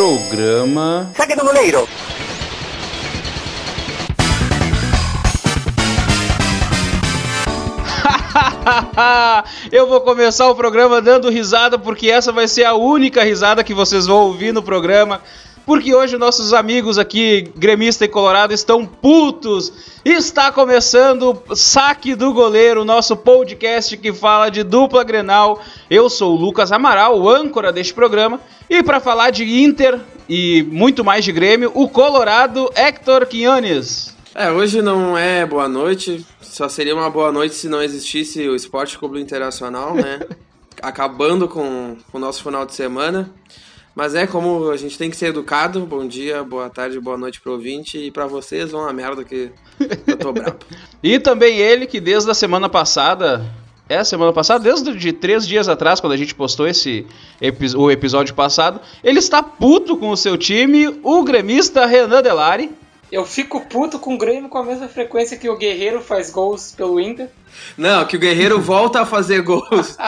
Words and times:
programa. 0.00 1.10
Saque 1.14 1.36
do 1.36 1.44
goleiro! 1.44 1.86
Eu 9.70 9.86
vou 9.86 10.00
começar 10.00 10.48
o 10.48 10.54
programa 10.54 11.02
dando 11.02 11.28
risada 11.28 11.78
porque 11.78 12.10
essa 12.10 12.32
vai 12.32 12.48
ser 12.48 12.64
a 12.64 12.72
única 12.72 13.22
risada 13.22 13.62
que 13.62 13.74
vocês 13.74 14.06
vão 14.06 14.22
ouvir 14.22 14.54
no 14.54 14.62
programa. 14.62 15.20
Porque 15.66 15.94
hoje 15.94 16.16
nossos 16.16 16.52
amigos 16.52 16.98
aqui, 16.98 17.50
gremista 17.56 18.04
e 18.04 18.08
colorado, 18.08 18.52
estão 18.52 18.86
putos. 18.86 19.72
Está 20.04 20.50
começando 20.50 21.40
Saque 21.54 22.14
do 22.14 22.32
Goleiro, 22.32 22.84
nosso 22.84 23.16
podcast 23.16 23.96
que 23.96 24.12
fala 24.12 24.50
de 24.50 24.62
dupla 24.62 25.04
Grenal. 25.04 25.60
Eu 25.88 26.08
sou 26.08 26.34
o 26.34 26.40
Lucas 26.40 26.72
Amaral, 26.72 27.20
o 27.20 27.28
âncora 27.28 27.72
deste 27.72 27.94
programa. 27.94 28.40
E 28.68 28.82
para 28.82 29.00
falar 29.00 29.30
de 29.30 29.44
Inter 29.62 30.00
e 30.28 30.62
muito 30.70 31.04
mais 31.04 31.24
de 31.24 31.32
Grêmio, 31.32 31.70
o 31.74 31.88
colorado 31.88 32.70
Hector 32.74 33.26
Quinones. 33.26 34.16
É, 34.34 34.50
hoje 34.50 34.80
não 34.80 35.18
é 35.18 35.44
boa 35.44 35.68
noite, 35.68 36.24
só 36.40 36.68
seria 36.68 36.94
uma 36.94 37.10
boa 37.10 37.32
noite 37.32 37.54
se 37.54 37.68
não 37.68 37.82
existisse 37.82 38.48
o 38.48 38.54
Esporte 38.54 38.96
Clube 38.96 39.20
Internacional, 39.20 39.94
né? 39.94 40.20
Acabando 40.80 41.48
com, 41.48 41.96
com 42.10 42.18
o 42.18 42.20
nosso 42.20 42.42
final 42.42 42.64
de 42.64 42.74
semana. 42.74 43.28
Mas 44.00 44.14
é 44.14 44.26
como 44.26 44.70
a 44.70 44.78
gente 44.78 44.96
tem 44.96 45.10
que 45.10 45.16
ser 45.18 45.26
educado. 45.26 45.84
Bom 45.84 46.08
dia, 46.08 46.42
boa 46.42 46.70
tarde, 46.70 46.98
boa 46.98 47.18
noite 47.18 47.38
pro 47.38 47.52
ouvinte. 47.52 47.98
E 47.98 48.10
pra 48.10 48.26
vocês, 48.26 48.70
vão 48.70 48.88
a 48.88 48.94
merda 48.94 49.22
que 49.22 49.50
eu 50.06 50.16
tô 50.16 50.32
brabo. 50.32 50.56
E 51.04 51.18
também 51.18 51.58
ele 51.58 51.86
que 51.86 52.00
desde 52.00 52.30
a 52.30 52.32
semana 52.32 52.66
passada. 52.66 53.44
É 53.90 53.98
a 53.98 54.04
semana 54.04 54.32
passada, 54.32 54.64
desde 54.64 54.96
de 54.96 55.12
três 55.12 55.46
dias 55.46 55.68
atrás, 55.68 56.00
quando 56.00 56.14
a 56.14 56.16
gente 56.16 56.34
postou 56.34 56.66
esse 56.66 57.04
o 57.76 57.90
episódio 57.90 58.34
passado, 58.34 58.80
ele 59.04 59.18
está 59.18 59.42
puto 59.42 59.94
com 59.98 60.08
o 60.08 60.16
seu 60.16 60.38
time, 60.38 60.98
o 61.02 61.22
gremista 61.22 61.84
Renan 61.84 62.22
Delari. 62.22 62.72
Eu 63.12 63.26
fico 63.26 63.60
puto 63.66 63.98
com 63.98 64.14
o 64.14 64.18
Grêmio 64.18 64.48
com 64.48 64.56
a 64.56 64.64
mesma 64.64 64.88
frequência 64.88 65.36
que 65.36 65.50
o 65.50 65.58
Guerreiro 65.58 66.00
faz 66.00 66.30
gols 66.30 66.72
pelo 66.74 66.98
Inter. 66.98 67.28
Não, 67.76 68.06
que 68.06 68.16
o 68.16 68.20
Guerreiro 68.20 68.58
volta 68.60 69.02
a 69.02 69.04
fazer 69.04 69.42
gols. 69.42 69.98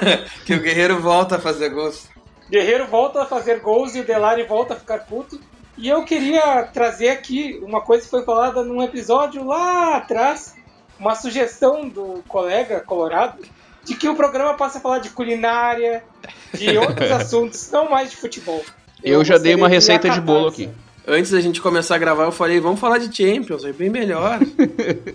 que 0.46 0.54
o 0.54 0.60
Guerreiro 0.60 1.00
volta 1.02 1.36
a 1.36 1.38
fazer 1.38 1.68
gols. 1.68 2.10
Guerreiro 2.52 2.86
volta 2.86 3.22
a 3.22 3.24
fazer 3.24 3.60
gols 3.60 3.94
e 3.94 4.00
o 4.00 4.04
Delari 4.04 4.42
volta 4.42 4.74
a 4.74 4.76
ficar 4.76 5.06
puto. 5.06 5.40
E 5.78 5.88
eu 5.88 6.04
queria 6.04 6.64
trazer 6.64 7.08
aqui 7.08 7.58
uma 7.62 7.80
coisa 7.80 8.04
que 8.04 8.10
foi 8.10 8.22
falada 8.26 8.62
num 8.62 8.82
episódio 8.82 9.42
lá 9.42 9.96
atrás, 9.96 10.54
uma 11.00 11.14
sugestão 11.14 11.88
do 11.88 12.22
colega 12.28 12.80
colorado, 12.80 13.42
de 13.82 13.94
que 13.94 14.06
o 14.06 14.14
programa 14.14 14.52
passe 14.52 14.76
a 14.76 14.80
falar 14.82 14.98
de 14.98 15.08
culinária, 15.08 16.04
de 16.52 16.76
outros 16.76 17.08
assuntos, 17.10 17.70
não 17.70 17.88
mais 17.88 18.10
de 18.10 18.18
futebol. 18.18 18.62
Eu, 19.02 19.24
já 19.24 19.38
dei 19.38 19.54
uma 19.54 19.68
de 19.70 19.74
receita 19.76 20.10
de 20.10 20.20
bolo 20.20 20.48
aqui. 20.48 20.68
Antes 21.08 21.30
da 21.30 21.40
gente 21.40 21.58
começar 21.58 21.94
a 21.94 21.98
gravar, 21.98 22.24
eu 22.24 22.32
falei, 22.32 22.60
vamos 22.60 22.78
falar 22.78 22.98
de 22.98 23.16
Champions, 23.16 23.64
é 23.64 23.72
bem 23.72 23.88
melhor. 23.88 24.38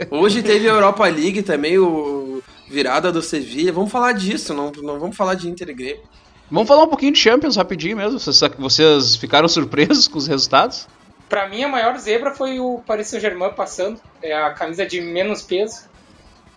Hoje 0.09 0.41
teve 0.41 0.67
a 0.67 0.71
Europa 0.71 1.05
League 1.05 1.43
também, 1.43 1.77
o 1.77 2.41
virada 2.67 3.11
do 3.11 3.21
Sevilla. 3.21 3.71
Vamos 3.71 3.91
falar 3.91 4.13
disso, 4.13 4.55
não, 4.55 4.71
não 4.71 4.99
vamos 4.99 5.15
falar 5.15 5.35
de 5.35 5.47
Inter 5.47 5.69
e 5.69 5.73
Grêmio. 5.75 6.01
Vamos 6.49 6.69
falar 6.69 6.83
um 6.83 6.87
pouquinho 6.87 7.11
de 7.11 7.19
Champions 7.19 7.57
rapidinho 7.57 7.97
mesmo. 7.97 8.19
Vocês, 8.19 8.39
vocês 8.57 9.15
ficaram 9.17 9.47
surpresos 9.49 10.07
com 10.07 10.17
os 10.17 10.27
resultados? 10.27 10.87
Pra 11.27 11.49
mim, 11.49 11.63
a 11.63 11.67
maior 11.67 11.97
zebra 11.97 12.33
foi 12.33 12.59
o 12.59 12.81
Paris 12.87 13.07
Saint-Germain 13.07 13.51
passando. 13.51 13.99
É 14.21 14.33
a 14.33 14.53
camisa 14.53 14.85
de 14.85 15.01
menos 15.01 15.41
peso. 15.41 15.89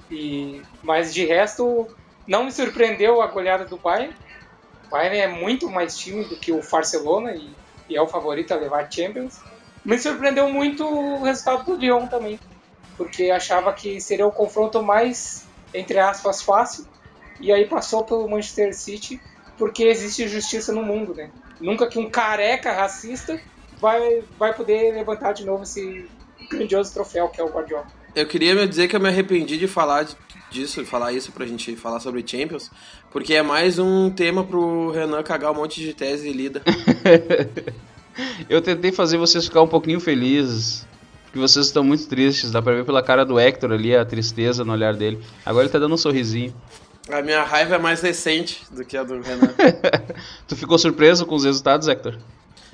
E, 0.09 0.63
mas 0.81 1.13
de 1.13 1.25
resto, 1.25 1.89
não 2.25 2.45
me 2.45 2.53
surpreendeu 2.53 3.21
a 3.21 3.27
goleada 3.27 3.65
do 3.65 3.77
Bayern. 3.77 4.15
O 4.87 4.91
Bayern 4.91 5.19
é 5.19 5.27
muito 5.27 5.69
mais 5.69 5.99
time 5.99 6.25
do 6.25 6.37
que 6.37 6.53
o 6.53 6.61
Barcelona 6.63 7.35
e, 7.35 7.51
e 7.89 7.97
é 7.97 8.03
o 8.03 8.07
favorito 8.07 8.53
a 8.53 8.57
levar 8.57 8.85
a 8.85 8.91
Champions. 8.91 9.41
Me 9.85 9.99
surpreendeu 9.99 10.49
muito 10.49 10.85
o 10.85 11.25
resultado 11.25 11.65
do 11.65 11.75
Lyon 11.75 12.07
também. 12.07 12.39
Porque 12.97 13.31
achava 13.31 13.73
que 13.73 14.01
seria 14.01 14.27
o 14.27 14.31
confronto 14.31 14.81
mais, 14.85 15.49
entre 15.75 15.99
aspas, 15.99 16.43
fácil. 16.43 16.87
E 17.41 17.51
aí 17.51 17.65
passou 17.67 18.05
pelo 18.05 18.29
Manchester 18.29 18.73
City 18.73 19.21
porque 19.61 19.83
existe 19.83 20.27
justiça 20.27 20.73
no 20.73 20.83
mundo, 20.83 21.15
né? 21.15 21.31
Nunca 21.61 21.87
que 21.87 21.99
um 21.99 22.09
careca 22.09 22.73
racista 22.73 23.39
vai, 23.79 24.25
vai 24.39 24.55
poder 24.55 24.95
levantar 24.95 25.35
de 25.35 25.45
novo 25.45 25.65
esse 25.65 26.07
grandioso 26.51 26.95
troféu 26.95 27.29
que 27.29 27.39
é 27.39 27.45
o 27.45 27.51
Guardiola. 27.51 27.87
Eu 28.17 28.27
queria 28.27 28.55
me 28.55 28.67
dizer 28.67 28.89
que 28.89 28.97
eu 28.97 29.01
me 29.01 29.11
arrependi 29.11 29.59
de 29.59 29.69
falar 29.69 30.09
disso, 30.51 30.83
de 30.83 30.89
falar 30.89 31.13
isso 31.13 31.31
pra 31.31 31.45
gente 31.45 31.77
falar 31.77 32.01
sobre 32.01 32.27
Champions, 32.27 32.71
porque 33.11 33.35
é 33.35 33.43
mais 33.43 33.79
um 33.79 34.09
tema 34.09 34.43
pro 34.43 34.93
Renan 34.93 35.23
cagar 35.23 35.53
um 35.53 35.57
monte 35.57 35.83
de 35.83 35.93
tese 35.93 36.31
e 36.31 36.33
lida. 36.33 36.63
Eu 38.49 38.63
tentei 38.63 38.91
fazer 38.91 39.19
vocês 39.19 39.45
ficar 39.45 39.61
um 39.61 39.69
pouquinho 39.69 40.01
felizes. 40.01 40.87
Porque 41.25 41.39
vocês 41.39 41.67
estão 41.67 41.85
muito 41.85 42.09
tristes. 42.09 42.51
Dá 42.51 42.61
pra 42.61 42.75
ver 42.75 42.85
pela 42.85 43.03
cara 43.03 43.25
do 43.25 43.39
Hector 43.39 43.71
ali 43.73 43.95
a 43.95 44.05
tristeza 44.05 44.65
no 44.65 44.73
olhar 44.73 44.95
dele. 44.95 45.21
Agora 45.47 45.65
ele 45.65 45.73
tá 45.73 45.79
dando 45.79 45.95
um 45.95 45.99
sorrisinho. 45.99 46.53
A 47.13 47.23
minha 47.23 47.43
raiva 47.43 47.77
é 47.77 47.79
mais 47.79 48.01
recente 48.01 48.63
do 48.71 48.85
que 48.85 48.97
a 48.97 49.03
do 49.03 49.21
Renan. 49.21 49.53
tu 50.47 50.57
ficou 50.57 50.79
surpreso 50.79 51.27
com 51.27 51.35
os 51.35 51.45
resultados, 51.45 51.89
Hector? 51.89 52.17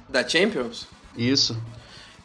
da 0.08 0.26
Champions? 0.26 0.86
Isso. 1.16 1.56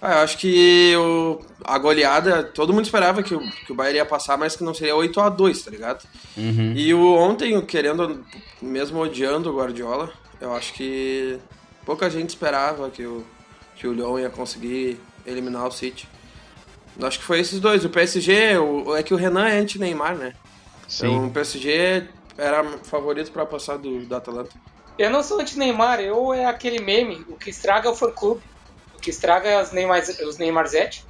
Ah, 0.02 0.14
eu 0.14 0.18
acho 0.20 0.38
que 0.38 0.96
o, 0.96 1.42
a 1.64 1.78
goleada, 1.78 2.44
todo 2.44 2.74
mundo 2.74 2.86
esperava 2.86 3.22
que 3.22 3.36
o, 3.36 3.40
que 3.40 3.72
o 3.72 3.76
Bayern 3.76 3.98
ia 3.98 4.06
passar, 4.06 4.38
mas 4.38 4.56
que 4.56 4.64
não 4.64 4.74
seria 4.74 4.96
8 4.96 5.20
a 5.20 5.30
2 5.30 5.62
tá 5.62 5.70
ligado? 5.70 6.04
Uhum. 6.36 6.74
E 6.76 6.92
o 6.94 7.14
ontem, 7.16 7.60
querendo, 7.62 8.26
mesmo 8.60 9.00
odiando 9.00 9.52
o 9.52 9.56
Guardiola, 9.56 10.12
eu 10.40 10.54
acho 10.56 10.74
que 10.74 11.38
pouca 11.86 12.10
gente 12.10 12.30
esperava 12.30 12.90
que 12.90 13.06
o, 13.06 13.24
que 13.76 13.88
o 13.88 13.94
Lyon 13.94 14.20
ia 14.20 14.30
conseguir 14.30 15.00
eliminar 15.26 15.68
o 15.68 15.72
City. 15.72 16.08
Eu 17.00 17.08
acho 17.08 17.20
que 17.20 17.26
foi 17.26 17.40
esses 17.40 17.60
dois. 17.60 17.86
O 17.86 17.90
PSG, 17.90 18.58
o, 18.58 18.96
é 18.96 19.04
que 19.04 19.14
o 19.14 19.18
Renan 19.18 19.48
é 19.48 19.60
anti-Neymar, 19.60 20.16
né? 20.16 20.34
Então 20.96 21.10
Sim. 21.10 21.26
o 21.28 21.32
PSG 21.32 22.08
era 22.38 22.64
favorito 22.84 23.32
pra 23.32 23.46
passar 23.46 23.78
do, 23.78 24.06
do 24.06 24.16
Atalanta. 24.16 24.52
Eu 24.98 25.10
não 25.10 25.24
sou 25.24 25.40
anti-Neymar, 25.40 26.00
eu 26.02 26.34
é 26.34 26.46
aquele 26.46 26.80
meme, 26.80 27.26
o 27.30 27.36
que 27.36 27.50
estraga 27.50 27.88
é 27.88 27.92
o 27.92 27.96
fã-clube, 27.96 28.42
o 28.96 29.00
que 29.00 29.10
estraga 29.10 29.48
é 29.50 29.62
os, 29.62 29.72
Neymar, 29.72 30.02
os 30.28 30.38
Neymarzete. 30.38 31.06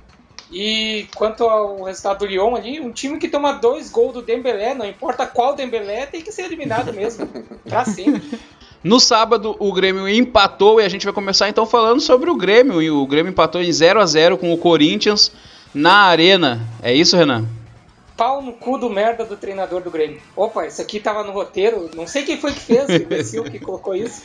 E 0.51 1.07
quanto 1.15 1.45
ao 1.45 1.83
resultado 1.83 2.19
do 2.19 2.25
Lyon 2.25 2.55
ali, 2.55 2.79
um 2.79 2.91
time 2.91 3.17
que 3.17 3.29
toma 3.29 3.53
dois 3.53 3.89
gols 3.89 4.13
do 4.13 4.21
Dembélé, 4.21 4.73
não 4.73 4.85
importa 4.85 5.25
qual 5.25 5.55
Dembélé, 5.55 6.05
tem 6.05 6.21
que 6.21 6.31
ser 6.31 6.43
eliminado 6.43 6.93
mesmo, 6.93 7.27
pra 7.63 7.85
sempre. 7.85 8.39
No 8.83 8.99
sábado, 8.99 9.55
o 9.59 9.71
Grêmio 9.71 10.09
empatou 10.09 10.81
e 10.81 10.83
a 10.83 10.89
gente 10.89 11.05
vai 11.05 11.13
começar 11.13 11.47
então 11.47 11.65
falando 11.65 12.01
sobre 12.01 12.29
o 12.29 12.35
Grêmio. 12.35 12.81
E 12.81 12.89
o 12.89 13.05
Grêmio 13.05 13.29
empatou 13.29 13.61
em 13.61 13.71
0 13.71 14.01
a 14.01 14.05
0 14.05 14.37
com 14.37 14.51
o 14.51 14.57
Corinthians 14.57 15.31
na 15.73 16.05
Arena. 16.05 16.67
É 16.81 16.93
isso, 16.93 17.15
Renan? 17.15 17.47
Pau 18.21 18.39
no 18.39 18.53
cu 18.53 18.77
do 18.77 18.87
merda 18.87 19.25
do 19.25 19.35
treinador 19.35 19.81
do 19.81 19.89
Grêmio. 19.89 20.21
Opa, 20.35 20.67
isso 20.67 20.79
aqui 20.79 20.99
tava 20.99 21.23
no 21.23 21.31
roteiro, 21.31 21.89
não 21.95 22.05
sei 22.05 22.23
quem 22.23 22.37
foi 22.39 22.53
que 22.53 22.59
fez, 22.59 22.87
o 22.87 23.01
imbecil 23.01 23.43
que 23.45 23.59
colocou 23.59 23.95
isso. 23.95 24.21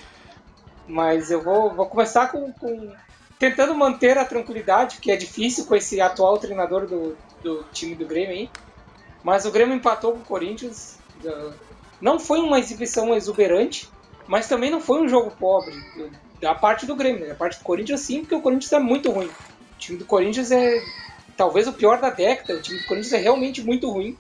Mas 0.87 1.31
eu 1.31 1.43
vou, 1.43 1.75
vou 1.75 1.87
começar 1.87 2.31
com, 2.31 2.53
com- 2.53 2.93
tentando 3.39 3.75
manter 3.75 4.19
a 4.19 4.25
tranquilidade, 4.27 4.99
que 5.01 5.11
é 5.11 5.17
difícil 5.17 5.65
com 5.65 5.75
esse 5.75 5.99
atual 5.99 6.37
treinador 6.39 6.87
do, 6.87 7.17
do 7.43 7.65
time 7.73 7.95
do 7.95 8.05
Grêmio 8.05 8.33
aí. 8.33 8.51
Mas 9.25 9.47
o 9.47 9.51
Grêmio 9.51 9.75
empatou 9.75 10.13
com 10.13 10.19
o 10.19 10.25
Corinthians. 10.25 10.99
Não 11.99 12.21
foi 12.21 12.41
uma 12.41 12.59
exibição 12.59 13.15
exuberante, 13.15 13.89
mas 14.28 14.47
também 14.47 14.71
não 14.71 14.78
foi 14.83 15.01
um 15.01 15.09
jogo 15.09 15.31
pobre. 15.41 15.75
Da 16.43 16.55
parte 16.55 16.84
do 16.84 16.95
Grêmio, 16.95 17.23
né? 17.23 17.28
da 17.28 17.34
parte 17.34 17.59
do 17.61 17.65
Corinthians 17.65 18.03
sim, 18.03 18.21
porque 18.21 18.34
o 18.34 18.43
Corinthians 18.43 18.73
é 18.73 18.78
muito 18.78 19.11
ruim. 19.11 19.28
O 19.28 19.78
time 19.78 19.99
do 19.99 20.05
Corinthians 20.05 20.51
é 20.51 20.83
talvez 21.37 21.67
o 21.69 21.73
pior 21.73 22.01
da 22.01 22.11
década. 22.11 22.55
O 22.59 22.63
time 22.63 22.79
do 22.81 22.87
Corinthians 22.87 23.13
é 23.13 23.19
realmente 23.19 23.63
muito 23.63 23.91
ruim. 23.91 24.17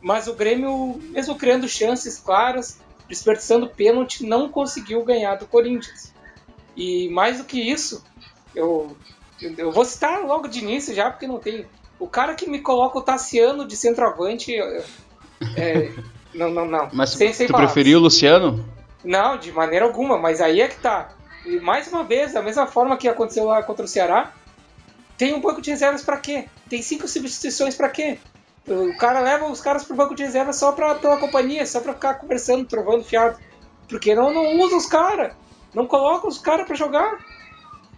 Mas 0.00 0.26
o 0.28 0.34
Grêmio, 0.34 1.00
mesmo 1.12 1.34
criando 1.36 1.66
chances 1.68 2.18
claras, 2.18 2.78
desperdiçando 3.08 3.68
pênalti, 3.68 4.26
não 4.26 4.48
conseguiu 4.50 5.02
ganhar 5.02 5.36
do 5.36 5.46
Corinthians. 5.46 6.12
E 6.76 7.08
mais 7.10 7.38
do 7.38 7.44
que 7.44 7.58
isso, 7.58 8.04
eu, 8.54 8.96
eu 9.56 9.72
vou 9.72 9.84
citar 9.84 10.20
logo 10.24 10.46
de 10.48 10.58
início 10.60 10.94
já, 10.94 11.10
porque 11.10 11.26
não 11.26 11.38
tem. 11.38 11.66
O 11.98 12.06
cara 12.08 12.34
que 12.34 12.48
me 12.50 12.60
coloca 12.60 12.98
o 12.98 13.02
Tassiano 13.02 13.66
de 13.66 13.76
centroavante. 13.76 14.54
é- 15.56 15.90
não, 16.34 16.50
não, 16.50 16.66
não. 16.66 16.90
Mas 16.92 17.10
Sem- 17.10 17.32
sem 17.32 17.46
tu 17.46 17.52
palavras. 17.52 17.72
preferiu 17.72 17.98
o 17.98 18.02
Luciano? 18.02 18.64
Não, 19.02 19.38
de 19.38 19.52
maneira 19.52 19.84
alguma, 19.84 20.18
mas 20.18 20.40
aí 20.40 20.60
é 20.60 20.68
que 20.68 20.76
tá. 20.80 21.12
E 21.46 21.58
mais 21.60 21.88
uma 21.88 22.02
vez, 22.04 22.32
da 22.32 22.42
mesma 22.42 22.66
forma 22.66 22.96
que 22.96 23.08
aconteceu 23.08 23.44
lá 23.44 23.62
contra 23.62 23.84
o 23.84 23.88
Ceará, 23.88 24.32
tem 25.16 25.34
um 25.34 25.40
banco 25.40 25.60
de 25.60 25.70
reservas 25.70 26.02
pra 26.02 26.16
quê? 26.16 26.48
Tem 26.68 26.82
cinco 26.82 27.06
substituições 27.06 27.74
pra 27.74 27.88
quê? 27.88 28.18
O 28.66 28.96
cara 28.96 29.20
leva 29.20 29.46
os 29.46 29.60
caras 29.60 29.84
pro 29.84 29.96
banco 29.96 30.14
de 30.14 30.22
reservas 30.22 30.56
só 30.56 30.72
pra, 30.72 30.94
pela 30.94 31.18
companhia, 31.18 31.66
só 31.66 31.80
pra 31.80 31.94
ficar 31.94 32.14
conversando, 32.14 32.64
trovando 32.64 33.04
fiado. 33.04 33.38
Porque 33.88 34.14
não, 34.14 34.32
não 34.32 34.58
usa 34.60 34.76
os 34.76 34.86
caras. 34.86 35.34
Não 35.74 35.86
coloca 35.86 36.26
os 36.26 36.38
caras 36.38 36.66
pra 36.66 36.74
jogar. 36.74 37.18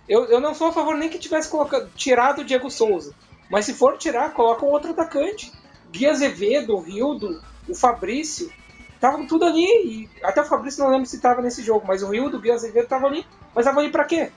Eu, 0.08 0.24
eu 0.26 0.40
não 0.40 0.54
sou 0.54 0.68
a 0.68 0.72
favor 0.72 0.96
nem 0.96 1.08
que 1.08 1.18
tivesse 1.18 1.48
colocado, 1.48 1.90
tirado 1.94 2.40
o 2.40 2.44
Diego 2.44 2.70
Souza. 2.70 3.14
Mas 3.50 3.64
se 3.64 3.74
for 3.74 3.96
tirar, 3.96 4.32
coloca 4.32 4.64
um 4.64 4.70
outro 4.70 4.90
atacante. 4.90 5.52
Gui 5.90 6.06
Azevedo, 6.06 6.74
o 6.74 6.80
Rildo, 6.80 7.40
o 7.68 7.74
Fabrício. 7.74 8.50
Estavam 8.94 9.26
tudo 9.26 9.44
ali. 9.44 9.64
E 9.64 10.10
até 10.22 10.40
o 10.42 10.46
Fabrício 10.46 10.82
não 10.82 10.90
lembro 10.90 11.06
se 11.06 11.16
estava 11.16 11.40
nesse 11.40 11.62
jogo, 11.62 11.86
mas 11.86 12.02
o 12.02 12.08
Rildo, 12.08 12.38
o 12.38 12.40
Gui 12.40 12.50
Azevedo 12.50 12.84
estavam 12.84 13.08
ali. 13.08 13.24
Mas 13.54 13.64
estavam 13.64 13.82
ali 13.82 13.92
pra 13.92 14.04
quê? 14.04 14.32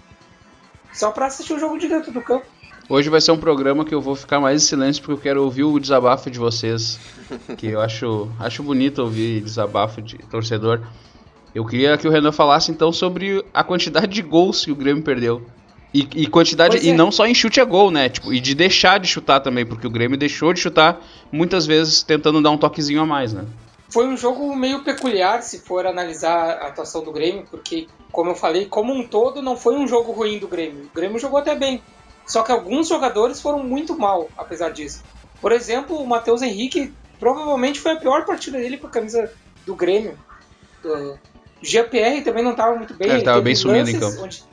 só 0.92 1.12
pra 1.12 1.28
assistir 1.28 1.54
o 1.54 1.60
jogo 1.60 1.78
de 1.78 1.88
dentro 1.88 2.12
do 2.12 2.22
campo. 2.22 2.46
Hoje 2.90 3.08
vai 3.08 3.22
ser 3.22 3.32
um 3.32 3.38
programa 3.38 3.86
que 3.86 3.94
eu 3.94 4.02
vou 4.02 4.16
ficar 4.16 4.40
mais 4.40 4.64
em 4.64 4.66
silêncio 4.66 5.04
porque 5.04 5.14
eu 5.14 5.22
quero 5.22 5.44
ouvir 5.44 5.64
o 5.64 5.80
desabafo 5.80 6.32
de 6.32 6.40
vocês. 6.40 7.00
Que 7.56 7.68
eu 7.68 7.80
acho, 7.80 8.28
acho 8.40 8.64
bonito 8.64 9.04
ouvir 9.04 9.42
desabafo 9.42 10.02
de 10.02 10.18
torcedor. 10.18 10.82
Eu 11.54 11.64
queria 11.64 11.96
que 12.00 12.08
o 12.08 12.12
Renan 12.12 12.32
falasse 12.32 12.72
então 12.72 12.92
sobre 12.92 13.46
a 13.54 13.64
quantidade 13.64 14.08
de 14.08 14.24
gols 14.24 14.66
que 14.66 14.72
o 14.72 14.76
Grêmio 14.76 15.04
perdeu. 15.04 15.46
E, 15.94 16.08
e 16.16 16.26
quantidade. 16.26 16.78
É. 16.78 16.84
E 16.86 16.92
não 16.92 17.12
só 17.12 17.28
em 17.28 17.36
chute 17.36 17.62
a 17.62 17.66
gol, 17.66 17.92
né? 17.92 18.10
Tipo, 18.10 18.34
e 18.34 18.40
de 18.40 18.56
deixar 18.56 19.00
de 19.00 19.08
chutar 19.08 19.40
também, 19.40 19.68
porque 19.68 19.86
o 19.86 19.90
Grêmio 19.92 20.18
deixou 20.18 20.52
de 20.52 20.60
chutar 20.60 21.00
muitas 21.32 21.68
vezes 21.68 22.02
tentando 22.02 22.42
dar 22.42 22.50
um 22.50 22.58
toquezinho 22.58 23.02
a 23.02 23.06
mais, 23.06 23.34
né? 23.34 23.46
Foi 23.88 24.08
um 24.08 24.18
jogo 24.18 24.56
meio 24.56 24.84
peculiar 24.84 25.44
se 25.44 25.60
for 25.60 25.86
analisar 25.86 26.58
a 26.58 26.68
atuação 26.68 27.04
do 27.04 27.12
Grêmio, 27.12 27.46
porque, 27.50 27.88
como 28.12 28.32
eu 28.32 28.36
falei, 28.36 28.66
como 28.66 28.94
um 28.94 29.08
todo 29.08 29.44
não 29.44 29.56
foi 29.56 29.76
um 29.76 29.88
jogo 29.88 30.12
ruim 30.12 30.40
do 30.40 30.48
Grêmio. 30.48 30.90
O 30.92 30.96
Grêmio 30.96 31.20
jogou 31.20 31.40
até 31.40 31.56
bem. 31.56 31.82
Só 32.30 32.44
que 32.44 32.52
alguns 32.52 32.88
jogadores 32.88 33.42
foram 33.42 33.64
muito 33.64 33.98
mal, 33.98 34.30
apesar 34.38 34.70
disso. 34.70 35.04
Por 35.42 35.52
exemplo, 35.52 35.98
o 35.98 36.06
Matheus 36.06 36.44
Henrique 36.44 36.94
provavelmente 37.20 37.80
foi 37.80 37.94
a 37.94 37.96
pior 37.96 38.24
partida 38.24 38.60
dele 38.60 38.78
com 38.78 38.86
a 38.86 38.90
camisa 38.92 39.34
do 39.66 39.74
Grêmio. 39.74 40.16
O 40.86 41.18
GPR 41.60 42.22
também 42.24 42.44
não 42.44 42.52
estava 42.52 42.76
muito 42.76 42.94
bem. 42.94 43.08
É, 43.08 43.14
ele 43.14 43.20
estava 43.22 43.42
bem 43.42 43.56
sumido 43.56 43.90
em 43.90 44.00
campo. 44.00 44.22
Onde, 44.22 44.44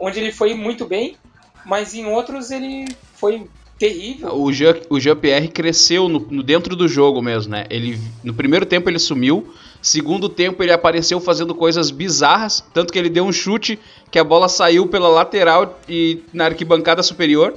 onde 0.00 0.20
ele 0.20 0.32
foi 0.32 0.54
muito 0.54 0.86
bem, 0.86 1.18
mas 1.66 1.92
em 1.92 2.06
outros 2.06 2.50
ele 2.50 2.88
foi 3.14 3.46
terrível. 3.78 4.34
O 4.34 4.50
Jean, 4.50 4.76
o 4.88 5.16
Pierre 5.16 5.48
cresceu 5.48 6.08
no, 6.08 6.18
no, 6.30 6.42
dentro 6.42 6.74
do 6.74 6.88
jogo 6.88 7.20
mesmo, 7.20 7.52
né? 7.52 7.66
Ele, 7.68 8.00
no 8.24 8.32
primeiro 8.32 8.64
tempo 8.64 8.88
ele 8.88 8.98
sumiu, 8.98 9.52
segundo 9.82 10.28
tempo 10.28 10.62
ele 10.62 10.72
apareceu 10.72 11.20
fazendo 11.20 11.54
coisas 11.54 11.90
bizarras, 11.90 12.64
tanto 12.72 12.92
que 12.92 12.98
ele 12.98 13.10
deu 13.10 13.24
um 13.24 13.32
chute 13.32 13.78
que 14.10 14.18
a 14.18 14.24
bola 14.24 14.48
saiu 14.48 14.86
pela 14.86 15.08
lateral 15.08 15.78
e 15.88 16.22
na 16.32 16.46
arquibancada 16.46 17.02
superior. 17.02 17.54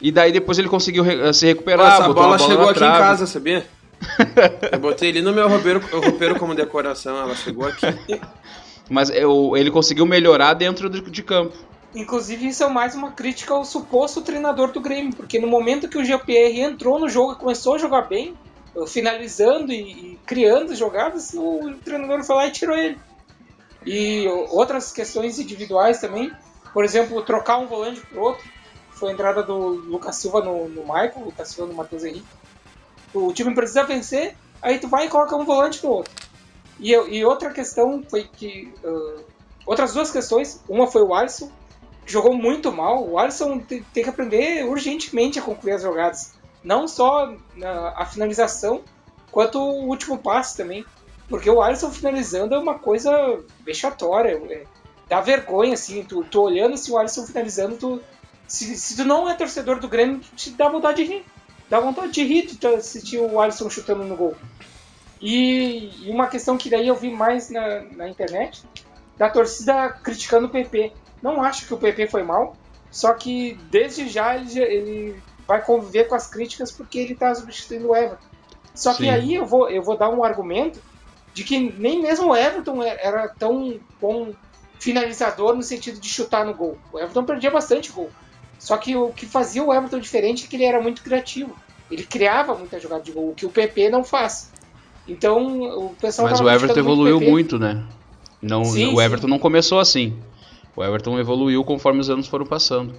E 0.00 0.10
daí 0.10 0.32
depois 0.32 0.58
ele 0.58 0.68
conseguiu 0.68 1.02
re 1.02 1.32
se 1.32 1.46
recuperar. 1.46 1.90
Nossa, 1.90 2.04
a 2.04 2.12
bola, 2.12 2.14
bola 2.14 2.38
chegou 2.38 2.68
aqui 2.68 2.78
trave. 2.78 2.96
em 2.96 2.98
casa, 2.98 3.26
sabia? 3.26 3.66
Eu 4.72 4.78
botei 4.78 5.08
ele 5.08 5.20
no 5.20 5.32
meu 5.32 5.48
roupeiro, 5.48 5.80
roupeiro 5.92 6.38
como 6.38 6.54
decoração, 6.54 7.16
ela 7.16 7.34
chegou 7.34 7.66
aqui. 7.66 7.86
Mas 8.88 9.10
eu, 9.10 9.54
ele 9.54 9.70
conseguiu 9.70 10.06
melhorar 10.06 10.54
dentro 10.54 10.88
de, 10.88 11.02
de 11.02 11.22
campo. 11.22 11.54
Inclusive, 11.94 12.48
isso 12.48 12.62
é 12.64 12.68
mais 12.68 12.94
uma 12.94 13.10
crítica 13.10 13.52
ao 13.52 13.64
suposto 13.64 14.22
treinador 14.22 14.72
do 14.72 14.80
Grêmio, 14.80 15.14
porque 15.14 15.38
no 15.38 15.46
momento 15.46 15.88
que 15.88 15.98
o 15.98 16.04
GPR 16.04 16.60
entrou 16.60 16.98
no 16.98 17.06
jogo 17.06 17.32
e 17.32 17.36
começou 17.36 17.74
a 17.74 17.78
jogar 17.78 18.02
bem, 18.02 18.34
finalizando 18.86 19.72
e, 19.72 20.12
e 20.12 20.18
criando 20.26 20.74
jogadas, 20.74 21.32
o 21.34 21.74
treinador 21.84 22.22
foi 22.24 22.36
lá 22.36 22.46
e 22.46 22.52
tirou 22.52 22.76
ele. 22.76 22.98
E 23.86 24.26
outras 24.50 24.92
questões 24.92 25.38
individuais 25.38 26.00
também, 26.00 26.30
por 26.72 26.84
exemplo, 26.84 27.22
trocar 27.22 27.58
um 27.58 27.66
volante 27.66 28.00
por 28.00 28.18
outro, 28.18 28.44
foi 28.90 29.10
a 29.10 29.12
entrada 29.12 29.42
do 29.42 29.56
Lucas 29.56 30.16
Silva 30.16 30.42
no, 30.42 30.68
no 30.68 30.82
Michael, 30.82 31.24
Lucas 31.24 31.48
Silva 31.48 31.70
no 31.70 31.76
Matheus 31.76 32.04
Henrique. 32.04 32.26
O 33.14 33.32
time 33.32 33.54
precisa 33.54 33.84
vencer, 33.84 34.36
aí 34.60 34.78
tu 34.78 34.88
vai 34.88 35.06
e 35.06 35.08
coloca 35.08 35.36
um 35.36 35.44
volante 35.44 35.78
pro 35.78 35.90
outro. 35.90 36.12
E, 36.78 36.92
e 36.92 37.24
outra 37.24 37.50
questão 37.50 38.02
foi 38.08 38.24
que. 38.24 38.72
Uh, 38.84 39.24
outras 39.64 39.94
duas 39.94 40.10
questões, 40.10 40.62
uma 40.68 40.86
foi 40.86 41.02
o 41.02 41.14
Alisson, 41.14 41.50
jogou 42.06 42.34
muito 42.34 42.72
mal. 42.72 43.06
O 43.06 43.18
Alisson 43.18 43.58
tem, 43.58 43.82
tem, 43.94 44.02
que 44.02 44.10
aprender 44.10 44.64
urgentemente 44.64 45.38
a 45.38 45.42
concluir 45.42 45.72
as 45.72 45.82
jogadas. 45.82 46.37
Não 46.68 46.86
só 46.86 47.34
na, 47.56 47.94
a 47.96 48.04
finalização, 48.04 48.82
quanto 49.32 49.58
o 49.58 49.86
último 49.86 50.18
passe 50.18 50.54
também. 50.54 50.84
Porque 51.26 51.48
o 51.48 51.62
Alisson 51.62 51.90
finalizando 51.90 52.54
é 52.54 52.58
uma 52.58 52.78
coisa 52.78 53.10
vexatória. 53.64 54.38
É, 54.50 54.64
dá 55.08 55.18
vergonha, 55.22 55.72
assim. 55.72 56.04
Tu, 56.04 56.22
tu 56.24 56.42
olhando 56.42 56.74
assim, 56.74 56.92
o 56.92 56.98
Alisson 56.98 57.24
finalizando, 57.24 57.78
tu, 57.78 58.02
se, 58.46 58.76
se, 58.76 58.96
tu 58.96 59.06
não 59.06 59.26
é 59.26 59.34
torcedor 59.34 59.80
do 59.80 59.88
Grêmio, 59.88 60.20
te 60.36 60.50
dá 60.50 60.68
vontade 60.68 61.02
de 61.02 61.10
rir. 61.10 61.24
Dá 61.70 61.80
vontade 61.80 62.12
de 62.12 62.22
rir 62.22 62.46
de 62.46 62.66
assistir 62.66 63.16
o 63.16 63.40
Alisson 63.40 63.70
chutando 63.70 64.04
no 64.04 64.14
gol. 64.14 64.36
E, 65.22 65.90
e 66.06 66.10
uma 66.10 66.26
questão 66.26 66.58
que 66.58 66.68
daí 66.68 66.86
eu 66.86 66.96
vi 66.96 67.10
mais 67.10 67.48
na, 67.48 67.80
na 67.96 68.10
internet, 68.10 68.62
da 69.16 69.30
torcida 69.30 69.88
criticando 69.88 70.48
o 70.48 70.50
PP. 70.50 70.92
Não 71.22 71.42
acho 71.42 71.66
que 71.66 71.72
o 71.72 71.78
PP 71.78 72.08
foi 72.08 72.22
mal, 72.22 72.54
só 72.90 73.14
que 73.14 73.58
desde 73.70 74.06
já 74.06 74.36
ele, 74.36 74.58
ele 74.60 75.27
vai 75.48 75.64
conviver 75.64 76.04
com 76.04 76.14
as 76.14 76.26
críticas 76.26 76.70
porque 76.70 76.98
ele 76.98 77.14
está 77.14 77.34
substituindo 77.34 77.88
o 77.88 77.96
Everton. 77.96 78.28
Só 78.74 78.92
Sim. 78.92 79.04
que 79.04 79.08
aí 79.08 79.34
eu 79.34 79.46
vou, 79.46 79.70
eu 79.70 79.82
vou 79.82 79.96
dar 79.96 80.10
um 80.10 80.22
argumento 80.22 80.78
de 81.32 81.42
que 81.42 81.58
nem 81.58 82.02
mesmo 82.02 82.28
o 82.28 82.36
Everton 82.36 82.82
é, 82.82 82.98
era 83.02 83.28
tão 83.28 83.80
bom 83.98 84.32
finalizador 84.78 85.56
no 85.56 85.62
sentido 85.62 85.98
de 85.98 86.08
chutar 86.08 86.44
no 86.44 86.54
gol. 86.54 86.76
O 86.92 86.98
Everton 86.98 87.24
perdia 87.24 87.50
bastante 87.50 87.90
gol. 87.90 88.10
Só 88.58 88.76
que 88.76 88.94
o 88.94 89.10
que 89.10 89.24
fazia 89.24 89.64
o 89.64 89.72
Everton 89.72 89.98
diferente 89.98 90.44
é 90.44 90.48
que 90.48 90.56
ele 90.56 90.64
era 90.64 90.80
muito 90.82 91.02
criativo. 91.02 91.56
Ele 91.90 92.04
criava 92.04 92.54
muita 92.54 92.78
jogada 92.78 93.02
de 93.02 93.10
gol, 93.10 93.30
o 93.30 93.34
que 93.34 93.46
o 93.46 93.50
PP 93.50 93.88
não 93.88 94.04
faz. 94.04 94.52
Então 95.08 95.62
o 95.86 95.94
pessoal 95.94 96.28
Mas 96.28 96.40
o 96.40 96.48
Everton 96.48 96.78
evoluiu 96.78 97.18
muito, 97.18 97.30
muito, 97.30 97.58
né? 97.58 97.82
Não, 98.42 98.64
sim, 98.64 98.94
o 98.94 99.00
Everton 99.00 99.26
sim. 99.26 99.30
não 99.30 99.38
começou 99.38 99.80
assim. 99.80 100.18
O 100.76 100.84
Everton 100.84 101.18
evoluiu 101.18 101.64
conforme 101.64 102.00
os 102.00 102.10
anos 102.10 102.26
foram 102.28 102.44
passando. 102.44 102.94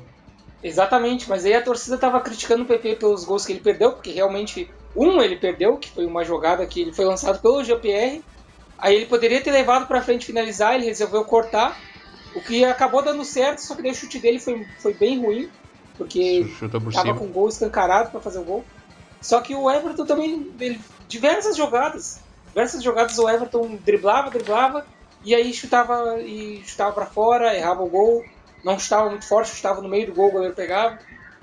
Exatamente, 0.62 1.30
mas 1.30 1.46
aí 1.46 1.54
a 1.54 1.62
torcida 1.62 1.96
estava 1.96 2.20
criticando 2.20 2.64
o 2.64 2.68
PP 2.68 2.98
pelos 2.98 3.24
gols 3.24 3.46
que 3.46 3.54
ele 3.54 3.62
perdeu, 3.62 3.94
porque 3.94 4.12
realmente 4.12 4.70
um 4.96 5.22
ele 5.22 5.38
perdeu, 5.38 5.78
que 5.78 5.90
foi 5.90 6.06
uma 6.06 6.24
jogada 6.24 6.66
que 6.66 6.82
ele 6.82 6.94
foi 6.94 7.06
lançado 7.06 7.40
pelo 7.40 7.64
GPR. 7.64 8.22
Aí 8.78 8.96
ele 8.96 9.06
poderia 9.06 9.42
ter 9.42 9.52
levado 9.52 9.88
para 9.88 10.02
frente 10.02 10.26
finalizar, 10.26 10.76
ele 10.76 10.86
resolveu 10.86 11.24
cortar, 11.24 11.78
o 12.36 12.42
que 12.42 12.64
acabou 12.64 13.02
dando 13.02 13.24
certo, 13.24 13.60
só 13.60 13.76
que 13.76 13.82
daí 13.82 13.92
o 13.92 13.96
chute 13.96 14.20
dele 14.20 14.40
foi, 14.40 14.66
foi 14.82 14.94
bem 14.94 15.20
ruim, 15.20 15.50
porque 15.98 16.46
estava 16.88 17.14
com 17.14 17.26
o 17.26 17.30
gol 17.30 17.50
escancarado 17.50 18.12
para 18.12 18.22
fazer 18.22 18.40
o 18.40 18.44
gol. 18.44 18.66
Só 19.22 19.42
que 19.42 19.54
o 19.54 19.70
Everton 19.70 20.06
também, 20.06 20.50
ele, 20.60 20.80
diversas 21.08 21.58
jogadas, 21.58 22.22
diversas 22.48 22.82
jogadas 22.82 23.18
o 23.18 23.30
Everton 23.30 23.78
driblava, 23.84 24.30
driblava, 24.30 24.86
e 25.24 25.36
aí 25.36 25.54
chutava 25.54 26.20
e 26.22 26.62
chutava 26.66 26.94
para 26.94 27.06
fora, 27.06 27.56
errava 27.56 27.84
o 27.84 27.90
gol, 27.90 28.24
não 28.64 28.80
chutava 28.80 29.10
muito 29.10 29.28
forte, 29.28 29.56
chutava 29.56 29.82
no 29.82 29.90
meio 29.90 30.08
do 30.08 30.14
gol, 30.14 30.30
o 30.30 30.32
goleiro 30.32 30.56
pegava. 30.56 31.00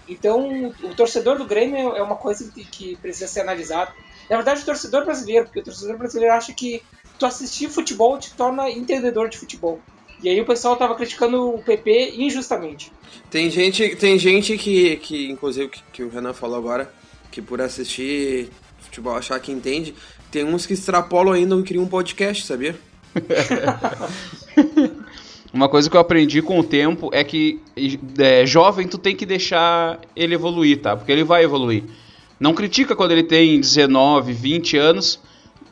Então, 0.08 0.48
o, 0.48 0.68
o 0.68 0.94
torcedor 0.94 1.38
do 1.38 1.44
Grêmio 1.44 1.96
é 1.96 2.02
uma 2.02 2.16
coisa 2.16 2.50
que, 2.52 2.64
que 2.64 2.96
precisa 2.96 3.26
ser 3.26 3.40
analisada. 3.40 3.92
Na 4.30 4.36
verdade, 4.36 4.62
o 4.62 4.64
torcedor 4.64 5.04
brasileiro, 5.04 5.46
porque 5.46 5.60
o 5.60 5.64
torcedor 5.64 5.96
brasileiro 5.96 6.34
acha 6.34 6.52
que 6.52 6.82
tu 7.18 7.26
assistir 7.26 7.68
futebol 7.68 8.18
te 8.18 8.32
torna 8.34 8.70
entendedor 8.70 9.28
de 9.28 9.38
futebol. 9.38 9.80
E 10.22 10.28
aí 10.28 10.40
o 10.40 10.46
pessoal 10.46 10.76
tava 10.76 10.94
criticando 10.94 11.54
o 11.54 11.62
PP 11.62 12.14
injustamente. 12.16 12.92
Tem 13.30 13.50
gente, 13.50 13.96
tem 13.96 14.18
gente 14.18 14.56
que, 14.56 14.96
que 14.96 15.30
inclusive, 15.30 15.68
que, 15.68 15.82
que 15.92 16.02
o 16.02 16.08
Renan 16.08 16.32
falou 16.32 16.56
agora, 16.56 16.92
que 17.30 17.42
por 17.42 17.60
assistir 17.60 18.50
futebol 18.78 19.14
achar 19.14 19.38
que 19.40 19.52
entende, 19.52 19.94
tem 20.30 20.44
uns 20.44 20.64
que 20.64 20.72
extrapolam 20.72 21.34
ainda 21.34 21.54
e 21.56 21.62
criam 21.62 21.84
um 21.84 21.88
podcast, 21.88 22.46
sabia? 22.46 22.76
Uma 25.56 25.70
coisa 25.70 25.88
que 25.88 25.96
eu 25.96 26.00
aprendi 26.02 26.42
com 26.42 26.60
o 26.60 26.62
tempo 26.62 27.08
é 27.14 27.24
que 27.24 27.58
é, 28.18 28.44
jovem 28.44 28.86
tu 28.86 28.98
tem 28.98 29.16
que 29.16 29.24
deixar 29.24 29.98
ele 30.14 30.34
evoluir, 30.34 30.82
tá? 30.82 30.94
Porque 30.94 31.10
ele 31.10 31.24
vai 31.24 31.44
evoluir. 31.44 31.82
Não 32.38 32.52
critica 32.52 32.94
quando 32.94 33.12
ele 33.12 33.22
tem 33.22 33.58
19, 33.58 34.34
20 34.34 34.76
anos. 34.76 35.18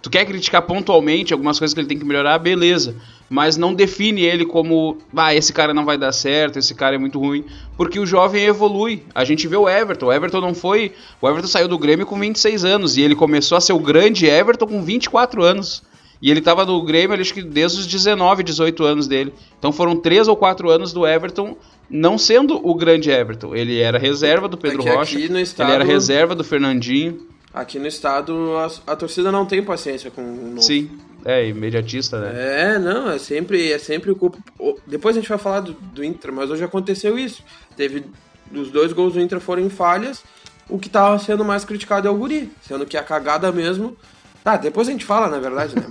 Tu 0.01 0.09
quer 0.09 0.25
criticar 0.25 0.63
pontualmente 0.63 1.35
algumas 1.35 1.59
coisas 1.59 1.75
que 1.75 1.81
ele 1.81 1.87
tem 1.87 1.99
que 1.99 2.05
melhorar, 2.07 2.39
beleza. 2.39 2.97
Mas 3.29 3.59
não 3.59 3.75
define 3.75 4.23
ele 4.23 4.47
como, 4.47 4.97
ah, 5.15 5.35
esse 5.35 5.53
cara 5.53 5.75
não 5.75 5.85
vai 5.85 5.99
dar 5.99 6.13
certo, 6.13 6.59
esse 6.59 6.75
cara 6.75 6.95
é 6.95 6.99
muito 6.99 7.19
ruim. 7.19 7.45
Porque 7.77 8.01
o 8.01 8.07
jovem 8.07 8.43
evolui. 8.43 9.03
A 9.15 9.23
gente 9.23 9.47
vê 9.47 9.57
o 9.57 9.69
Everton. 9.69 10.07
O 10.07 10.13
Everton 10.15 10.41
não 10.41 10.55
foi. 10.55 10.93
O 11.21 11.29
Everton 11.29 11.49
saiu 11.49 11.69
do 11.69 11.79
Grêmio 11.79 12.07
com 12.07 12.19
26 12.19 12.65
anos. 12.65 12.97
E 12.97 13.03
ele 13.03 13.15
começou 13.15 13.59
a 13.59 13.61
ser 13.61 13.75
o 13.75 13.79
grande 13.79 14.25
Everton 14.25 14.67
com 14.67 14.83
24 14.83 15.43
anos. 15.43 15.83
E 16.21 16.31
ele 16.31 16.39
estava 16.39 16.65
no 16.65 16.83
Grêmio, 16.83 17.21
acho 17.21 17.35
que 17.35 17.43
desde 17.43 17.81
os 17.81 17.87
19, 17.87 18.43
18 18.43 18.85
anos 18.85 19.07
dele. 19.07 19.33
Então 19.59 19.73
foram 19.73 19.97
três 19.97 20.29
ou 20.29 20.37
quatro 20.37 20.71
anos 20.71 20.93
do 20.93 21.07
Everton 21.07 21.57
não 21.89 22.17
sendo 22.17 22.57
o 22.67 22.75
grande 22.75 23.11
Everton. 23.11 23.55
Ele 23.55 23.81
era 23.81 23.99
reserva 23.99 24.49
do 24.49 24.57
Pedro 24.57 24.87
é 24.87 24.95
Rocha, 24.95 25.19
estado, 25.19 25.69
ele 25.69 25.75
era 25.75 25.85
reserva 25.85 26.35
do 26.35 26.45
Fernandinho. 26.45 27.29
Aqui 27.53 27.79
no 27.79 27.87
estado 27.87 28.57
a, 28.57 28.93
a 28.93 28.97
torcida 28.97 29.31
não 29.31 29.47
tem 29.47 29.63
paciência 29.63 30.11
com 30.11 30.23
o 30.23 30.49
novo. 30.49 30.63
Sim, 30.63 30.91
é 31.25 31.47
imediatista, 31.47 32.19
né? 32.21 32.33
É, 32.35 32.79
não, 32.79 33.11
é 33.11 33.19
sempre, 33.19 33.73
é 33.73 33.79
sempre 33.79 34.11
o 34.11 34.17
culpa. 34.17 34.39
Depois 34.87 35.17
a 35.17 35.21
gente 35.21 35.29
vai 35.29 35.39
falar 35.39 35.61
do, 35.61 35.73
do 35.73 36.05
Inter, 36.05 36.33
mas 36.33 36.51
hoje 36.51 36.65
aconteceu 36.65 37.19
isso. 37.19 37.43
Teve 37.77 38.05
os 38.53 38.71
dois 38.71 38.93
gols 38.93 39.15
do 39.15 39.21
Inter 39.21 39.41
foram 39.41 39.63
em 39.63 39.71
falhas. 39.71 40.23
O 40.69 40.79
que 40.79 40.89
estava 40.89 41.19
sendo 41.19 41.45
mais 41.45 41.65
criticado 41.65 42.09
é 42.09 42.11
o 42.11 42.15
Guri, 42.15 42.51
sendo 42.67 42.87
que 42.87 42.97
a 42.97 43.03
cagada 43.03 43.53
mesmo 43.53 43.97
Tá, 44.45 44.59
depois 44.59 44.87
a 44.87 44.91
gente 44.91 45.07
fala, 45.07 45.31
na 45.31 45.39
verdade, 45.39 45.75
né? 45.75 45.87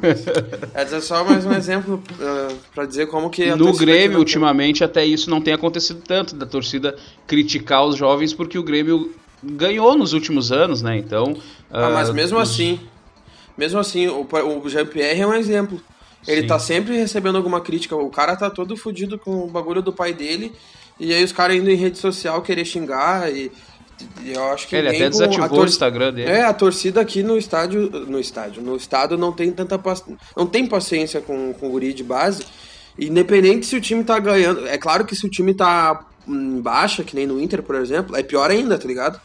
Mas 0.75 0.93
é 0.93 1.01
só 1.01 1.25
mais 1.25 1.43
um 1.43 1.51
exemplo 1.53 1.95
uh, 1.95 2.55
para 2.75 2.85
dizer 2.85 3.07
como 3.07 3.27
que 3.31 3.47
No 3.55 3.75
Grêmio, 3.75 4.19
ultimamente, 4.19 4.83
até 4.83 5.03
isso 5.03 5.27
não 5.27 5.41
tem 5.41 5.55
acontecido 5.55 6.03
tanto, 6.07 6.35
da 6.35 6.45
torcida 6.45 6.95
criticar 7.25 7.83
os 7.83 7.95
jovens, 7.95 8.31
porque 8.31 8.59
o 8.59 8.63
Grêmio 8.63 9.15
ganhou 9.41 9.97
nos 9.97 10.13
últimos 10.13 10.51
anos, 10.51 10.83
né? 10.83 10.95
Então. 10.95 11.35
Ah, 11.71 11.89
mas 11.89 12.11
mesmo 12.11 12.37
os... 12.37 12.47
assim, 12.47 12.79
mesmo 13.57 13.79
assim, 13.79 14.07
o, 14.07 14.27
o 14.63 14.69
Jean-Pierre 14.69 15.21
é 15.21 15.27
um 15.27 15.33
exemplo. 15.33 15.81
Ele 16.27 16.41
Sim. 16.41 16.47
tá 16.47 16.59
sempre 16.59 16.95
recebendo 16.95 17.37
alguma 17.37 17.59
crítica. 17.59 17.95
O 17.95 18.11
cara 18.11 18.35
tá 18.35 18.51
todo 18.51 18.77
fudido 18.77 19.17
com 19.17 19.45
o 19.45 19.47
bagulho 19.47 19.81
do 19.81 19.91
pai 19.91 20.13
dele. 20.13 20.53
E 20.99 21.11
aí 21.11 21.23
os 21.23 21.31
caras 21.31 21.57
indo 21.57 21.71
em 21.71 21.75
rede 21.75 21.97
social 21.97 22.39
querer 22.43 22.65
xingar. 22.65 23.31
E 23.35 23.51
eu 24.25 24.43
acho 24.51 24.67
que. 24.67 24.75
Ele 24.75 24.89
até 24.89 25.09
desativou 25.09 25.43
a 25.43 25.47
o 25.47 25.49
tor- 25.55 25.67
Instagram 25.67 26.13
dele. 26.13 26.29
É, 26.31 26.43
a 26.43 26.53
torcida 26.53 27.01
aqui 27.01 27.23
no 27.23 27.37
estádio. 27.37 27.89
No 27.89 28.19
estádio. 28.19 28.61
No 28.61 28.75
estado 28.75 29.17
não 29.17 29.31
tem 29.31 29.51
tanta 29.51 29.77
paci- 29.79 30.15
Não 30.35 30.45
tem 30.45 30.65
paciência 30.67 31.21
com, 31.21 31.53
com 31.53 31.67
o 31.67 31.69
guri 31.71 31.93
de 31.93 32.03
base. 32.03 32.43
Independente 32.97 33.65
se 33.65 33.75
o 33.75 33.81
time 33.81 34.03
tá 34.03 34.19
ganhando. 34.19 34.67
É 34.67 34.77
claro 34.77 35.05
que 35.05 35.15
se 35.15 35.25
o 35.25 35.29
time 35.29 35.53
tá 35.53 36.05
em 36.27 36.61
baixa, 36.61 37.03
que 37.03 37.15
nem 37.15 37.25
no 37.27 37.41
Inter, 37.41 37.61
por 37.63 37.75
exemplo, 37.75 38.15
é 38.15 38.23
pior 38.23 38.49
ainda, 38.51 38.77
tá 38.77 38.87
ligado? 38.87 39.19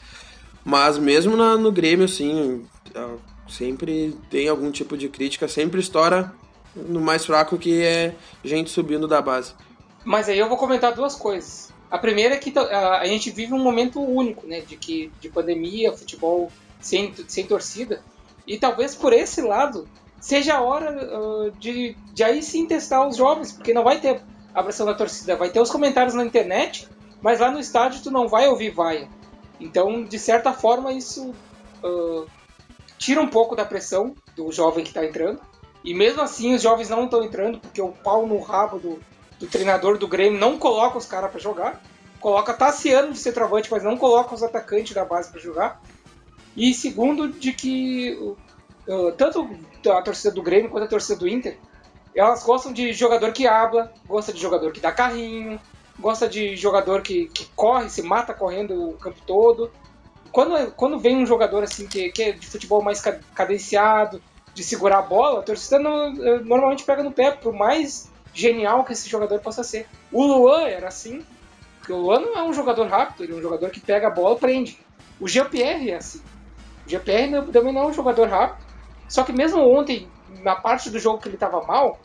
Mas 0.64 0.98
mesmo 0.98 1.37
na- 1.37 1.56
no 1.56 1.70
Grêmio, 1.70 2.04
assim, 2.06 2.64
ah, 2.94 3.14
sempre 3.48 4.16
tem 4.30 4.48
algum 4.48 4.70
tipo 4.70 4.96
de 4.96 5.08
crítica, 5.08 5.46
sempre 5.48 5.80
estoura 5.80 6.32
no 6.75 7.00
mais 7.00 7.25
fraco 7.25 7.56
que 7.58 7.82
é 7.82 8.14
gente 8.44 8.70
subindo 8.70 9.06
da 9.06 9.20
base. 9.22 9.52
Mas 10.04 10.28
aí 10.28 10.38
eu 10.38 10.48
vou 10.48 10.56
comentar 10.56 10.94
duas 10.94 11.14
coisas. 11.14 11.67
A 11.90 11.99
primeira 11.99 12.35
é 12.35 12.38
que 12.38 12.57
a, 12.59 12.99
a 12.99 13.07
gente 13.07 13.30
vive 13.30 13.54
um 13.54 13.62
momento 13.62 14.00
único, 14.00 14.47
né? 14.47 14.61
De 14.61 14.76
que 14.76 15.11
de 15.21 15.28
pandemia, 15.28 15.92
futebol 15.92 16.50
sem, 16.80 17.14
sem 17.26 17.47
torcida. 17.47 18.02
E 18.47 18.59
talvez 18.59 18.95
por 18.95 19.12
esse 19.12 19.40
lado 19.40 19.88
seja 20.21 20.57
a 20.57 20.61
hora 20.61 20.90
ah, 20.90 21.50
de, 21.59 21.97
de 22.12 22.25
aí 22.25 22.42
sim 22.42 22.66
testar 22.66 23.07
os 23.07 23.16
jovens, 23.16 23.52
porque 23.52 23.73
não 23.73 23.85
vai 23.85 24.00
ter 24.00 24.21
abração 24.54 24.87
da 24.87 24.95
torcida, 24.95 25.37
vai 25.37 25.50
ter 25.50 25.61
os 25.61 25.71
comentários 25.71 26.14
na 26.14 26.25
internet, 26.25 26.88
mas 27.23 27.40
lá 27.40 27.50
no 27.50 27.61
estádio 27.61 28.02
tu 28.02 28.11
não 28.11 28.28
vai 28.28 28.49
ouvir 28.49 28.71
vaia. 28.71 29.09
Então, 29.61 30.04
de 30.04 30.18
certa 30.18 30.52
forma, 30.52 30.92
isso 30.92 31.35
ah, 31.83 32.25
tira 32.99 33.21
um 33.21 33.28
pouco 33.28 33.57
da 33.57 33.64
pressão 33.64 34.14
do 34.37 34.52
jovem 34.52 34.85
que 34.85 34.90
está 34.90 35.04
entrando. 35.04 35.40
E 35.85 35.95
mesmo 35.95 36.21
assim, 36.21 36.54
os 36.54 36.62
jovens 36.62 36.88
não 36.88 37.04
estão 37.04 37.23
entrando, 37.23 37.59
porque 37.59 37.80
o 37.80 37.92
pau 37.92 38.26
no 38.26 38.40
rabo 38.40 38.78
do, 38.78 38.99
do 39.38 39.47
treinador 39.47 39.99
do 39.99 40.09
Grêmio 40.09 40.38
não 40.38 40.59
coloca 40.59 40.99
os 40.99 41.07
caras 41.07 41.30
para 41.30 41.40
jogar. 41.40 41.83
Coloca 42.21 42.52
Tassiano 42.52 43.12
de 43.12 43.18
centroavante, 43.18 43.71
mas 43.71 43.83
não 43.85 43.97
coloca 43.97 44.35
os 44.35 44.42
atacantes 44.42 44.92
da 44.95 45.04
base 45.04 45.30
para 45.30 45.40
jogar. 45.40 45.80
E 46.57 46.75
segundo, 46.75 47.28
de 47.28 47.52
que 47.52 48.18
uh, 48.88 49.12
tanto 49.16 49.49
a 49.88 50.02
torcida 50.02 50.35
do 50.35 50.42
Grêmio 50.42 50.71
quanto 50.71 50.85
a 50.85 50.88
torcida 50.88 51.16
do 51.18 51.28
Inter, 51.28 51.57
elas 52.14 52.42
gostam 52.42 52.73
de 52.73 52.92
jogador 52.92 53.33
que 53.33 53.47
habla, 53.47 53.92
gosta 54.07 54.33
de 54.33 54.40
jogador 54.40 54.73
que 54.73 54.80
dá 54.80 54.90
carrinho, 54.90 55.61
gosta 56.00 56.28
de 56.28 56.57
jogador 56.57 57.02
que, 57.02 57.26
que 57.26 57.45
corre, 57.54 57.88
se 57.88 58.02
mata 58.02 58.35
correndo 58.35 58.90
o 58.90 58.95
campo 58.95 59.18
todo. 59.25 59.71
Quando, 60.33 60.73
quando 60.73 60.99
vem 60.99 61.16
um 61.16 61.26
jogador 61.26 61.62
assim 61.62 61.87
que, 61.87 62.11
que 62.11 62.23
é 62.23 62.33
de 62.33 62.47
futebol 62.47 62.83
mais 62.83 63.00
ca- 63.00 63.21
cadenciado, 63.35 64.21
de 64.52 64.64
segurar 64.64 64.99
a 64.99 65.02
bola, 65.02 65.38
a 65.38 65.42
torcida 65.42 65.78
não- 65.78 66.07
eh, 66.21 66.40
normalmente 66.40 66.83
pega 66.83 67.02
no 67.04 67.12
pé, 67.12 67.30
por 67.30 67.52
mais 67.52 68.11
genial 68.32 68.85
que 68.85 68.92
esse 68.92 69.08
jogador 69.08 69.40
possa 69.40 69.62
ser. 69.62 69.87
O 70.12 70.25
Luan 70.25 70.62
era 70.68 70.88
assim, 70.88 71.25
porque 71.78 71.92
o 71.92 71.97
Luan 71.97 72.20
não 72.20 72.37
é 72.37 72.42
um 72.42 72.52
jogador 72.52 72.87
rápido, 72.87 73.25
ele 73.25 73.32
é 73.32 73.37
um 73.37 73.42
jogador 73.42 73.70
que 73.70 73.80
pega 73.80 74.08
a 74.08 74.11
bola 74.11 74.37
e 74.37 74.40
prende. 74.40 74.80
O 75.20 75.26
Jean-Pierre 75.26 75.90
é 75.90 75.97
assim. 75.97 76.20
O 76.87 76.90
Jean-Pierre 76.90 77.30
também 77.52 77.73
não 77.73 77.82
é 77.82 77.87
um 77.87 77.92
jogador 77.92 78.28
rápido, 78.28 78.64
só 79.08 79.25
que 79.25 79.32
mesmo 79.32 79.61
ontem, 79.61 80.08
na 80.42 80.54
parte 80.54 80.90
do 80.90 80.99
jogo 80.99 81.18
que 81.18 81.28
ele 81.28 81.37
estava 81.37 81.62
mal, 81.64 81.99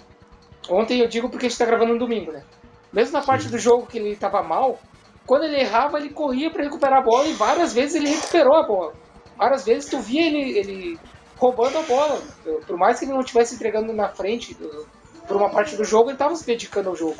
ontem 0.70 1.00
eu 1.00 1.08
digo 1.08 1.30
porque 1.30 1.46
a 1.46 1.50
gente 1.50 1.54
está 1.54 1.66
gravando 1.66 1.94
no 1.94 2.00
domingo, 2.00 2.32
né? 2.32 2.44
Mesmo 2.92 3.14
na 3.14 3.24
parte 3.24 3.50
do 3.50 3.58
jogo 3.58 3.88
que 3.88 3.98
ele 3.98 4.10
estava 4.12 4.42
mal, 4.44 4.80
quando 5.26 5.46
ele 5.46 5.60
errava, 5.60 5.98
ele 5.98 6.10
corria 6.10 6.52
para 6.52 6.64
recuperar 6.64 7.00
a 7.00 7.02
bola 7.02 7.28
e 7.28 7.34
várias 7.34 7.74
vezes 7.74 7.96
ele 7.96 8.10
recuperou 8.10 8.56
a 8.56 8.64
bola. 8.64 8.94
Várias 9.38 9.66
vezes 9.66 9.90
tu 9.90 10.00
via 10.00 10.26
ele, 10.28 10.58
ele 10.58 11.00
roubando 11.38 11.78
a 11.78 11.82
bola. 11.82 12.22
Por 12.68 12.78
mais 12.78 13.00
que 13.00 13.06
ele 13.06 13.14
não 13.14 13.22
estivesse 13.22 13.56
entregando 13.56 13.92
na 13.94 14.10
frente 14.10 14.54
do- 14.54 14.86
por 15.28 15.38
uma 15.38 15.50
parte 15.50 15.76
do 15.76 15.84
jogo, 15.84 16.10
ele 16.10 16.16
estava 16.16 16.36
se 16.36 16.46
dedicando 16.46 16.90
ao 16.90 16.96
jogo. 16.96 17.18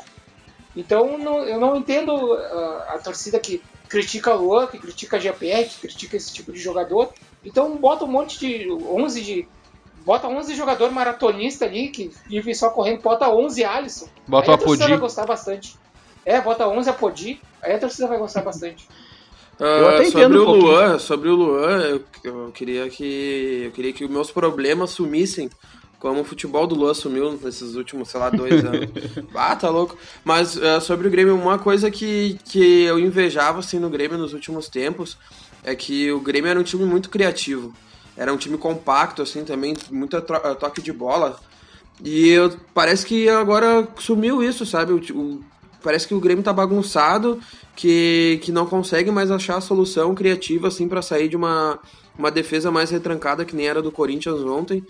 Então 0.76 1.16
não- 1.18 1.44
eu 1.44 1.58
não 1.60 1.76
entendo 1.76 2.12
ah, 2.34 2.94
a 2.94 2.98
torcida 2.98 3.38
que 3.38 3.62
critica 3.88 4.34
o 4.34 4.42
Luan, 4.44 4.66
que 4.66 4.78
critica 4.78 5.16
a 5.16 5.20
GPR, 5.20 5.64
que 5.68 5.80
critica 5.82 6.16
esse 6.16 6.32
tipo 6.32 6.52
de 6.52 6.58
jogador. 6.58 7.10
Então 7.44 7.76
bota 7.76 8.04
um 8.04 8.08
monte 8.08 8.38
de 8.38 8.70
11 8.70 9.20
de 9.20 9.48
bota 10.04 10.26
11 10.28 10.54
jogador 10.54 10.90
maratonista 10.90 11.64
ali 11.64 11.88
que 11.88 12.10
vive 12.26 12.54
só 12.54 12.70
correndo, 12.70 13.00
bota 13.00 13.28
11 13.28 13.64
Alisson. 13.64 14.08
Bota 14.26 14.46
aí 14.48 14.50
o 14.50 14.54
a 14.54 14.58
torcida 14.58 14.88
vai 14.88 14.98
gostar 14.98 15.26
bastante. 15.26 15.78
É, 16.26 16.40
bota 16.40 16.66
11 16.66 16.90
Apodi, 16.90 17.40
aí 17.62 17.74
a 17.74 17.78
torcida 17.78 18.08
vai 18.08 18.18
gostar 18.18 18.42
bastante. 18.42 18.88
Eu 19.60 19.88
até 19.88 20.06
sobre 20.06 20.24
entendo 20.24 20.44
um 20.44 20.50
o. 20.50 20.54
Luan, 20.56 20.98
sobre 20.98 21.28
o 21.28 21.34
Luan, 21.36 21.80
eu, 21.82 22.04
eu 22.24 22.50
queria 22.52 22.88
que 22.90 23.62
eu 23.66 23.70
queria 23.70 23.92
que 23.92 24.04
os 24.04 24.10
meus 24.10 24.28
problemas 24.28 24.90
sumissem, 24.90 25.48
como 26.04 26.20
o 26.20 26.24
futebol 26.24 26.66
do 26.66 26.74
Luan 26.74 26.92
sumiu 26.92 27.32
nesses 27.42 27.76
últimos, 27.76 28.10
sei 28.10 28.20
lá, 28.20 28.28
dois 28.28 28.62
anos. 28.62 28.90
ah, 29.34 29.56
tá 29.56 29.70
louco. 29.70 29.96
Mas 30.22 30.54
ah, 30.62 30.78
sobre 30.78 31.08
o 31.08 31.10
Grêmio, 31.10 31.34
uma 31.34 31.58
coisa 31.58 31.90
que, 31.90 32.38
que 32.44 32.82
eu 32.82 32.98
invejava 32.98 33.60
assim 33.60 33.78
no 33.78 33.88
Grêmio 33.88 34.18
nos 34.18 34.34
últimos 34.34 34.68
tempos 34.68 35.16
é 35.62 35.74
que 35.74 36.12
o 36.12 36.20
Grêmio 36.20 36.50
era 36.50 36.60
um 36.60 36.62
time 36.62 36.84
muito 36.84 37.08
criativo. 37.08 37.72
Era 38.18 38.30
um 38.30 38.36
time 38.36 38.58
compacto 38.58 39.22
assim 39.22 39.44
também, 39.46 39.72
muito 39.90 40.20
tro- 40.20 40.54
toque 40.56 40.82
de 40.82 40.92
bola. 40.92 41.40
E 42.04 42.28
eu- 42.28 42.54
parece 42.74 43.06
que 43.06 43.26
agora 43.30 43.88
sumiu 43.98 44.42
isso, 44.42 44.66
sabe? 44.66 44.92
O, 44.92 44.98
o- 45.18 45.40
parece 45.82 46.06
que 46.06 46.12
o 46.14 46.20
Grêmio 46.20 46.44
tá 46.44 46.52
bagunçado, 46.52 47.40
que, 47.74 48.38
que 48.42 48.52
não 48.52 48.66
consegue 48.66 49.10
mais 49.10 49.30
achar 49.30 49.56
a 49.56 49.62
solução 49.62 50.14
criativa 50.14 50.68
assim 50.68 50.86
para 50.86 51.00
sair 51.00 51.30
de 51.30 51.36
uma, 51.36 51.78
uma 52.18 52.30
defesa 52.30 52.70
mais 52.70 52.90
retrancada 52.90 53.42
que 53.46 53.56
nem 53.56 53.66
era 53.68 53.80
do 53.80 53.90
Corinthians 53.90 54.40
ontem. 54.42 54.84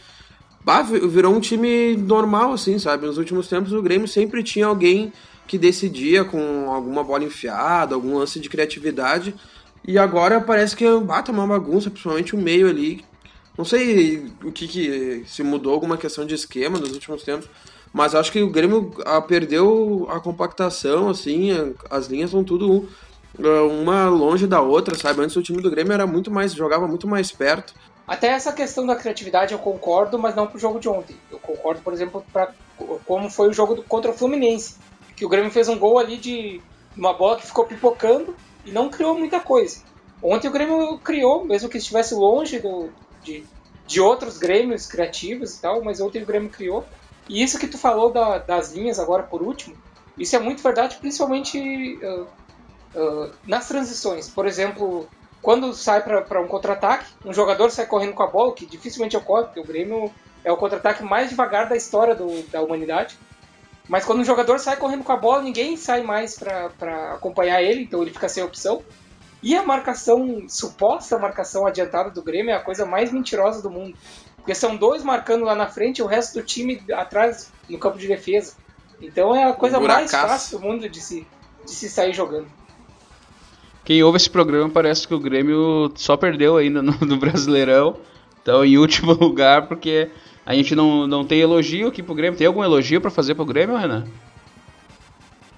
Bah, 0.64 0.82
vi- 0.82 1.06
virou 1.06 1.34
um 1.34 1.40
time 1.40 1.96
normal, 1.96 2.52
assim, 2.52 2.78
sabe? 2.78 3.06
Nos 3.06 3.18
últimos 3.18 3.48
tempos 3.48 3.72
o 3.72 3.82
Grêmio 3.82 4.08
sempre 4.08 4.42
tinha 4.42 4.66
alguém 4.66 5.12
que 5.46 5.58
decidia 5.58 6.24
com 6.24 6.70
alguma 6.72 7.04
bola 7.04 7.24
enfiada, 7.24 7.94
algum 7.94 8.16
lance 8.18 8.40
de 8.40 8.48
criatividade. 8.48 9.34
E 9.86 9.98
agora 9.98 10.40
parece 10.40 10.74
que 10.74 10.84
bah, 11.00 11.22
tá 11.22 11.32
uma 11.32 11.46
bagunça, 11.46 11.90
principalmente 11.90 12.34
o 12.34 12.38
meio 12.40 12.66
ali. 12.68 13.04
Não 13.56 13.64
sei 13.64 14.32
o 14.42 14.50
que, 14.50 14.66
que 14.66 15.22
se 15.26 15.42
mudou 15.42 15.72
alguma 15.74 15.96
questão 15.98 16.24
de 16.26 16.34
esquema 16.34 16.78
nos 16.78 16.92
últimos 16.92 17.22
tempos, 17.22 17.48
mas 17.92 18.14
acho 18.14 18.32
que 18.32 18.42
o 18.42 18.50
Grêmio 18.50 18.92
ah, 19.04 19.20
perdeu 19.20 20.08
a 20.10 20.18
compactação, 20.18 21.08
assim, 21.08 21.50
as 21.90 22.06
linhas 22.08 22.30
são 22.30 22.42
tudo 22.42 22.88
ah, 23.38 23.62
uma 23.64 24.08
longe 24.08 24.46
da 24.46 24.60
outra, 24.60 24.96
sabe? 24.96 25.20
Antes 25.22 25.36
o 25.36 25.42
time 25.42 25.60
do 25.62 25.70
Grêmio 25.70 25.92
era 25.92 26.06
muito 26.06 26.30
mais, 26.30 26.52
jogava 26.54 26.88
muito 26.88 27.06
mais 27.06 27.30
perto. 27.30 27.74
Até 28.06 28.28
essa 28.28 28.52
questão 28.52 28.86
da 28.86 28.96
criatividade 28.96 29.54
eu 29.54 29.58
concordo, 29.58 30.18
mas 30.18 30.34
não 30.36 30.46
pro 30.46 30.58
jogo 30.58 30.78
de 30.78 30.88
ontem. 30.88 31.24
Eu 31.30 31.40
concordo, 31.40 31.82
por 31.82 31.92
exemplo, 31.92 32.26
para 32.32 32.54
como 32.76 33.30
foi 33.30 33.48
o 33.48 33.52
jogo 33.52 33.82
contra 33.84 34.10
o 34.10 34.14
Fluminense, 34.14 34.78
que 35.16 35.24
o 35.24 35.28
Grêmio 35.28 35.50
fez 35.50 35.68
um 35.68 35.78
gol 35.78 35.98
ali 35.98 36.18
de 36.18 36.66
uma 36.94 37.16
bola 37.16 37.36
que 37.38 37.46
ficou 37.46 37.66
pipocando 37.66 38.38
e 38.64 38.72
não 38.72 38.90
criou 38.90 39.18
muita 39.18 39.40
coisa. 39.40 39.76
Ontem 40.20 40.48
o 40.48 40.52
Grêmio 40.52 40.98
criou, 41.00 41.46
mesmo 41.46 41.68
que 41.68 41.78
estivesse 41.78 42.14
longe 42.14 42.58
do, 42.60 42.94
de, 43.22 43.48
de 43.86 44.00
outros 44.00 44.38
Grêmios 44.38 44.86
criativos 44.86 45.54
e 45.56 45.60
tal, 45.60 45.82
mas 45.82 46.00
ontem 46.00 46.22
o 46.22 46.26
Grêmio 46.26 46.50
criou. 46.50 46.90
E 47.28 47.42
isso 47.42 47.58
que 47.58 47.68
tu 47.68 47.78
falou 47.78 48.12
da- 48.12 48.38
das 48.38 48.72
linhas 48.72 48.98
agora 48.98 49.22
por 49.22 49.42
último, 49.42 49.78
isso 50.16 50.36
é 50.36 50.38
muito 50.38 50.62
verdade, 50.62 50.98
principalmente 51.00 51.58
ah, 52.04 52.26
ah, 52.96 53.38
nas 53.44 53.68
transições. 53.68 54.28
Por 54.30 54.46
exemplo, 54.46 55.12
quando 55.44 55.74
sai 55.74 56.02
para 56.02 56.40
um 56.40 56.48
contra-ataque, 56.48 57.04
um 57.24 57.32
jogador 57.32 57.70
sai 57.70 57.84
correndo 57.86 58.14
com 58.14 58.22
a 58.22 58.26
bola, 58.26 58.54
que 58.54 58.64
dificilmente 58.64 59.14
ocorre, 59.16 59.44
porque 59.44 59.60
o 59.60 59.64
Grêmio 59.64 60.10
é 60.42 60.50
o 60.50 60.56
contra-ataque 60.56 61.04
mais 61.04 61.28
devagar 61.28 61.68
da 61.68 61.76
história 61.76 62.14
do- 62.14 62.42
da 62.50 62.62
humanidade. 62.62 63.18
Mas 63.86 64.06
quando 64.06 64.20
um 64.20 64.24
jogador 64.24 64.58
sai 64.58 64.76
correndo 64.78 65.04
com 65.04 65.12
a 65.12 65.16
bola, 65.16 65.42
ninguém 65.42 65.76
sai 65.76 66.02
mais 66.02 66.38
para 66.38 67.12
acompanhar 67.12 67.62
ele, 67.62 67.82
então 67.82 68.00
ele 68.00 68.10
fica 68.10 68.26
sem 68.28 68.42
opção. 68.42 68.82
E 69.42 69.54
a 69.54 69.62
marcação, 69.62 70.46
suposta 70.48 71.18
marcação 71.18 71.66
adiantada 71.66 72.08
do 72.10 72.22
Grêmio 72.22 72.50
é 72.50 72.54
a 72.56 72.60
coisa 72.60 72.86
mais 72.86 73.12
mentirosa 73.12 73.60
do 73.60 73.70
mundo. 73.70 73.94
Porque 74.36 74.54
são 74.54 74.74
dois 74.76 75.02
marcando 75.02 75.44
lá 75.44 75.54
na 75.54 75.66
frente 75.66 75.98
e 75.98 76.02
o 76.02 76.06
resto 76.06 76.40
do 76.40 76.42
time 76.42 76.82
atrás 76.94 77.52
no 77.68 77.78
campo 77.78 77.98
de 77.98 78.08
defesa. 78.08 78.54
Então 79.00 79.36
é 79.36 79.44
a 79.44 79.52
coisa 79.52 79.76
mais 79.96 80.10
fácil 80.30 80.58
do 80.58 80.64
mundo 80.64 80.88
de 80.88 81.00
se, 81.02 81.26
de 81.66 81.70
se 81.70 81.90
sair 81.90 82.14
jogando. 82.14 82.46
Quem 83.84 84.02
ouve 84.02 84.16
esse 84.16 84.30
programa 84.30 84.70
parece 84.70 85.06
que 85.06 85.14
o 85.14 85.20
Grêmio 85.20 85.92
só 85.94 86.16
perdeu 86.16 86.56
ainda 86.56 86.80
no, 86.80 86.92
no 87.00 87.16
Brasileirão. 87.16 87.96
Então, 88.42 88.64
em 88.64 88.78
último 88.78 89.12
lugar, 89.18 89.68
porque 89.68 90.10
a 90.46 90.54
gente 90.54 90.74
não, 90.74 91.06
não 91.06 91.24
tem 91.24 91.40
elogio 91.40 91.88
aqui 91.88 92.02
pro 92.02 92.14
Grêmio. 92.14 92.38
Tem 92.38 92.46
algum 92.46 92.64
elogio 92.64 93.00
pra 93.00 93.10
fazer 93.10 93.34
pro 93.34 93.44
Grêmio, 93.44 93.76
Renan? 93.76 94.06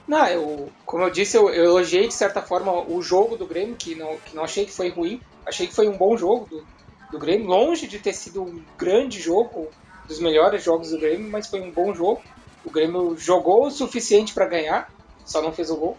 Não, 0.06 0.26
eu, 0.26 0.72
como 0.84 1.02
eu 1.02 1.10
disse, 1.10 1.36
eu, 1.36 1.50
eu 1.50 1.64
elogiei 1.64 2.06
de 2.06 2.14
certa 2.14 2.40
forma 2.40 2.72
o 2.72 3.02
jogo 3.02 3.36
do 3.36 3.46
Grêmio, 3.46 3.74
que 3.76 3.94
não, 3.94 4.16
que 4.18 4.36
não 4.36 4.44
achei 4.44 4.64
que 4.64 4.72
foi 4.72 4.88
ruim. 4.88 5.20
Achei 5.44 5.66
que 5.66 5.74
foi 5.74 5.88
um 5.88 5.96
bom 5.96 6.16
jogo 6.16 6.46
do, 6.48 6.64
do 7.10 7.18
Grêmio, 7.18 7.46
longe 7.46 7.86
de 7.86 7.98
ter 7.98 8.12
sido 8.12 8.42
um 8.42 8.60
grande 8.78 9.20
jogo, 9.20 9.68
dos 10.06 10.20
melhores 10.20 10.62
jogos 10.62 10.90
do 10.90 10.98
Grêmio, 10.98 11.30
mas 11.30 11.48
foi 11.48 11.60
um 11.60 11.70
bom 11.70 11.92
jogo. 11.94 12.22
O 12.64 12.70
Grêmio 12.70 13.16
jogou 13.16 13.66
o 13.66 13.70
suficiente 13.70 14.32
para 14.32 14.46
ganhar, 14.46 14.90
só 15.24 15.42
não 15.42 15.52
fez 15.52 15.70
o 15.70 15.76
gol. 15.76 15.96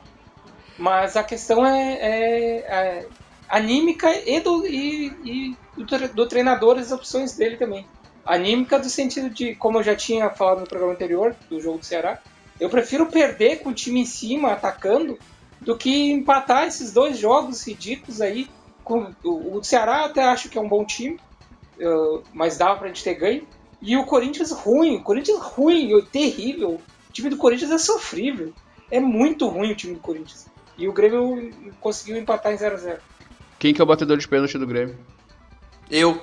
Mas 0.78 1.16
a 1.18 1.24
questão 1.24 1.66
é, 1.66 1.94
é- 2.02 2.60
é 3.00 3.10
anímica 3.50 4.10
e, 4.30 4.40
do, 4.42 4.66
e, 4.68 5.58
e 5.78 5.84
do, 5.86 6.14
do 6.14 6.28
treinador, 6.28 6.78
as 6.78 6.92
opções 6.92 7.36
dele 7.36 7.58
também. 7.58 7.90
Anímica 8.26 8.78
do 8.78 8.90
sentido 8.90 9.30
de, 9.30 9.56
como 9.56 9.80
eu 9.80 9.84
já 9.84 9.96
tinha 9.96 10.30
falado 10.32 10.62
no 10.62 10.68
programa 10.68 10.94
anterior, 10.94 11.38
do 11.50 11.60
jogo 11.62 11.80
do 11.80 11.86
Ceará, 11.86 12.22
eu 12.60 12.70
prefiro 12.70 13.10
perder 13.10 13.58
com 13.62 13.70
o 13.70 13.74
time 13.74 14.02
em 14.02 14.06
cima, 14.06 14.52
atacando, 14.52 15.18
do 15.62 15.78
que 15.78 16.12
empatar 16.12 16.68
esses 16.68 16.92
dois 16.92 17.18
jogos 17.18 17.66
ridículos 17.66 18.22
aí. 18.22 18.48
Com, 18.84 19.14
o, 19.24 19.58
o 19.60 19.64
Ceará 19.64 20.06
até 20.06 20.24
acho 20.24 20.50
que 20.50 20.58
é 20.58 20.62
um 20.62 20.70
bom 20.70 20.86
time, 20.86 21.20
uh, 21.80 22.24
mas 22.34 22.58
dava 22.58 22.80
pra 22.80 22.88
gente 22.88 23.04
ter 23.04 23.16
ganho. 23.16 23.48
E 23.82 23.96
o 23.96 24.06
Corinthians 24.06 24.52
ruim, 24.52 24.98
o 24.98 25.04
Corinthians 25.04 25.40
ruim, 25.40 25.90
terrível. 26.12 26.70
O 26.76 26.86
time 27.14 27.30
do 27.30 27.38
Corinthians 27.38 27.72
é 27.72 27.78
sofrível. 27.78 28.54
É 28.92 29.00
muito 29.00 29.48
ruim 29.48 29.72
o 29.72 29.76
time 29.76 29.94
do 29.96 30.02
Corinthians. 30.02 30.50
E 30.78 30.88
o 30.88 30.94
Grêmio 30.94 31.52
conseguiu 31.82 32.18
empatar 32.18 32.54
em 32.54 32.58
0x0. 32.58 32.98
Quem 33.58 33.74
que 33.74 33.82
é 33.82 33.84
o 33.84 33.88
batedor 33.88 34.18
de 34.18 34.28
pênalti 34.28 34.58
do 34.58 34.68
Grêmio? 34.68 34.96
Eu. 35.90 36.22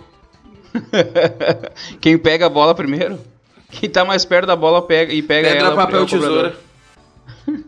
Quem 2.00 2.16
pega 2.16 2.46
a 2.46 2.50
bola 2.50 2.75
primeiro? 2.75 3.18
Quem 3.70 3.90
tá 3.90 4.04
mais 4.04 4.25
perto 4.25 4.46
da 4.46 4.54
bola 4.54 4.87
pega 4.87 5.12
e 5.12 5.23
pega 5.23 5.49
Pedra, 5.49 5.66
ela. 5.66 5.76
papel, 5.76 6.00
é 6.00 6.02
o 6.02 6.06
tesoura. 6.06 6.56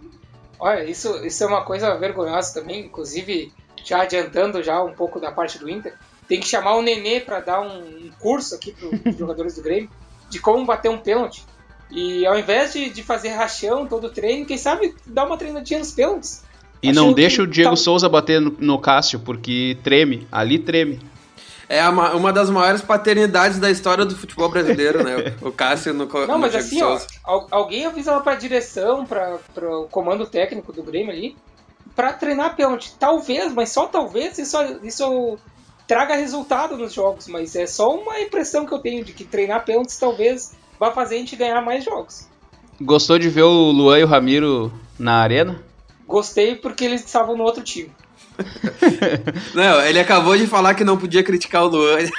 Olha, 0.58 0.84
isso, 0.84 1.24
isso 1.24 1.42
é 1.44 1.46
uma 1.46 1.64
coisa 1.64 1.96
vergonhosa 1.96 2.60
também, 2.60 2.86
inclusive 2.86 3.52
já 3.84 4.02
adiantando 4.02 4.62
já 4.62 4.82
um 4.82 4.92
pouco 4.92 5.20
da 5.20 5.30
parte 5.30 5.58
do 5.58 5.68
Inter, 5.68 5.94
tem 6.26 6.40
que 6.40 6.48
chamar 6.48 6.74
o 6.76 6.82
Nenê 6.82 7.20
para 7.20 7.40
dar 7.40 7.60
um, 7.60 7.78
um 7.78 8.10
curso 8.18 8.54
aqui 8.54 8.72
para 8.72 9.10
os 9.10 9.16
jogadores 9.16 9.54
do 9.54 9.62
Grêmio 9.62 9.90
de 10.28 10.40
como 10.40 10.64
bater 10.64 10.90
um 10.90 10.98
pênalti. 10.98 11.44
E 11.88 12.26
ao 12.26 12.36
invés 12.36 12.72
de, 12.72 12.90
de 12.90 13.02
fazer 13.02 13.28
rachão 13.28 13.86
todo 13.86 14.10
treino, 14.10 14.44
quem 14.44 14.58
sabe 14.58 14.94
dar 15.06 15.24
uma 15.24 15.38
treinadinha 15.38 15.78
nos 15.78 15.92
pênaltis. 15.92 16.42
E 16.82 16.90
Acho 16.90 17.00
não 17.00 17.12
deixa 17.12 17.42
o 17.42 17.46
Diego 17.46 17.70
tá- 17.70 17.76
Souza 17.76 18.08
bater 18.08 18.40
no, 18.40 18.54
no 18.58 18.78
Cássio, 18.78 19.18
porque 19.20 19.76
treme. 19.82 20.26
Ali 20.30 20.58
treme. 20.58 21.00
É 21.68 21.80
a 21.80 21.90
ma- 21.90 22.12
uma 22.12 22.32
das 22.32 22.48
maiores 22.48 22.80
paternidades 22.80 23.58
da 23.58 23.68
história 23.70 24.04
do 24.04 24.14
futebol 24.16 24.48
brasileiro, 24.48 25.02
né? 25.02 25.34
O 25.42 25.50
Cássio 25.50 25.92
no, 25.92 26.06
Não, 26.06 26.26
no 26.26 26.38
mas 26.38 26.52
Diego 26.52 26.66
assim, 26.66 26.82
ó, 26.82 26.98
Souza. 26.98 27.06
alguém 27.50 27.86
avisa 27.86 28.12
lá 28.12 28.20
pra 28.20 28.34
direção, 28.36 29.04
para 29.04 29.38
o 29.80 29.88
comando 29.90 30.26
técnico 30.26 30.72
do 30.72 30.82
Grêmio 30.84 31.10
ali, 31.12 31.36
pra 31.96 32.12
treinar 32.12 32.54
pênalti. 32.54 32.94
Talvez, 33.00 33.52
mas 33.52 33.70
só 33.70 33.86
talvez 33.86 34.38
isso, 34.38 34.56
isso 34.84 35.38
traga 35.88 36.14
resultado 36.14 36.76
nos 36.76 36.92
jogos, 36.92 37.26
mas 37.26 37.56
é 37.56 37.66
só 37.66 37.92
uma 37.96 38.20
impressão 38.20 38.64
que 38.64 38.72
eu 38.72 38.78
tenho 38.78 39.04
de 39.04 39.12
que 39.12 39.24
treinar 39.24 39.64
pênaltis 39.64 39.96
talvez 39.98 40.52
vá 40.78 40.92
fazer 40.92 41.16
a 41.16 41.18
gente 41.18 41.34
ganhar 41.36 41.60
mais 41.62 41.84
jogos. 41.84 42.28
Gostou 42.80 43.18
de 43.18 43.28
ver 43.28 43.42
o 43.42 43.70
Luan 43.72 43.98
e 43.98 44.04
o 44.04 44.06
Ramiro 44.06 44.72
na 44.98 45.14
arena? 45.14 45.60
Gostei 46.06 46.54
porque 46.54 46.84
eles 46.84 47.04
estavam 47.04 47.36
no 47.36 47.44
outro 47.44 47.62
time. 47.62 47.90
Não, 49.54 49.80
ele 49.82 49.98
acabou 49.98 50.36
de 50.36 50.46
falar 50.46 50.74
que 50.74 50.84
não 50.84 50.96
podia 50.96 51.22
criticar 51.22 51.64
o 51.64 51.68
Luan. 51.68 51.98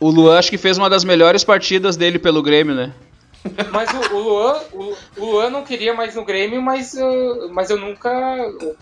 O 0.00 0.10
Luan 0.10 0.38
acho 0.38 0.50
que 0.50 0.58
fez 0.58 0.76
uma 0.76 0.90
das 0.90 1.02
melhores 1.04 1.44
partidas 1.44 1.96
dele 1.96 2.18
pelo 2.18 2.42
Grêmio, 2.42 2.74
né? 2.74 2.92
Mas 3.70 3.88
o, 3.90 4.14
o 4.14 4.18
Luan, 4.18 4.60
o, 4.72 4.96
o 5.16 5.24
Luan 5.24 5.50
não 5.50 5.62
queria 5.64 5.94
mais 5.94 6.14
no 6.14 6.24
Grêmio, 6.24 6.60
mas, 6.60 6.92
uh, 6.94 7.48
mas 7.52 7.70
eu 7.70 7.78
nunca, 7.78 8.10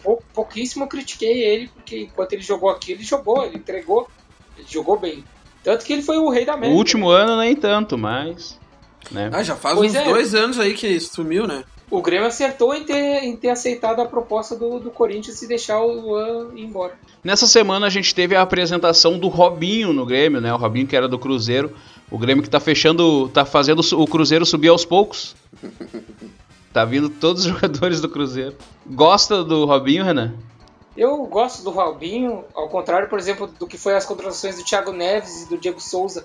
pou- 0.02 0.22
pouquíssimo 0.32 0.88
critiquei 0.88 1.44
ele, 1.44 1.68
porque 1.68 2.00
enquanto 2.00 2.32
ele 2.32 2.42
jogou 2.42 2.70
aqui, 2.70 2.92
ele 2.92 3.04
jogou, 3.04 3.44
ele 3.44 3.56
entregou, 3.58 4.08
ele 4.56 4.66
jogou 4.68 4.98
bem. 4.98 5.22
Tanto 5.62 5.84
que 5.84 5.92
ele 5.92 6.02
foi 6.02 6.16
o 6.16 6.28
rei 6.30 6.44
da 6.44 6.52
O 6.52 6.56
América. 6.56 6.76
último 6.78 7.08
ano 7.08 7.36
nem 7.36 7.54
tanto, 7.54 7.96
mas. 7.96 8.58
Né? 9.10 9.30
Ah, 9.32 9.42
já 9.42 9.54
faz 9.54 9.76
Pois 9.76 9.92
uns 9.92 9.98
é. 9.98 10.04
dois 10.04 10.34
anos 10.34 10.58
aí 10.58 10.74
que 10.74 10.98
sumiu, 10.98 11.46
né? 11.46 11.62
O 11.92 12.00
Grêmio 12.00 12.26
acertou 12.26 12.74
em 12.74 12.84
ter, 12.84 13.22
em 13.22 13.36
ter 13.36 13.50
aceitado 13.50 14.00
a 14.00 14.06
proposta 14.06 14.56
do, 14.56 14.80
do 14.80 14.90
Corinthians 14.90 15.42
e 15.42 15.46
deixar 15.46 15.78
o 15.82 15.92
Luan 15.92 16.48
ir 16.56 16.64
embora. 16.64 16.94
Nessa 17.22 17.46
semana 17.46 17.86
a 17.86 17.90
gente 17.90 18.14
teve 18.14 18.34
a 18.34 18.40
apresentação 18.40 19.18
do 19.18 19.28
Robinho 19.28 19.92
no 19.92 20.06
Grêmio, 20.06 20.40
né? 20.40 20.54
O 20.54 20.56
Robinho 20.56 20.86
que 20.86 20.96
era 20.96 21.06
do 21.06 21.18
Cruzeiro. 21.18 21.70
O 22.10 22.16
Grêmio 22.16 22.42
que 22.42 22.48
tá 22.48 22.58
fechando, 22.58 23.28
tá 23.28 23.44
fazendo 23.44 23.80
o 23.80 24.06
Cruzeiro 24.06 24.46
subir 24.46 24.68
aos 24.68 24.86
poucos. 24.86 25.36
Tá 26.72 26.86
vindo 26.86 27.10
todos 27.10 27.44
os 27.44 27.52
jogadores 27.52 28.00
do 28.00 28.08
Cruzeiro. 28.08 28.56
Gosta 28.86 29.44
do 29.44 29.66
Robinho, 29.66 30.04
Renan? 30.04 30.32
Eu 30.96 31.26
gosto 31.26 31.62
do 31.62 31.68
Robinho, 31.70 32.44
ao 32.54 32.66
contrário, 32.70 33.10
por 33.10 33.18
exemplo, 33.18 33.46
do 33.46 33.66
que 33.66 33.76
foi 33.76 33.94
as 33.94 34.06
contratações 34.06 34.56
do 34.56 34.64
Thiago 34.64 34.90
Neves 34.90 35.42
e 35.42 35.48
do 35.50 35.58
Diego 35.58 35.78
Souza. 35.78 36.24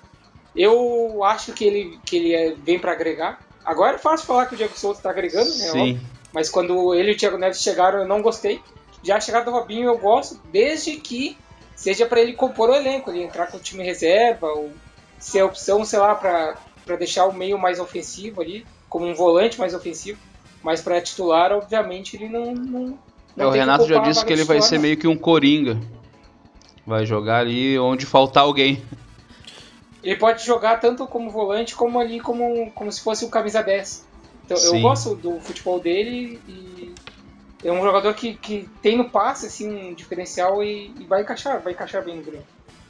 Eu 0.56 1.22
acho 1.26 1.52
que 1.52 1.66
ele, 1.66 2.00
que 2.06 2.16
ele 2.16 2.34
é- 2.34 2.56
vem 2.64 2.80
para 2.80 2.94
agregar. 2.94 3.42
Agora 3.68 3.96
é 3.96 4.00
fácil 4.00 4.26
falar 4.26 4.46
que 4.46 4.54
o 4.54 4.58
Diego 4.58 4.78
Souza 4.80 5.00
está 5.00 5.10
agregando, 5.10 5.50
né? 5.50 5.56
Sim. 5.56 5.80
óbvio. 5.80 6.00
Mas 6.34 6.50
quando 6.50 6.96
ele 6.96 7.12
e 7.12 7.16
o 7.16 7.18
Thiago 7.18 7.38
Neves 7.38 7.62
chegaram, 7.62 8.00
eu 8.00 8.08
não 8.08 8.22
gostei. 8.22 8.62
Já 9.04 9.18
a 9.18 9.20
chegada 9.20 9.44
do 9.44 9.52
Robinho 9.52 9.90
eu 9.90 9.98
gosto, 9.98 10.40
desde 10.54 10.96
que 10.96 11.38
seja 11.76 12.06
para 12.06 12.22
ele 12.22 12.32
compor 12.32 12.70
o 12.70 12.74
elenco, 12.74 13.12
ele 13.12 13.24
entrar 13.24 13.48
com 13.48 13.58
o 13.58 13.60
time 13.60 13.84
reserva, 13.84 14.48
ou 14.48 14.72
ser 15.20 15.42
a 15.42 15.46
opção, 15.46 15.84
sei 15.84 16.00
lá, 16.00 16.16
para 16.16 16.96
deixar 16.98 17.26
o 17.26 17.34
meio 17.34 17.58
mais 17.58 17.78
ofensivo 17.78 18.42
ali, 18.42 18.66
como 18.88 19.06
um 19.06 19.14
volante 19.14 19.60
mais 19.60 19.74
ofensivo. 19.74 20.18
Mas 20.64 20.80
para 20.82 21.02
titular, 21.02 21.52
obviamente, 21.52 22.16
ele 22.16 22.30
não. 22.30 22.54
não, 22.54 23.00
É, 23.36 23.42
não 23.42 23.50
o 23.50 23.52
Renato 23.52 23.86
já 23.86 24.00
disse 24.00 24.26
que 24.26 24.32
ele 24.32 24.46
vai 24.46 24.62
ser 24.62 24.76
não. 24.76 24.84
meio 24.84 24.98
que 24.98 25.08
um 25.08 25.18
coringa. 25.18 25.78
Vai 26.86 27.06
jogar 27.06 27.40
ali 27.40 27.78
onde 27.78 28.06
faltar 28.06 28.44
alguém. 28.44 28.82
Ele 30.08 30.16
pode 30.16 30.46
jogar 30.46 30.80
tanto 30.80 31.06
como 31.06 31.30
volante 31.30 31.76
como 31.76 32.00
ali 32.00 32.22
como, 32.22 32.72
como 32.72 32.90
se 32.90 33.02
fosse 33.02 33.26
o 33.26 33.30
camisa 33.30 33.62
10. 33.62 34.08
Então 34.46 34.56
Sim. 34.56 34.78
eu 34.78 34.82
gosto 34.82 35.16
do 35.16 35.38
futebol 35.42 35.82
dele 35.82 36.40
e 36.48 36.96
é 37.62 37.70
um 37.74 37.84
jogador 37.84 38.14
que, 38.14 38.36
que 38.36 38.70
tem 38.82 38.98
no 38.98 39.10
passe 39.10 39.48
assim 39.48 39.90
um 39.90 39.94
diferencial 39.94 40.64
e, 40.64 40.94
e 40.98 41.04
vai 41.04 41.24
encaixar, 41.24 41.62
vai 41.62 41.74
encaixar 41.74 42.06
bem 42.06 42.16
no 42.16 42.24
Grêmio. 42.24 42.48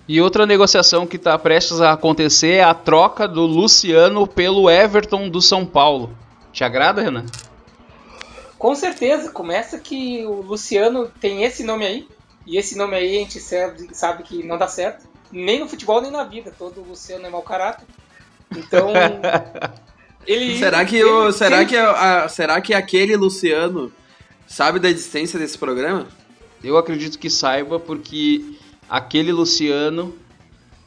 E 0.07 0.21
outra 0.21 0.45
negociação 0.45 1.07
que 1.07 1.15
está 1.15 1.35
prestes 1.39 1.81
a 1.81 1.93
acontecer 1.93 2.57
é 2.57 2.63
a 2.63 2.75
troca 2.75 3.27
do 3.27 3.47
Luciano 3.47 4.27
pelo 4.27 4.69
Everton 4.69 5.27
do 5.27 5.41
São 5.41 5.65
Paulo. 5.65 6.15
Te 6.53 6.63
agrada, 6.63 7.01
Renan? 7.01 7.25
Com 8.59 8.75
certeza, 8.75 9.31
começa 9.31 9.79
que 9.79 10.23
o 10.23 10.41
Luciano 10.41 11.11
tem 11.19 11.43
esse 11.43 11.63
nome 11.63 11.83
aí, 11.83 12.07
e 12.45 12.59
esse 12.59 12.77
nome 12.77 12.95
aí 12.95 13.17
a 13.17 13.19
gente 13.21 13.39
sabe, 13.39 13.89
sabe 13.93 14.21
que 14.21 14.43
não 14.43 14.57
dá 14.57 14.67
certo, 14.67 15.07
nem 15.31 15.59
no 15.59 15.67
futebol 15.67 16.01
nem 16.01 16.11
na 16.11 16.23
vida, 16.23 16.53
todo 16.57 16.81
Luciano 16.81 17.25
é 17.25 17.29
mau 17.29 17.41
caráter. 17.41 17.85
Então, 18.55 18.91
ele 20.25 20.57
Será 20.57 20.85
que, 20.85 20.95
ele- 20.97 21.03
o, 21.09 21.31
se 21.31 21.37
será, 21.39 21.57
ele- 21.61 21.65
que 21.67 21.77
a- 21.77 22.27
será 22.29 22.61
que 22.61 22.73
aquele 22.73 23.15
Luciano 23.15 23.91
sabe 24.47 24.79
da 24.79 24.89
existência 24.89 25.37
desse 25.37 25.57
programa? 25.57 26.07
Eu 26.63 26.77
acredito 26.77 27.19
que 27.19 27.29
saiba 27.29 27.79
porque 27.79 28.55
aquele 28.89 29.31
Luciano 29.31 30.17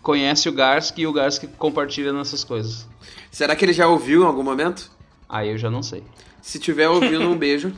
conhece 0.03 0.49
o 0.49 0.53
Garski 0.53 1.03
e 1.03 1.07
o 1.07 1.13
Garski 1.13 1.47
compartilha 1.47 2.13
nessas 2.13 2.43
coisas. 2.43 2.87
Será 3.31 3.55
que 3.55 3.65
ele 3.65 3.73
já 3.73 3.87
ouviu 3.87 4.23
em 4.23 4.27
algum 4.27 4.43
momento? 4.43 4.91
Aí 5.29 5.51
eu 5.51 5.59
já 5.59 5.71
não 5.71 5.83
sei. 5.83 6.03
Se 6.43 6.59
tiver 6.59 6.89
ouvindo, 6.89 7.29
um 7.29 7.37
beijo. 7.37 7.73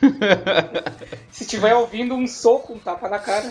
Se 1.32 1.46
tiver 1.46 1.74
ouvindo 1.74 2.14
um 2.14 2.26
soco, 2.26 2.74
um 2.74 2.78
tapa 2.78 3.08
na 3.08 3.18
cara. 3.18 3.50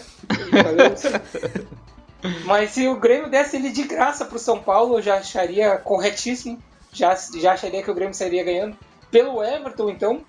Mas 2.46 2.72
se 2.72 2.88
o 2.88 2.96
Grêmio 2.96 3.30
desse 3.30 3.56
ele 3.56 3.70
de 3.70 3.84
graça 3.84 4.26
pro 4.26 4.40
São 4.40 4.60
Paulo, 4.60 4.98
eu 4.98 5.02
já 5.02 5.18
acharia 5.18 5.78
corretíssimo. 5.78 6.62
Já, 6.92 7.16
já 7.16 7.54
acharia 7.54 7.84
que 7.84 7.92
o 7.92 7.96
Grêmio 7.96 8.14
sairia 8.14 8.44
ganhando. 8.44 8.78
Pelo 9.12 9.44
Everton, 9.44 9.90
então, 9.90 10.22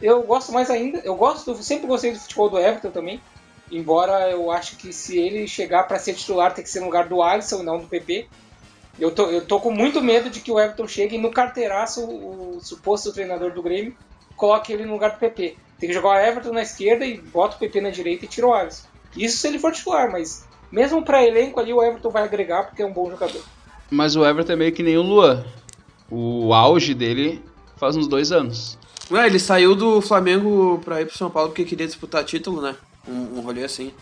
eu 0.00 0.22
gosto 0.22 0.52
mais 0.52 0.70
ainda. 0.70 1.00
Eu 1.04 1.14
gosto, 1.14 1.54
sempre 1.62 1.86
gostei 1.86 2.12
do 2.12 2.18
futebol 2.18 2.48
do 2.48 2.58
Everton 2.58 2.90
também. 2.90 3.20
Embora 3.70 4.30
eu 4.30 4.50
acho 4.50 4.76
que 4.76 4.92
se 4.92 5.18
ele 5.18 5.46
chegar 5.46 5.84
para 5.84 5.98
ser 5.98 6.14
titular, 6.14 6.54
tem 6.54 6.64
que 6.64 6.70
ser 6.70 6.80
no 6.80 6.86
lugar 6.86 7.08
do 7.08 7.22
Alisson 7.22 7.60
e 7.60 7.64
não 7.64 7.78
do 7.78 7.86
PP. 7.86 8.28
Eu 8.98 9.10
tô, 9.10 9.26
eu 9.30 9.46
tô 9.46 9.58
com 9.60 9.70
muito 9.70 10.02
medo 10.02 10.28
de 10.28 10.40
que 10.40 10.52
o 10.52 10.60
Everton 10.60 10.86
chegue 10.86 11.16
e 11.16 11.18
no 11.18 11.30
carteiraço 11.30 12.04
o, 12.04 12.60
suposto 12.62 13.12
treinador 13.12 13.52
do 13.52 13.62
Grêmio 13.62 13.96
coloque 14.36 14.72
ele 14.72 14.84
no 14.84 14.92
lugar 14.92 15.12
do 15.12 15.18
PP. 15.18 15.56
Tem 15.78 15.88
que 15.88 15.94
jogar 15.94 16.10
o 16.10 16.18
Everton 16.18 16.52
na 16.52 16.62
esquerda 16.62 17.04
e 17.04 17.18
bota 17.18 17.56
o 17.56 17.58
PP 17.58 17.80
na 17.80 17.90
direita 17.90 18.24
e 18.24 18.28
tira 18.28 18.46
o 18.46 18.52
Alisson. 18.52 18.86
Isso 19.16 19.38
se 19.38 19.48
ele 19.48 19.58
for 19.58 19.72
titular, 19.72 20.10
mas 20.10 20.46
mesmo 20.72 21.04
para 21.04 21.24
elenco 21.24 21.60
ali 21.60 21.72
o 21.72 21.82
Everton 21.82 22.10
vai 22.10 22.24
agregar 22.24 22.64
porque 22.64 22.82
é 22.82 22.86
um 22.86 22.92
bom 22.92 23.08
jogador. 23.10 23.42
Mas 23.90 24.16
o 24.16 24.24
Everton 24.24 24.54
é 24.54 24.56
meio 24.56 24.72
que 24.72 24.82
nem 24.82 24.96
o 24.96 25.02
Luan. 25.02 25.44
O 26.10 26.52
auge 26.52 26.94
dele 26.94 27.42
faz 27.76 27.94
uns 27.94 28.08
dois 28.08 28.32
anos. 28.32 28.78
Ué, 29.10 29.26
ele 29.26 29.38
saiu 29.38 29.74
do 29.74 30.00
Flamengo 30.00 30.80
pra 30.84 31.02
ir 31.02 31.06
pro 31.06 31.16
São 31.18 31.30
Paulo 31.30 31.50
porque 31.50 31.64
queria 31.64 31.86
disputar 31.86 32.24
título, 32.24 32.62
né? 32.62 32.74
Um, 33.06 33.38
um 33.38 33.40
rolê 33.42 33.64
assim. 33.64 33.92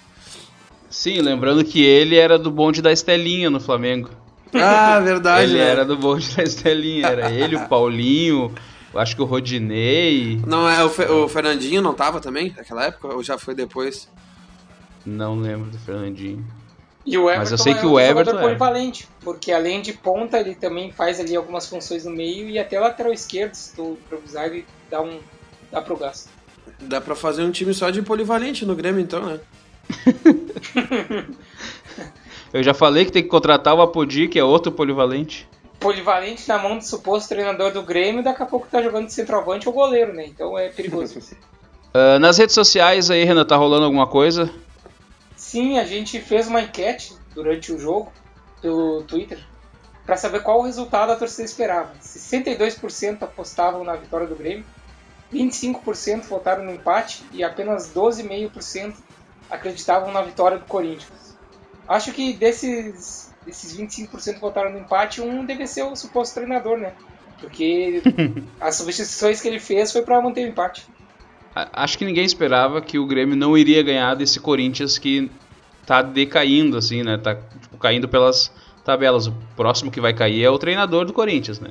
Sim, 0.88 1.20
lembrando 1.20 1.64
que 1.64 1.82
ele 1.82 2.16
era 2.16 2.38
do 2.38 2.50
bonde 2.50 2.80
da 2.82 2.92
Estelinha 2.92 3.50
no 3.50 3.60
Flamengo. 3.60 4.10
Ah, 4.54 4.98
verdade. 5.00 5.44
ele 5.52 5.58
né? 5.58 5.64
era 5.64 5.84
do 5.84 5.96
bonde 5.96 6.34
da 6.34 6.42
Estelinha. 6.42 7.06
Era 7.06 7.30
ele, 7.30 7.56
o 7.56 7.68
Paulinho, 7.68 8.52
eu 8.92 9.00
acho 9.00 9.14
que 9.14 9.22
o 9.22 9.24
Rodinei. 9.24 10.40
Não, 10.46 10.68
é, 10.68 10.84
o, 10.84 10.90
Fe- 10.90 11.08
o 11.08 11.28
Fernandinho 11.28 11.80
não 11.80 11.94
tava 11.94 12.20
também 12.20 12.52
naquela 12.56 12.84
época? 12.86 13.08
Ou 13.14 13.22
já 13.22 13.38
foi 13.38 13.54
depois? 13.54 14.08
Não 15.06 15.38
lembro 15.38 15.70
do 15.70 15.78
Fernandinho. 15.78 16.44
E 17.04 17.16
o 17.16 17.30
Everton 17.30 17.40
Mas 17.40 17.50
eu 17.52 17.58
sei 17.58 17.72
é 17.72 17.76
que 17.76 17.86
um 17.86 17.92
o 17.92 18.00
jogador 18.00 18.20
Everton 18.20 18.38
é. 18.38 18.42
polivalente, 18.42 19.08
porque 19.20 19.52
além 19.52 19.80
de 19.80 19.92
ponta, 19.92 20.38
ele 20.38 20.54
também 20.54 20.92
faz 20.92 21.18
ali 21.18 21.34
algumas 21.34 21.66
funções 21.66 22.04
no 22.04 22.10
meio 22.10 22.48
e 22.48 22.58
até 22.58 22.78
lateral 22.78 23.12
esquerdo, 23.12 23.54
se 23.54 23.74
tu 23.74 23.98
improvisar, 24.04 24.46
ele 24.46 24.66
dá 24.90 25.00
um 25.00 25.18
dá 25.70 25.80
pro 25.80 25.96
gasto. 25.96 26.28
Dá 26.80 27.00
pra 27.00 27.14
fazer 27.14 27.42
um 27.42 27.50
time 27.50 27.72
só 27.72 27.90
de 27.90 28.02
polivalente 28.02 28.64
no 28.64 28.74
Grêmio, 28.74 29.00
então, 29.00 29.24
né? 29.24 29.40
Eu 32.52 32.62
já 32.62 32.74
falei 32.74 33.04
que 33.04 33.12
tem 33.12 33.22
que 33.22 33.28
contratar 33.28 33.74
o 33.74 33.82
Apodi, 33.82 34.26
que 34.26 34.38
é 34.38 34.44
outro 34.44 34.72
polivalente. 34.72 35.48
Polivalente 35.78 36.48
na 36.48 36.58
mão 36.58 36.76
do 36.76 36.84
suposto 36.84 37.28
treinador 37.28 37.72
do 37.72 37.82
Grêmio, 37.82 38.22
daqui 38.22 38.42
a 38.42 38.46
pouco 38.46 38.66
tá 38.68 38.82
jogando 38.82 39.06
de 39.06 39.12
centroavante 39.12 39.68
ou 39.68 39.74
goleiro, 39.74 40.12
né? 40.12 40.26
Então 40.26 40.58
é 40.58 40.68
perigoso. 40.68 41.20
uh, 41.94 42.18
nas 42.20 42.36
redes 42.38 42.54
sociais 42.54 43.10
aí, 43.10 43.24
Renan, 43.24 43.44
tá 43.44 43.56
rolando 43.56 43.84
alguma 43.84 44.06
coisa? 44.06 44.50
Sim, 45.50 45.80
a 45.80 45.84
gente 45.84 46.20
fez 46.20 46.46
uma 46.46 46.60
enquete 46.60 47.12
durante 47.34 47.72
o 47.72 47.78
jogo 47.78 48.12
pelo 48.62 49.02
Twitter 49.02 49.44
para 50.06 50.16
saber 50.16 50.44
qual 50.44 50.60
o 50.60 50.62
resultado 50.62 51.10
a 51.10 51.16
torcida 51.16 51.42
esperava. 51.42 51.92
62% 52.00 53.24
apostavam 53.24 53.82
na 53.82 53.96
vitória 53.96 54.28
do 54.28 54.36
Grêmio, 54.36 54.64
25% 55.32 56.22
votaram 56.28 56.62
no 56.64 56.70
empate 56.70 57.24
e 57.32 57.42
apenas 57.42 57.92
12,5% 57.92 58.94
acreditavam 59.50 60.12
na 60.12 60.22
vitória 60.22 60.56
do 60.56 60.66
Corinthians. 60.66 61.36
Acho 61.88 62.12
que 62.12 62.32
desses, 62.32 63.34
desses 63.44 63.76
25% 63.76 64.34
que 64.34 64.40
votaram 64.40 64.70
no 64.70 64.78
empate, 64.78 65.20
um 65.20 65.44
deve 65.44 65.66
ser 65.66 65.82
o 65.82 65.96
suposto 65.96 66.36
treinador, 66.36 66.78
né? 66.78 66.94
Porque 67.40 68.00
as 68.60 68.76
substituições 68.76 69.40
que 69.40 69.48
ele 69.48 69.58
fez 69.58 69.90
foi 69.90 70.02
para 70.02 70.22
manter 70.22 70.44
o 70.44 70.48
empate. 70.48 70.86
Acho 71.54 71.98
que 71.98 72.04
ninguém 72.04 72.24
esperava 72.24 72.80
que 72.80 72.98
o 72.98 73.06
Grêmio 73.06 73.36
não 73.36 73.58
iria 73.58 73.82
ganhar 73.82 74.14
desse 74.14 74.38
Corinthians 74.38 74.98
que 74.98 75.30
tá 75.84 76.00
decaindo, 76.00 76.76
assim, 76.76 77.02
né? 77.02 77.18
Tá 77.18 77.34
tipo, 77.34 77.76
caindo 77.76 78.08
pelas 78.08 78.52
tabelas. 78.84 79.26
O 79.26 79.34
próximo 79.56 79.90
que 79.90 80.00
vai 80.00 80.14
cair 80.14 80.44
é 80.44 80.50
o 80.50 80.58
treinador 80.58 81.04
do 81.04 81.12
Corinthians, 81.12 81.58
né? 81.58 81.70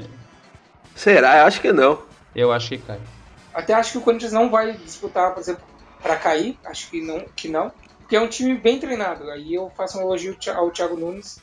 Será? 0.96 1.40
Eu 1.40 1.46
acho 1.46 1.62
que 1.62 1.72
não. 1.72 2.02
Eu 2.36 2.52
acho 2.52 2.70
que 2.70 2.78
cai. 2.80 3.00
Até 3.54 3.74
acho 3.74 3.94
que 3.94 3.98
o 3.98 4.02
Corinthians 4.02 4.34
não 4.34 4.50
vai 4.50 4.74
disputar, 4.74 5.34
por 5.34 5.40
exemplo, 5.40 5.64
para 6.02 6.18
cair. 6.18 6.58
Acho 6.66 6.90
que 6.90 7.02
não, 7.02 7.26
que 7.36 7.48
não. 7.48 7.72
Porque 8.00 8.16
é 8.16 8.22
um 8.22 8.28
time 8.28 8.56
bem 8.56 8.80
treinado. 8.80 9.30
Aí 9.30 9.54
eu 9.54 9.72
faço 9.78 9.98
um 9.98 10.02
elogio 10.02 10.36
ao 10.56 10.72
Thiago 10.72 10.98
Nunes, 10.98 11.42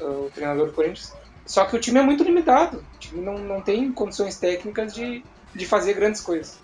uh, 0.00 0.26
o 0.26 0.30
treinador 0.34 0.66
do 0.66 0.72
Corinthians. 0.72 1.12
Só 1.44 1.64
que 1.64 1.76
o 1.76 1.80
time 1.80 1.98
é 1.98 2.02
muito 2.02 2.24
limitado. 2.24 2.84
O 2.94 2.98
time 2.98 3.20
não, 3.20 3.38
não 3.38 3.60
tem 3.60 3.90
condições 3.92 4.36
técnicas 4.36 4.94
de, 4.94 5.24
de 5.54 5.66
fazer 5.66 5.94
grandes 5.94 6.20
coisas. 6.20 6.58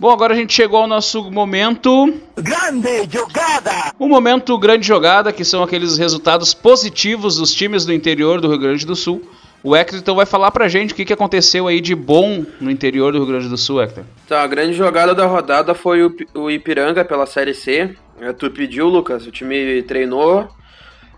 Bom, 0.00 0.10
agora 0.10 0.32
a 0.32 0.36
gente 0.36 0.52
chegou 0.52 0.78
ao 0.78 0.86
nosso 0.86 1.28
momento. 1.28 2.14
Grande 2.36 3.08
jogada! 3.10 3.92
O 3.98 4.08
momento 4.08 4.56
grande 4.56 4.86
jogada, 4.86 5.32
que 5.32 5.44
são 5.44 5.60
aqueles 5.60 5.98
resultados 5.98 6.54
positivos 6.54 7.36
dos 7.36 7.52
times 7.52 7.84
do 7.84 7.92
interior 7.92 8.40
do 8.40 8.48
Rio 8.48 8.58
Grande 8.58 8.86
do 8.86 8.94
Sul. 8.94 9.28
O 9.60 9.74
Hector 9.74 9.98
então 9.98 10.14
vai 10.14 10.24
falar 10.24 10.52
pra 10.52 10.68
gente 10.68 10.92
o 10.92 10.94
que, 10.94 11.04
que 11.04 11.12
aconteceu 11.12 11.66
aí 11.66 11.80
de 11.80 11.96
bom 11.96 12.46
no 12.60 12.70
interior 12.70 13.10
do 13.10 13.18
Rio 13.18 13.26
Grande 13.26 13.48
do 13.48 13.56
Sul, 13.56 13.82
Hector. 13.82 14.04
Tá, 14.28 14.42
a 14.42 14.46
grande 14.46 14.74
jogada 14.74 15.12
da 15.16 15.26
rodada 15.26 15.74
foi 15.74 16.04
o, 16.04 16.14
o 16.32 16.48
Ipiranga 16.48 17.04
pela 17.04 17.26
Série 17.26 17.52
C. 17.52 17.96
É, 18.20 18.32
tu 18.32 18.48
pediu, 18.52 18.86
Lucas, 18.86 19.26
o 19.26 19.32
time 19.32 19.82
treinou, 19.82 20.48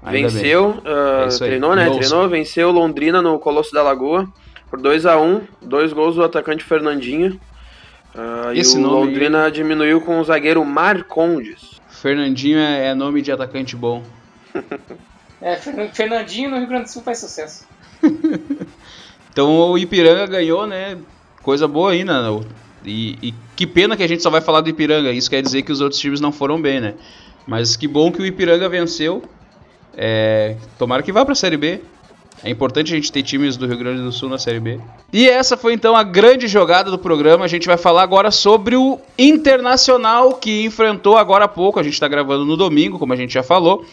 Ainda 0.02 0.28
venceu, 0.28 0.82
uh, 0.86 1.28
é 1.28 1.38
treinou, 1.38 1.76
né? 1.76 1.90
Treinou, 1.90 2.28
venceu 2.30 2.70
Londrina 2.70 3.20
no 3.20 3.38
Colosso 3.38 3.72
da 3.74 3.82
Lagoa 3.82 4.26
por 4.70 4.80
2 4.80 5.04
a 5.04 5.20
1 5.20 5.42
dois 5.60 5.92
gols 5.92 6.14
do 6.14 6.24
atacante 6.24 6.64
Fernandinho. 6.64 7.38
Uh, 8.14 8.52
Esse 8.54 8.76
e 8.76 8.78
o 8.78 8.82
nome... 8.82 9.06
Londrina 9.06 9.50
diminuiu 9.50 10.00
com 10.00 10.18
o 10.18 10.24
zagueiro 10.24 10.64
Marcondes. 10.64 11.80
Fernandinho 11.88 12.58
é, 12.58 12.88
é 12.88 12.94
nome 12.94 13.22
de 13.22 13.30
atacante 13.30 13.76
bom. 13.76 14.02
é, 15.40 15.56
Fernandinho 15.92 16.50
no 16.50 16.58
Rio 16.58 16.66
Grande 16.66 16.84
do 16.84 16.90
Sul 16.90 17.02
faz 17.02 17.18
sucesso. 17.18 17.66
então 19.30 19.70
o 19.70 19.78
Ipiranga 19.78 20.26
ganhou, 20.26 20.66
né? 20.66 20.98
Coisa 21.42 21.68
boa 21.68 21.92
aí, 21.92 22.04
né? 22.04 22.14
E, 22.84 23.18
e, 23.22 23.34
que 23.54 23.66
pena 23.66 23.96
que 23.96 24.02
a 24.02 24.08
gente 24.08 24.22
só 24.22 24.30
vai 24.30 24.40
falar 24.40 24.62
do 24.62 24.70
Ipiranga. 24.70 25.12
Isso 25.12 25.30
quer 25.30 25.42
dizer 25.42 25.62
que 25.62 25.72
os 25.72 25.80
outros 25.80 26.00
times 26.00 26.20
não 26.20 26.32
foram 26.32 26.60
bem, 26.60 26.80
né? 26.80 26.94
Mas 27.46 27.76
que 27.76 27.86
bom 27.86 28.10
que 28.10 28.20
o 28.20 28.26
Ipiranga 28.26 28.68
venceu. 28.68 29.22
É, 29.96 30.56
tomara 30.78 31.02
que 31.02 31.12
vá 31.12 31.24
para 31.24 31.32
a 31.32 31.36
Série 31.36 31.56
B. 31.56 31.80
É 32.42 32.48
importante 32.48 32.92
a 32.92 32.96
gente 32.96 33.12
ter 33.12 33.22
times 33.22 33.56
do 33.56 33.66
Rio 33.66 33.76
Grande 33.76 34.02
do 34.02 34.10
Sul 34.10 34.28
na 34.28 34.38
Série 34.38 34.60
B. 34.60 34.80
E 35.12 35.28
essa 35.28 35.56
foi 35.56 35.74
então 35.74 35.94
a 35.94 36.02
grande 36.02 36.48
jogada 36.48 36.90
do 36.90 36.98
programa. 36.98 37.44
A 37.44 37.48
gente 37.48 37.66
vai 37.66 37.76
falar 37.76 38.02
agora 38.02 38.30
sobre 38.30 38.76
o 38.76 38.98
Internacional 39.18 40.34
que 40.34 40.64
enfrentou 40.64 41.18
agora 41.18 41.44
há 41.44 41.48
pouco. 41.48 41.78
A 41.78 41.82
gente 41.82 41.92
está 41.92 42.08
gravando 42.08 42.46
no 42.46 42.56
domingo, 42.56 42.98
como 42.98 43.12
a 43.12 43.16
gente 43.16 43.34
já 43.34 43.42
falou. 43.42 43.84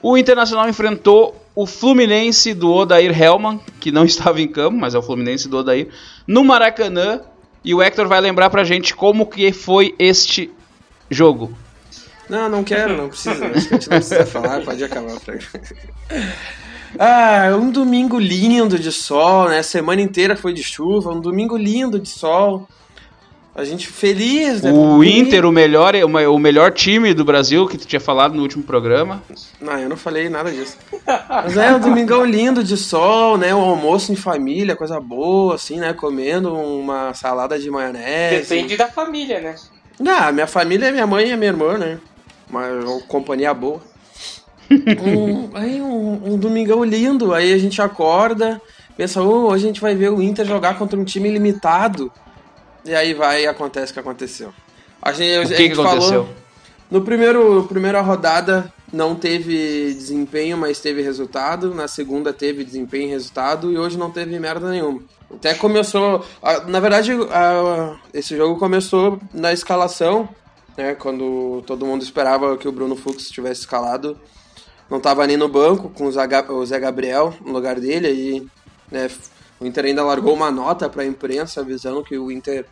O 0.00 0.16
Internacional 0.16 0.68
enfrentou 0.68 1.36
o 1.54 1.66
Fluminense 1.66 2.54
do 2.54 2.72
Odair 2.72 3.20
Hellman, 3.20 3.60
que 3.78 3.92
não 3.92 4.04
estava 4.06 4.40
em 4.40 4.48
campo, 4.48 4.78
mas 4.78 4.94
é 4.94 4.98
o 4.98 5.02
Fluminense 5.02 5.46
do 5.48 5.58
Odair, 5.58 5.88
no 6.26 6.42
Maracanã. 6.42 7.20
E 7.64 7.74
o 7.74 7.82
Hector 7.82 8.08
vai 8.08 8.20
lembrar 8.20 8.50
pra 8.50 8.64
gente 8.64 8.96
como 8.96 9.26
que 9.26 9.52
foi 9.52 9.94
este 9.98 10.50
jogo. 11.08 11.56
Não, 12.28 12.48
não 12.48 12.64
quero, 12.64 12.96
não 12.96 13.08
precisa. 13.08 13.46
a 13.46 13.58
gente 13.58 13.88
não 13.88 13.98
precisa 13.98 14.26
falar, 14.26 14.62
pode 14.62 14.82
acabar. 14.82 15.12
Ah, 16.98 17.56
um 17.58 17.70
domingo 17.70 18.18
lindo 18.18 18.78
de 18.78 18.92
sol, 18.92 19.48
né? 19.48 19.58
A 19.58 19.62
semana 19.62 20.00
inteira 20.00 20.36
foi 20.36 20.52
de 20.52 20.62
chuva, 20.62 21.10
um 21.10 21.20
domingo 21.20 21.56
lindo 21.56 21.98
de 21.98 22.08
sol. 22.08 22.68
A 23.54 23.64
gente 23.64 23.86
feliz, 23.86 24.62
né? 24.62 24.72
O 24.72 25.04
Inter, 25.04 25.44
o 25.44 25.52
melhor, 25.52 25.94
o 25.94 26.38
melhor 26.38 26.72
time 26.72 27.12
do 27.12 27.22
Brasil, 27.22 27.66
que 27.66 27.76
tu 27.76 27.86
tinha 27.86 28.00
falado 28.00 28.34
no 28.34 28.40
último 28.40 28.62
programa. 28.62 29.22
Não, 29.60 29.78
eu 29.78 29.90
não 29.90 29.96
falei 29.96 30.30
nada 30.30 30.50
disso. 30.50 30.78
Mas 31.28 31.56
é 31.56 31.74
um 31.74 31.78
domingão 31.78 32.24
lindo 32.24 32.64
de 32.64 32.78
sol, 32.78 33.36
né? 33.36 33.54
Um 33.54 33.60
almoço 33.60 34.10
em 34.10 34.16
família, 34.16 34.74
coisa 34.74 34.98
boa, 34.98 35.56
assim, 35.56 35.78
né? 35.78 35.92
Comendo 35.92 36.54
uma 36.54 37.12
salada 37.12 37.58
de 37.58 37.70
maionese. 37.70 38.48
Depende 38.48 38.76
da 38.76 38.88
família, 38.88 39.38
né? 39.40 39.54
Ah, 40.06 40.32
minha 40.32 40.46
família 40.46 40.86
é 40.86 40.90
minha 40.90 41.06
mãe 41.06 41.30
e 41.30 41.36
minha 41.36 41.50
irmã, 41.50 41.76
né? 41.76 41.98
Uma 42.48 43.00
companhia 43.06 43.52
boa 43.52 43.91
um, 45.04 45.50
aí 45.54 45.80
um, 45.80 46.32
um, 46.32 46.38
domingão 46.38 46.84
lindo, 46.84 47.34
aí 47.34 47.52
a 47.52 47.58
gente 47.58 47.80
acorda, 47.80 48.60
pensa, 48.96 49.22
oh, 49.22 49.48
hoje 49.48 49.64
a 49.64 49.68
gente 49.68 49.80
vai 49.80 49.94
ver 49.94 50.10
o 50.10 50.22
Inter 50.22 50.46
jogar 50.46 50.78
contra 50.78 50.98
um 50.98 51.04
time 51.04 51.30
limitado. 51.30 52.10
E 52.84 52.94
aí 52.94 53.14
vai 53.14 53.44
e 53.44 53.46
acontece 53.46 53.92
o 53.92 53.94
que 53.94 54.00
aconteceu. 54.00 54.52
A 55.00 55.12
gente, 55.12 55.44
o 55.44 55.48
que, 55.48 55.54
a 55.54 55.56
gente 55.56 55.74
que 55.74 55.80
aconteceu? 55.80 56.24
Falou, 56.24 56.28
no 56.90 57.02
primeiro 57.02 57.64
primeira 57.64 58.00
rodada 58.00 58.72
não 58.92 59.14
teve 59.14 59.94
desempenho, 59.94 60.58
mas 60.58 60.78
teve 60.78 61.00
resultado. 61.00 61.74
Na 61.74 61.88
segunda 61.88 62.32
teve 62.32 62.62
desempenho 62.62 63.08
e 63.08 63.10
resultado. 63.10 63.72
E 63.72 63.78
hoje 63.78 63.96
não 63.96 64.10
teve 64.10 64.38
merda 64.38 64.68
nenhuma. 64.68 65.00
Até 65.30 65.54
começou. 65.54 66.24
Na 66.68 66.78
verdade, 66.78 67.12
esse 68.12 68.36
jogo 68.36 68.58
começou 68.58 69.18
na 69.32 69.52
escalação, 69.52 70.28
né? 70.76 70.94
Quando 70.94 71.62
todo 71.66 71.86
mundo 71.86 72.02
esperava 72.02 72.56
que 72.58 72.68
o 72.68 72.72
Bruno 72.72 72.94
Fux 72.94 73.30
tivesse 73.30 73.62
escalado 73.62 74.18
não 74.92 74.98
estava 74.98 75.26
nem 75.26 75.38
no 75.38 75.48
banco 75.48 75.88
com 75.88 76.04
o 76.04 76.66
Zé 76.66 76.78
Gabriel 76.78 77.32
no 77.42 77.50
lugar 77.50 77.80
dele. 77.80 78.06
Aí, 78.06 78.46
né, 78.90 79.10
o 79.58 79.66
Inter 79.66 79.86
ainda 79.86 80.04
largou 80.04 80.34
uma 80.34 80.50
nota 80.50 80.86
para 80.86 81.02
a 81.02 81.06
imprensa 81.06 81.62
avisando 81.62 82.04
que 82.04 82.18
o 82.18 82.30
Inter 82.30 82.66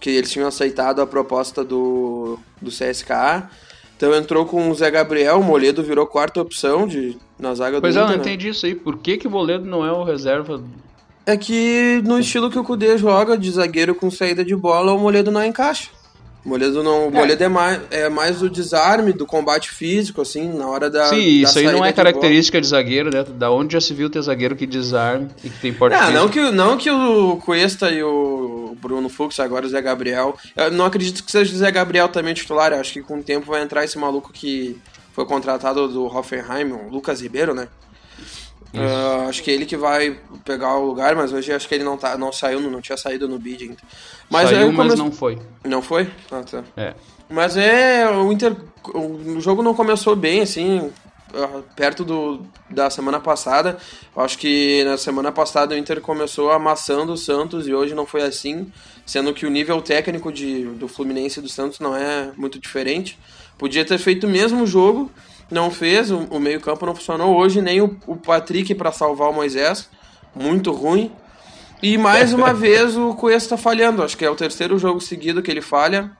que 0.00 0.10
eles 0.10 0.28
tinham 0.28 0.48
aceitado 0.48 1.00
a 1.00 1.06
proposta 1.06 1.62
do, 1.62 2.36
do 2.60 2.68
CSKA. 2.68 3.48
Então 3.96 4.12
entrou 4.12 4.44
com 4.44 4.68
o 4.68 4.74
Zé 4.74 4.90
Gabriel, 4.90 5.38
o 5.38 5.44
Moledo 5.44 5.84
virou 5.84 6.04
quarta 6.04 6.40
opção 6.40 6.84
de, 6.84 7.16
na 7.38 7.54
zaga 7.54 7.80
pois 7.80 7.94
do 7.94 7.96
Pois 7.96 7.96
é, 7.96 8.00
eu 8.00 8.06
não 8.06 8.24
né? 8.24 8.32
entendi 8.32 8.48
isso 8.48 8.66
aí. 8.66 8.74
Por 8.74 8.98
que, 8.98 9.16
que 9.16 9.28
o 9.28 9.30
Moledo 9.30 9.64
não 9.64 9.86
é 9.86 9.92
o 9.92 10.02
reserva? 10.02 10.60
É 11.24 11.36
que 11.36 12.02
no 12.04 12.18
estilo 12.18 12.50
que 12.50 12.58
o 12.58 12.64
Kudê 12.64 12.98
joga, 12.98 13.38
de 13.38 13.52
zagueiro 13.52 13.94
com 13.94 14.10
saída 14.10 14.44
de 14.44 14.56
bola, 14.56 14.92
o 14.92 14.98
Moledo 14.98 15.30
não 15.30 15.44
encaixa. 15.44 15.90
Moledo 16.46 16.80
não. 16.80 17.06
É. 17.06 17.10
Moledo 17.10 17.42
é 17.42 17.48
mais, 17.48 17.80
é 17.90 18.08
mais 18.08 18.40
o 18.40 18.48
desarme 18.48 19.12
do 19.12 19.26
combate 19.26 19.70
físico, 19.70 20.22
assim, 20.22 20.48
na 20.48 20.68
hora 20.68 20.88
da. 20.88 21.06
Sim, 21.08 21.42
da 21.42 21.48
isso 21.48 21.58
aí 21.58 21.66
não 21.66 21.84
é 21.84 21.92
característica 21.92 22.60
de, 22.60 22.62
de, 22.62 22.70
zagueiro, 22.70 23.10
né? 23.12 23.24
Da 23.24 23.50
onde 23.50 23.72
já 23.72 23.80
se 23.80 23.92
viu 23.92 24.08
ter 24.08 24.22
zagueiro 24.22 24.54
que 24.54 24.64
desarme 24.64 25.28
e 25.42 25.50
que 25.50 25.58
tem 25.60 25.72
porte 25.72 25.96
é, 25.96 26.12
não 26.12 26.28
que 26.28 26.50
Não 26.52 26.76
que 26.76 26.88
o 26.88 27.36
Cuesta 27.38 27.90
e 27.90 28.02
o 28.02 28.76
Bruno 28.80 29.08
Fux, 29.08 29.40
agora 29.40 29.66
o 29.66 29.68
Zé 29.68 29.82
Gabriel. 29.82 30.36
Eu 30.54 30.70
não 30.70 30.84
acredito 30.84 31.24
que 31.24 31.32
seja 31.32 31.52
o 31.52 31.58
Zé 31.58 31.70
Gabriel 31.70 32.08
também 32.08 32.32
titular. 32.32 32.72
Eu 32.72 32.80
acho 32.80 32.92
que 32.92 33.02
com 33.02 33.18
o 33.18 33.22
tempo 33.22 33.50
vai 33.50 33.62
entrar 33.62 33.84
esse 33.84 33.98
maluco 33.98 34.32
que 34.32 34.78
foi 35.12 35.26
contratado 35.26 35.88
do 35.88 36.04
Hoffenheim, 36.04 36.70
o 36.70 36.88
Lucas 36.88 37.20
Ribeiro, 37.20 37.54
né? 37.54 37.66
Uh, 38.78 39.28
acho 39.28 39.42
que 39.42 39.50
é 39.50 39.54
ele 39.54 39.66
que 39.66 39.76
vai 39.76 40.18
pegar 40.44 40.76
o 40.76 40.86
lugar, 40.86 41.14
mas 41.14 41.32
hoje 41.32 41.52
acho 41.52 41.68
que 41.68 41.74
ele 41.74 41.84
não, 41.84 41.96
tá, 41.96 42.16
não 42.16 42.32
saiu, 42.32 42.60
não 42.60 42.80
tinha 42.80 42.96
saído 42.96 43.28
no 43.28 43.38
bid 43.38 43.64
ainda. 43.64 43.76
Mas 44.28 44.50
Saiu, 44.50 44.66
come... 44.66 44.88
mas 44.88 44.98
não 44.98 45.10
foi. 45.10 45.38
Não 45.64 45.82
foi? 45.82 46.10
Ah, 46.30 46.42
tá. 46.42 46.64
É. 46.76 46.94
Mas 47.28 47.56
é, 47.56 48.08
o 48.08 48.32
Inter, 48.32 48.54
o 48.94 49.40
jogo 49.40 49.62
não 49.62 49.74
começou 49.74 50.14
bem, 50.14 50.42
assim, 50.42 50.90
ah, 51.34 51.60
perto 51.74 52.04
do, 52.04 52.40
da 52.70 52.88
semana 52.88 53.20
passada. 53.20 53.78
Acho 54.16 54.38
que 54.38 54.84
na 54.84 54.96
semana 54.96 55.32
passada 55.32 55.74
o 55.74 55.78
Inter 55.78 56.00
começou 56.00 56.50
amassando 56.50 57.12
o 57.12 57.16
Santos 57.16 57.66
e 57.66 57.74
hoje 57.74 57.94
não 57.94 58.06
foi 58.06 58.22
assim, 58.22 58.70
sendo 59.04 59.34
que 59.34 59.44
o 59.44 59.50
nível 59.50 59.82
técnico 59.82 60.32
de, 60.32 60.64
do 60.64 60.88
Fluminense 60.88 61.38
e 61.40 61.42
do 61.42 61.48
Santos 61.48 61.80
não 61.80 61.96
é 61.96 62.30
muito 62.36 62.58
diferente. 62.58 63.18
Podia 63.58 63.84
ter 63.84 63.98
feito 63.98 64.26
o 64.26 64.30
mesmo 64.30 64.66
jogo, 64.66 65.10
não 65.50 65.70
fez, 65.70 66.10
o, 66.10 66.18
o 66.30 66.40
meio-campo 66.40 66.86
não 66.86 66.94
funcionou 66.94 67.36
hoje, 67.36 67.62
nem 67.62 67.80
o, 67.80 67.96
o 68.06 68.16
Patrick 68.16 68.74
para 68.74 68.92
salvar 68.92 69.30
o 69.30 69.32
Moisés, 69.32 69.88
muito 70.34 70.72
ruim. 70.72 71.12
E 71.82 71.96
mais 71.96 72.32
uma 72.32 72.52
vez 72.54 72.96
o 72.96 73.14
Cuesta 73.14 73.54
está 73.54 73.56
falhando, 73.56 74.02
acho 74.02 74.16
que 74.16 74.24
é 74.24 74.30
o 74.30 74.36
terceiro 74.36 74.78
jogo 74.78 75.00
seguido 75.00 75.42
que 75.42 75.50
ele 75.50 75.62
falha, 75.62 76.10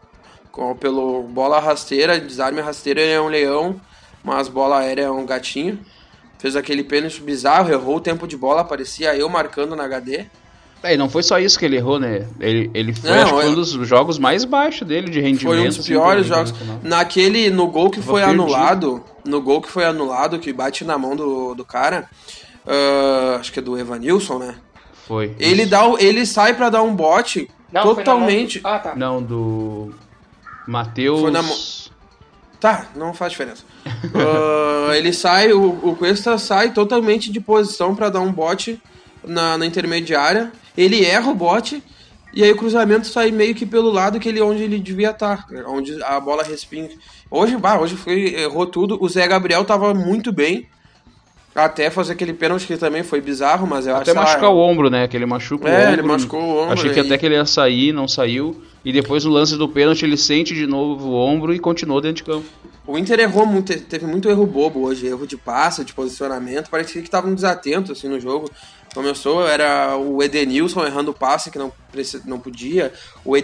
com, 0.52 0.74
pelo 0.76 1.22
bola 1.24 1.60
rasteira, 1.60 2.20
desarme 2.20 2.60
rasteira, 2.60 3.00
ele 3.00 3.12
é 3.12 3.20
um 3.20 3.28
leão, 3.28 3.80
mas 4.22 4.48
bola 4.48 4.78
aérea 4.78 5.04
é 5.04 5.10
um 5.10 5.26
gatinho. 5.26 5.78
Fez 6.38 6.54
aquele 6.54 6.84
pênalti 6.84 7.22
bizarro, 7.22 7.70
errou 7.70 7.96
o 7.96 8.00
tempo 8.00 8.26
de 8.26 8.36
bola, 8.36 8.62
parecia 8.62 9.16
eu 9.16 9.28
marcando 9.28 9.74
na 9.74 9.84
HD. 9.84 10.26
É, 10.82 10.94
e 10.94 10.96
não 10.96 11.08
foi 11.08 11.22
só 11.22 11.38
isso 11.38 11.58
que 11.58 11.64
ele 11.64 11.76
errou, 11.76 11.98
né? 11.98 12.26
Ele, 12.38 12.70
ele 12.74 12.92
foi, 12.94 13.10
Não, 13.10 13.22
acho 13.22 13.34
eu- 13.40 13.50
um 13.50 13.54
dos 13.54 13.70
jogos 13.70 14.18
mais 14.18 14.44
baixos 14.44 14.86
dele 14.86 15.10
de 15.10 15.20
rendimento. 15.20 15.42
Foi 15.54 15.60
um 15.60 15.66
dos 15.68 15.78
assim, 15.80 15.88
piores 15.88 16.26
do 16.28 16.34
jogos. 16.34 16.54
Naquele, 16.82 17.50
no 17.50 17.66
gol 17.68 17.90
que 17.90 18.00
foi 18.00 18.20
perdido. 18.22 18.42
anulado, 18.42 19.02
no 19.24 19.40
gol 19.42 19.60
que 19.60 19.70
foi 19.70 19.84
anulado, 19.84 20.38
que 20.38 20.52
bate 20.52 20.84
na 20.84 20.96
mão 20.96 21.16
do, 21.16 21.54
do 21.54 21.64
cara, 21.64 22.08
ah, 22.66 23.36
acho 23.40 23.52
que 23.52 23.58
é 23.58 23.62
do 23.62 23.76
Evanilson, 23.78 24.38
né? 24.38 24.54
Foi. 25.06 25.34
Ele, 25.38 25.62
isso. 25.62 25.70
dá, 25.70 25.86
o- 25.86 25.98
ele 25.98 26.24
sai 26.26 26.54
pra 26.54 26.68
dar 26.68 26.82
um 26.82 26.94
bote 26.94 27.48
Não, 27.72 27.82
foi 27.82 27.90
na 27.90 27.94
mão 27.96 28.04
totalmente. 28.04 28.58
do- 28.60 28.68
Ah, 28.68 28.78
tá. 28.78 28.94
Não, 28.94 29.22
do. 29.22 29.92
Matheus. 30.66 31.20
Foi 31.20 31.30
na 31.30 31.42
mão- 31.42 31.56
Tá, 32.60 32.86
não 32.96 33.12
faz 33.12 33.32
diferença. 33.32 33.62
Ah, 34.14 34.96
ele 34.96 35.12
sai, 35.12 35.52
o, 35.52 35.68
o 35.82 35.96
Cuesta 35.96 36.38
sai 36.38 36.70
totalmente 36.72 37.30
de 37.32 37.40
posição 37.40 37.94
pra 37.94 38.08
dar 38.08 38.20
um 38.20 38.30
bote 38.32 38.80
na, 39.24 39.58
na 39.58 39.66
intermediária. 39.66 40.52
Ele 40.76 41.04
erra 41.04 41.30
o 41.30 41.34
bote 41.34 41.82
e 42.34 42.42
aí 42.44 42.52
o 42.52 42.56
cruzamento 42.56 43.06
sai 43.06 43.30
meio 43.30 43.54
que 43.54 43.64
pelo 43.64 43.90
lado 43.90 44.20
que 44.20 44.28
ele 44.28 44.40
onde 44.42 44.62
ele 44.62 44.78
devia 44.78 45.10
estar, 45.10 45.46
onde 45.66 46.02
a 46.02 46.20
bola 46.20 46.42
respinga. 46.42 46.90
Hoje, 47.30 47.56
bah, 47.56 47.78
hoje 47.78 47.96
foi 47.96 48.34
errou 48.34 48.66
tudo. 48.66 48.98
O 49.00 49.08
Zé 49.08 49.26
Gabriel 49.26 49.64
tava 49.64 49.94
muito 49.94 50.32
bem. 50.32 50.66
Até 51.54 51.88
fazer 51.88 52.12
aquele 52.12 52.34
pênalti 52.34 52.66
que 52.66 52.76
também 52.76 53.02
foi 53.02 53.18
bizarro, 53.22 53.66
mas 53.66 53.86
eu 53.86 53.96
Até 53.96 54.10
acho 54.10 54.20
machucar 54.20 54.50
o 54.50 54.58
ombro, 54.58 54.90
né? 54.90 55.08
Que 55.08 55.16
ele 55.16 55.24
machuca 55.24 55.66
É, 55.66 55.72
o 55.72 55.80
ombro. 55.80 55.92
ele 55.94 56.02
machucou 56.02 56.38
o 56.42 56.58
ombro 56.64 56.72
Achei 56.74 56.90
que 56.90 56.98
e- 56.98 57.00
até 57.00 57.16
que 57.16 57.24
ele 57.24 57.34
ia 57.34 57.46
sair, 57.46 57.92
não 57.94 58.06
saiu. 58.06 58.62
E 58.84 58.92
depois 58.92 59.24
no 59.24 59.30
lance 59.30 59.56
do 59.56 59.66
pênalti 59.66 60.04
ele 60.04 60.18
sente 60.18 60.54
de 60.54 60.66
novo 60.66 61.08
o 61.08 61.14
ombro 61.14 61.54
e 61.54 61.58
continuou 61.58 62.02
dentro 62.02 62.16
de 62.16 62.24
campo. 62.24 62.44
O 62.86 62.96
Inter 62.96 63.18
errou 63.18 63.44
muito, 63.44 63.78
teve 63.80 64.06
muito 64.06 64.28
erro 64.28 64.46
bobo 64.46 64.84
hoje, 64.84 65.06
erro 65.06 65.26
de 65.26 65.36
passe, 65.36 65.84
de 65.84 65.92
posicionamento, 65.92 66.70
parecia 66.70 67.02
que 67.02 67.08
estavam 67.08 67.34
desatentos 67.34 67.90
assim 67.90 68.08
no 68.08 68.20
jogo. 68.20 68.48
Começou, 68.94 69.46
era 69.46 69.96
o 69.96 70.22
Edenilson 70.22 70.86
errando 70.86 71.12
passe 71.12 71.50
que 71.50 71.58
não, 71.58 71.72
não 72.24 72.38
podia, 72.38 72.92
o, 73.24 73.36
eh, 73.36 73.40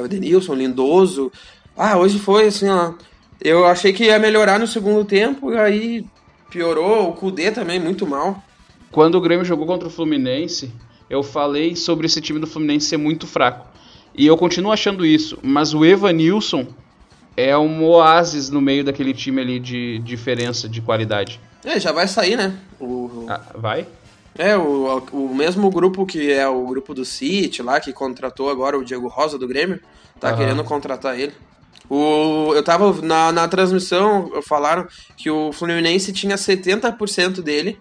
o 0.00 0.04
Edenilson, 0.06 0.54
Lindoso. 0.54 1.30
Ah, 1.76 1.98
hoje 1.98 2.18
foi 2.18 2.46
assim, 2.46 2.68
ó. 2.68 2.94
Eu 3.40 3.66
achei 3.66 3.92
que 3.92 4.04
ia 4.04 4.18
melhorar 4.18 4.58
no 4.58 4.66
segundo 4.66 5.04
tempo, 5.04 5.52
e 5.52 5.58
aí 5.58 6.06
piorou. 6.50 7.10
O 7.10 7.12
Kudê 7.12 7.50
também, 7.50 7.78
muito 7.78 8.06
mal. 8.06 8.42
Quando 8.90 9.16
o 9.16 9.20
Grêmio 9.20 9.44
jogou 9.44 9.66
contra 9.66 9.88
o 9.88 9.90
Fluminense, 9.90 10.72
eu 11.10 11.22
falei 11.22 11.76
sobre 11.76 12.06
esse 12.06 12.20
time 12.20 12.38
do 12.38 12.46
Fluminense 12.46 12.86
ser 12.86 12.96
muito 12.96 13.26
fraco. 13.26 13.66
E 14.14 14.26
eu 14.26 14.36
continuo 14.36 14.72
achando 14.72 15.04
isso, 15.04 15.38
mas 15.42 15.74
o 15.74 15.84
Evanilson 15.84 16.66
é 17.36 17.56
um 17.56 17.84
oásis 17.84 18.50
no 18.50 18.60
meio 18.60 18.84
daquele 18.84 19.14
time 19.14 19.40
ali 19.40 19.58
de 19.60 19.98
diferença 20.00 20.68
de 20.68 20.80
qualidade. 20.80 21.40
É, 21.64 21.78
já 21.78 21.92
vai 21.92 22.08
sair, 22.08 22.36
né? 22.36 22.54
O, 22.80 23.26
Ah, 23.28 23.40
vai? 23.54 23.86
É, 24.36 24.56
o, 24.56 24.98
o 25.12 25.34
mesmo 25.34 25.70
grupo 25.70 26.06
que 26.06 26.32
é 26.32 26.48
o 26.48 26.66
grupo 26.66 26.94
do 26.94 27.04
City 27.04 27.62
lá, 27.62 27.78
que 27.80 27.92
contratou 27.92 28.50
agora 28.50 28.78
o 28.78 28.84
Diego 28.84 29.08
Rosa 29.08 29.38
do 29.38 29.46
Grêmio, 29.46 29.80
tá 30.18 30.28
Aham. 30.28 30.36
querendo 30.38 30.64
contratar 30.64 31.18
ele. 31.18 31.32
O, 31.88 32.52
eu 32.54 32.62
tava 32.62 32.92
na, 33.02 33.30
na 33.32 33.46
transmissão, 33.48 34.30
falaram 34.46 34.86
que 35.16 35.30
o 35.30 35.52
Fluminense 35.52 36.12
tinha 36.12 36.36
70% 36.36 37.42
dele, 37.42 37.78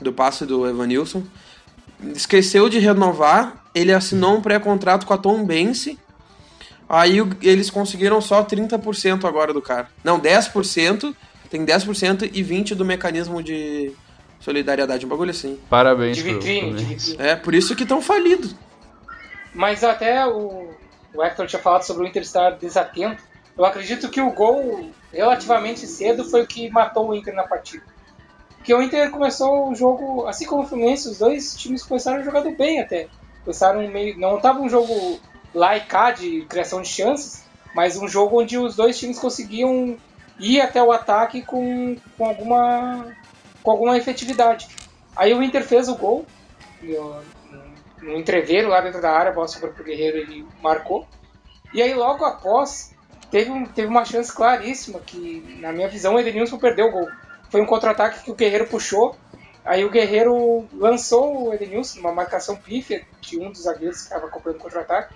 do 0.00 0.12
passe 0.12 0.46
do 0.46 0.66
Evanilson. 0.66 1.22
Esqueceu 2.14 2.68
de 2.68 2.78
renovar, 2.78 3.64
ele 3.74 3.92
assinou 3.92 4.36
um 4.36 4.40
pré-contrato 4.40 5.06
com 5.06 5.12
a 5.14 5.18
Tom 5.18 5.44
Bense. 5.44 5.98
Aí 6.94 7.18
eles 7.42 7.70
conseguiram 7.70 8.20
só 8.20 8.44
30% 8.44 9.24
agora 9.24 9.52
do 9.52 9.60
cara. 9.60 9.88
Não, 10.04 10.20
10%, 10.20 11.12
tem 11.50 11.66
10% 11.66 12.30
e 12.32 12.44
20% 12.44 12.76
do 12.76 12.84
mecanismo 12.84 13.42
de 13.42 13.92
solidariedade, 14.38 15.04
um 15.04 15.08
bagulho 15.08 15.32
assim. 15.32 15.58
Parabéns 15.68 16.20
Fluminense. 16.20 17.10
vitrine. 17.10 17.16
É, 17.18 17.34
por 17.34 17.52
isso 17.52 17.74
que 17.74 17.82
estão 17.82 18.00
falidos. 18.00 18.54
Mas 19.52 19.82
até 19.82 20.24
o, 20.24 20.70
o 21.12 21.22
Hector 21.24 21.48
tinha 21.48 21.60
falado 21.60 21.82
sobre 21.82 22.04
o 22.04 22.06
Inter 22.06 22.22
estar 22.22 22.50
desatento. 22.50 23.24
Eu 23.58 23.64
acredito 23.64 24.08
que 24.08 24.20
o 24.20 24.30
gol 24.30 24.90
relativamente 25.12 25.88
cedo 25.88 26.24
foi 26.24 26.42
o 26.42 26.46
que 26.46 26.70
matou 26.70 27.08
o 27.08 27.14
Inter 27.14 27.34
na 27.34 27.42
partida. 27.42 27.82
Porque 28.56 28.72
o 28.72 28.80
Inter 28.80 29.10
começou 29.10 29.68
o 29.68 29.74
jogo, 29.74 30.28
assim 30.28 30.46
como 30.46 30.62
o 30.62 30.66
Fluminense, 30.66 31.08
os 31.08 31.18
dois 31.18 31.56
times 31.56 31.82
começaram 31.82 32.22
jogando 32.22 32.56
bem 32.56 32.80
até. 32.80 33.08
Começaram 33.42 33.86
meio. 33.88 34.16
Não 34.16 34.36
estava 34.36 34.60
um 34.60 34.68
jogo 34.68 35.20
lá 35.54 35.76
e 35.76 35.80
cá 35.80 36.10
de 36.10 36.42
criação 36.46 36.82
de 36.82 36.88
chances, 36.88 37.44
mas 37.74 37.96
um 37.96 38.08
jogo 38.08 38.40
onde 38.40 38.58
os 38.58 38.76
dois 38.76 38.98
times 38.98 39.18
conseguiam 39.18 39.96
ir 40.38 40.60
até 40.60 40.82
o 40.82 40.92
ataque 40.92 41.42
com, 41.42 41.96
com, 42.16 42.24
alguma, 42.24 43.06
com 43.62 43.70
alguma 43.70 43.96
efetividade. 43.96 44.68
Aí 45.16 45.32
o 45.32 45.42
Inter 45.42 45.64
fez 45.64 45.88
o 45.88 45.94
gol, 45.94 46.26
no, 48.02 48.16
entreveiro 48.18 48.68
lá 48.68 48.80
dentro 48.80 49.00
da 49.00 49.10
área, 49.10 49.30
a 49.30 49.34
bola 49.34 49.48
sobrou 49.48 49.72
pro 49.72 49.84
Guerreiro, 49.84 50.18
ele 50.18 50.46
marcou. 50.62 51.06
E 51.72 51.80
aí 51.80 51.94
logo 51.94 52.24
após, 52.24 52.94
teve, 53.30 53.50
um, 53.50 53.64
teve 53.64 53.88
uma 53.88 54.04
chance 54.04 54.32
claríssima 54.32 55.00
que, 55.00 55.58
na 55.60 55.72
minha 55.72 55.88
visão, 55.88 56.14
o 56.14 56.20
Edenilson 56.20 56.58
perdeu 56.58 56.86
o 56.86 56.92
gol. 56.92 57.08
Foi 57.50 57.60
um 57.60 57.66
contra-ataque 57.66 58.24
que 58.24 58.30
o 58.30 58.34
Guerreiro 58.34 58.66
puxou, 58.66 59.16
aí 59.64 59.84
o 59.84 59.90
Guerreiro 59.90 60.68
lançou 60.72 61.48
o 61.48 61.54
Edenilson, 61.54 62.00
uma 62.00 62.12
marcação 62.12 62.56
pífia 62.56 63.06
de 63.20 63.38
um 63.38 63.50
dos 63.50 63.62
zagueiros 63.62 63.98
que 63.98 64.04
estava 64.04 64.26
acompanhando 64.26 64.58
o 64.58 64.62
contra-ataque. 64.62 65.14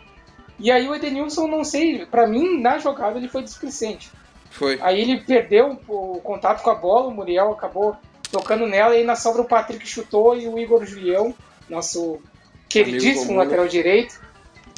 E 0.59 0.71
aí 0.71 0.89
o 0.89 0.95
Edenilson, 0.95 1.47
não 1.47 1.63
sei, 1.63 2.05
pra 2.07 2.27
mim, 2.27 2.61
na 2.61 2.79
jogada 2.79 3.19
ele 3.19 3.29
foi 3.29 3.43
displicente. 3.43 4.11
Foi. 4.51 4.79
Aí 4.81 5.01
ele 5.01 5.21
perdeu 5.21 5.79
o 5.87 6.21
contato 6.21 6.63
com 6.63 6.71
a 6.71 6.75
bola, 6.75 7.09
o 7.09 7.15
Muriel 7.15 7.53
acabou 7.53 7.97
tocando 8.31 8.67
nela 8.67 8.95
e 8.95 8.99
aí 8.99 9.05
na 9.05 9.15
sobra 9.15 9.43
o 9.43 9.49
Patrick 9.49 9.87
chutou 9.87 10.37
e 10.37 10.49
o 10.49 10.59
Igor 10.59 10.85
Julião, 10.85 11.35
nosso 11.69 12.21
queridíssimo 12.69 13.37
lateral 13.37 13.69
direito, 13.69 14.21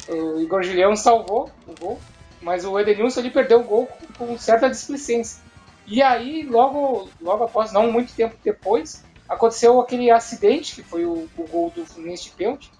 o 0.07 0.41
Igor 0.41 0.63
Julião 0.63 0.95
salvou 0.95 1.49
o 1.67 1.73
gol, 1.79 1.99
mas 2.41 2.65
o 2.65 2.79
Edenilson 2.79 3.21
ele 3.21 3.31
perdeu 3.31 3.59
o 3.59 3.63
gol 3.63 3.87
com, 3.87 4.25
com 4.25 4.37
certa 4.37 4.69
displicência. 4.69 5.41
E 5.87 6.01
aí, 6.01 6.43
logo, 6.43 7.09
logo 7.19 7.43
após, 7.43 7.71
não 7.71 7.91
muito 7.91 8.13
tempo 8.13 8.35
depois, 8.43 9.03
aconteceu 9.27 9.79
aquele 9.79 10.09
acidente, 10.09 10.75
que 10.75 10.83
foi 10.83 11.05
o, 11.05 11.27
o 11.37 11.47
gol 11.47 11.71
do 11.75 11.85
Fluminense 11.85 12.25
de 12.25 12.31
pênalti, 12.31 12.71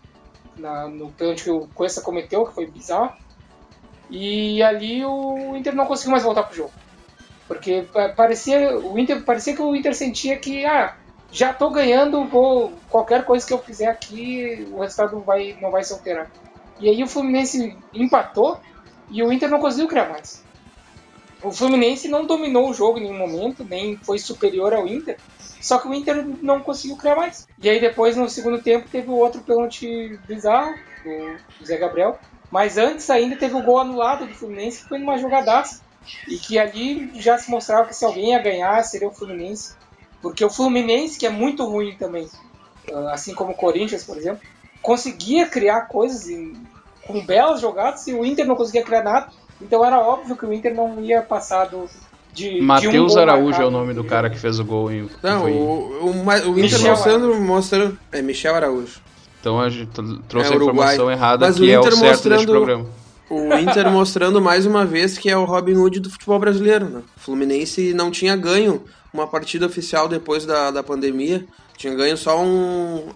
na- 0.57 0.87
no 0.87 1.11
pênalti 1.11 1.43
que 1.43 1.51
o 1.51 1.67
Cuesta 1.67 2.01
cometeu, 2.01 2.45
que 2.45 2.55
foi 2.55 2.65
bizarro. 2.65 3.11
E 4.09 4.61
ali 4.61 5.05
o 5.05 5.55
Inter 5.55 5.73
não 5.73 5.85
conseguiu 5.85 6.11
mais 6.11 6.23
voltar 6.23 6.43
pro 6.43 6.55
jogo. 6.55 6.71
Porque 7.47 7.87
pa- 7.93 8.09
parecia, 8.09 8.77
o 8.77 8.97
Inter, 8.97 9.23
parecia 9.23 9.55
que 9.55 9.61
o 9.61 9.75
Inter 9.75 9.95
sentia 9.95 10.37
que, 10.37 10.65
ah, 10.65 10.95
já 11.31 11.53
tô 11.53 11.69
ganhando, 11.69 12.25
vou, 12.25 12.73
qualquer 12.89 13.23
coisa 13.25 13.45
que 13.45 13.53
eu 13.53 13.59
fizer 13.59 13.87
aqui, 13.87 14.67
o 14.71 14.81
resultado 14.81 15.21
vai, 15.21 15.57
não 15.61 15.71
vai 15.71 15.83
se 15.83 15.93
alterar. 15.93 16.29
E 16.79 16.89
aí 16.89 17.01
o 17.03 17.07
Fluminense 17.07 17.77
empatou 17.93 18.59
e 19.09 19.23
o 19.23 19.31
Inter 19.31 19.49
não 19.49 19.59
conseguiu 19.59 19.87
criar 19.87 20.09
mais. 20.09 20.43
O 21.43 21.51
Fluminense 21.51 22.08
não 22.08 22.25
dominou 22.25 22.69
o 22.69 22.73
jogo 22.73 22.99
em 22.99 23.04
nenhum 23.04 23.17
momento, 23.17 23.63
nem 23.63 23.97
foi 23.97 24.19
superior 24.19 24.73
ao 24.73 24.88
Inter, 24.88 25.17
só 25.60 25.77
que 25.77 25.88
o 25.88 25.93
Inter 25.93 26.25
não 26.41 26.60
conseguiu 26.60 26.97
criar 26.97 27.15
mais. 27.15 27.47
E 27.62 27.69
aí 27.69 27.80
depois, 27.80 28.15
no 28.15 28.30
segundo 28.30 28.62
tempo, 28.62 28.89
teve 28.89 29.10
o 29.10 29.15
outro 29.15 29.41
pênalti 29.41 30.19
bizarro, 30.27 30.73
do 31.04 31.65
Zé 31.65 31.77
Gabriel, 31.77 32.19
mas 32.51 32.77
antes 32.77 33.10
ainda 33.10 33.36
teve 33.36 33.56
o 33.56 33.63
gol 33.63 33.80
anulado 33.80 34.27
do 34.27 34.34
Fluminense, 34.34 34.84
que 34.84 34.89
foi 34.89 34.99
numa 34.99 35.17
jogadaça. 35.17 35.82
E 36.27 36.38
que 36.38 36.58
ali 36.58 37.12
já 37.21 37.38
se 37.38 37.49
mostrava 37.49 37.88
que 37.88 37.95
se 37.95 38.04
alguém 38.04 38.32
ia 38.32 38.39
ganhar, 38.39 38.84
seria 38.84 39.08
o 39.08 39.13
Fluminense. 39.13 39.75
Porque 40.21 40.43
o 40.43 40.49
Fluminense, 40.49 41.17
que 41.17 41.25
é 41.25 41.30
muito 41.30 41.63
ruim 41.63 41.95
também, 41.95 42.27
ah, 42.91 43.13
assim 43.13 43.34
como 43.34 43.51
o 43.51 43.56
Corinthians, 43.56 44.04
por 44.04 44.17
exemplo, 44.17 44.41
conseguia 44.82 45.47
criar 45.47 45.82
coisas 45.82 46.27
com 47.06 47.25
belas 47.25 47.62
jogadas 47.62 48.06
e 48.08 48.13
o 48.13 48.25
Inter 48.25 48.45
não 48.45 48.56
conseguia 48.56 48.84
criar 48.84 49.04
nada. 49.04 49.32
Então 49.62 49.84
era 49.86 50.00
óbvio 50.00 50.36
que 50.36 50.45
o 50.45 50.52
Inter 50.54 50.74
não 50.76 51.00
ia 51.02 51.21
passar 51.21 51.65
do, 51.65 51.86
de, 52.34 52.60
um 52.62 52.63
Matheus 52.63 53.13
gol 53.13 53.21
Araújo 53.21 53.45
é 53.47 53.52
marcado 53.52 53.67
o 53.67 53.71
nome 53.71 53.93
do 53.93 54.04
cara 54.04 54.30
que 54.30 54.38
fez 54.39 54.60
o 54.60 54.65
gol 54.65 54.91
em. 54.91 55.10
Não, 55.21 55.41
foi- 55.41 55.52
o, 55.52 55.56
o, 55.56 56.10
o 56.10 56.60
Inter 56.60 56.62
Michel 56.63 56.89
mostrando, 56.91 57.36
mostrando. 57.36 58.00
É, 58.12 58.21
Michel 58.21 58.56
Araújo. 58.56 59.00
Então 59.39 59.60
a 59.60 59.69
gente 59.69 59.89
trouxe 60.28 60.50
É, 60.52 60.54
a 60.54 60.56
Uruguai. 60.56 60.93
informação 60.93 61.12
errada, 61.12 61.47
Mas 61.47 61.56
que 61.58 61.62
o 61.63 61.69
é 61.69 61.78
o 61.78 61.80
Inter 61.82 61.91
certo 61.95 62.04
deste 62.30 62.30
mostrando- 62.30 62.52
programa. 62.52 62.86
O 63.30 63.54
Inter 63.58 63.89
mostrando 63.91 64.41
mais 64.41 64.65
uma 64.65 64.86
vez 64.86 65.17
que 65.17 65.30
é 65.30 65.38
o 65.38 65.45
Robin 65.45 65.76
Hood 65.76 66.00
do 66.00 66.10
futebol 66.10 66.38
brasileiro. 66.39 66.86
Né? 66.89 67.02
O 67.15 67.19
Fluminense 67.19 67.93
não 67.93 68.12
tinha 68.12 68.36
ganho 68.36 68.84
uma 69.13 69.26
partida 69.28 69.65
oficial 69.65 70.08
depois 70.08 70.45
da, 70.45 70.69
da 70.71 70.84
pandemia. 70.84 71.45
Tinha 71.78 71.95
ganho 71.95 72.15
só 72.17 72.39
um, 72.41 73.08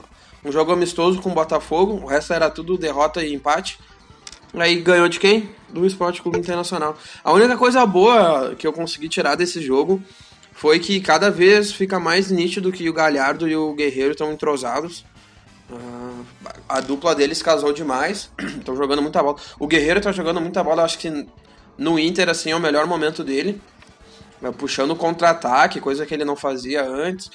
um 0.43 0.51
jogo 0.51 0.71
amistoso 0.71 1.21
com 1.21 1.29
o 1.29 1.33
Botafogo. 1.33 1.99
O 2.01 2.05
resto 2.07 2.33
era 2.33 2.49
tudo 2.49 2.77
derrota 2.77 3.23
e 3.23 3.33
empate. 3.33 3.77
Aí 4.57 4.75
ganhou 4.81 5.07
de 5.09 5.19
quem? 5.19 5.49
Do 5.69 5.85
Esporte 5.85 6.21
Clube 6.21 6.39
Internacional. 6.39 6.97
A 7.23 7.33
única 7.33 7.57
coisa 7.57 7.85
boa 7.85 8.55
que 8.57 8.65
eu 8.65 8.71
consegui 8.71 9.09
tirar 9.09 9.35
desse 9.35 9.61
jogo 9.61 10.01
foi 10.53 10.79
que 10.79 11.01
cada 11.01 11.29
vez 11.29 11.71
fica 11.71 11.99
mais 11.99 12.31
nítido 12.31 12.71
que 12.71 12.89
o 12.89 12.93
Galhardo 12.93 13.47
e 13.47 13.55
o 13.55 13.73
Guerreiro 13.73 14.11
estão 14.11 14.31
entrosados. 14.31 15.05
Ah, 15.69 16.21
a 16.69 16.79
dupla 16.79 17.13
deles 17.13 17.41
casou 17.41 17.73
demais. 17.73 18.31
Estão 18.39 18.75
jogando 18.75 19.01
muita 19.01 19.21
bola. 19.21 19.37
O 19.59 19.67
Guerreiro 19.67 19.99
tá 19.99 20.11
jogando 20.11 20.39
muita 20.39 20.63
bola. 20.63 20.83
Acho 20.83 20.97
que 20.97 21.27
no 21.77 21.99
Inter, 21.99 22.29
assim, 22.29 22.51
é 22.51 22.55
o 22.55 22.59
melhor 22.59 22.87
momento 22.87 23.23
dele. 23.23 23.61
né, 24.41 24.51
puxando 24.51 24.95
contra-ataque, 24.95 25.81
coisa 25.81 26.05
que 26.05 26.13
ele 26.13 26.25
não 26.25 26.35
fazia 26.35 26.83
antes, 26.83 27.29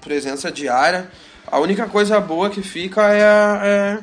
presença 0.00 0.50
diária. 0.50 1.10
A 1.46 1.58
única 1.58 1.86
coisa 1.86 2.20
boa 2.20 2.50
que 2.50 2.62
fica 2.62 3.12
é, 3.12 3.20
é, 3.20 3.98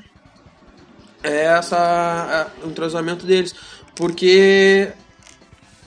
é 1.23 1.45
essa 1.45 2.49
é, 2.61 2.65
o 2.65 2.69
entrosamento 2.69 3.25
deles, 3.25 3.53
porque 3.95 4.91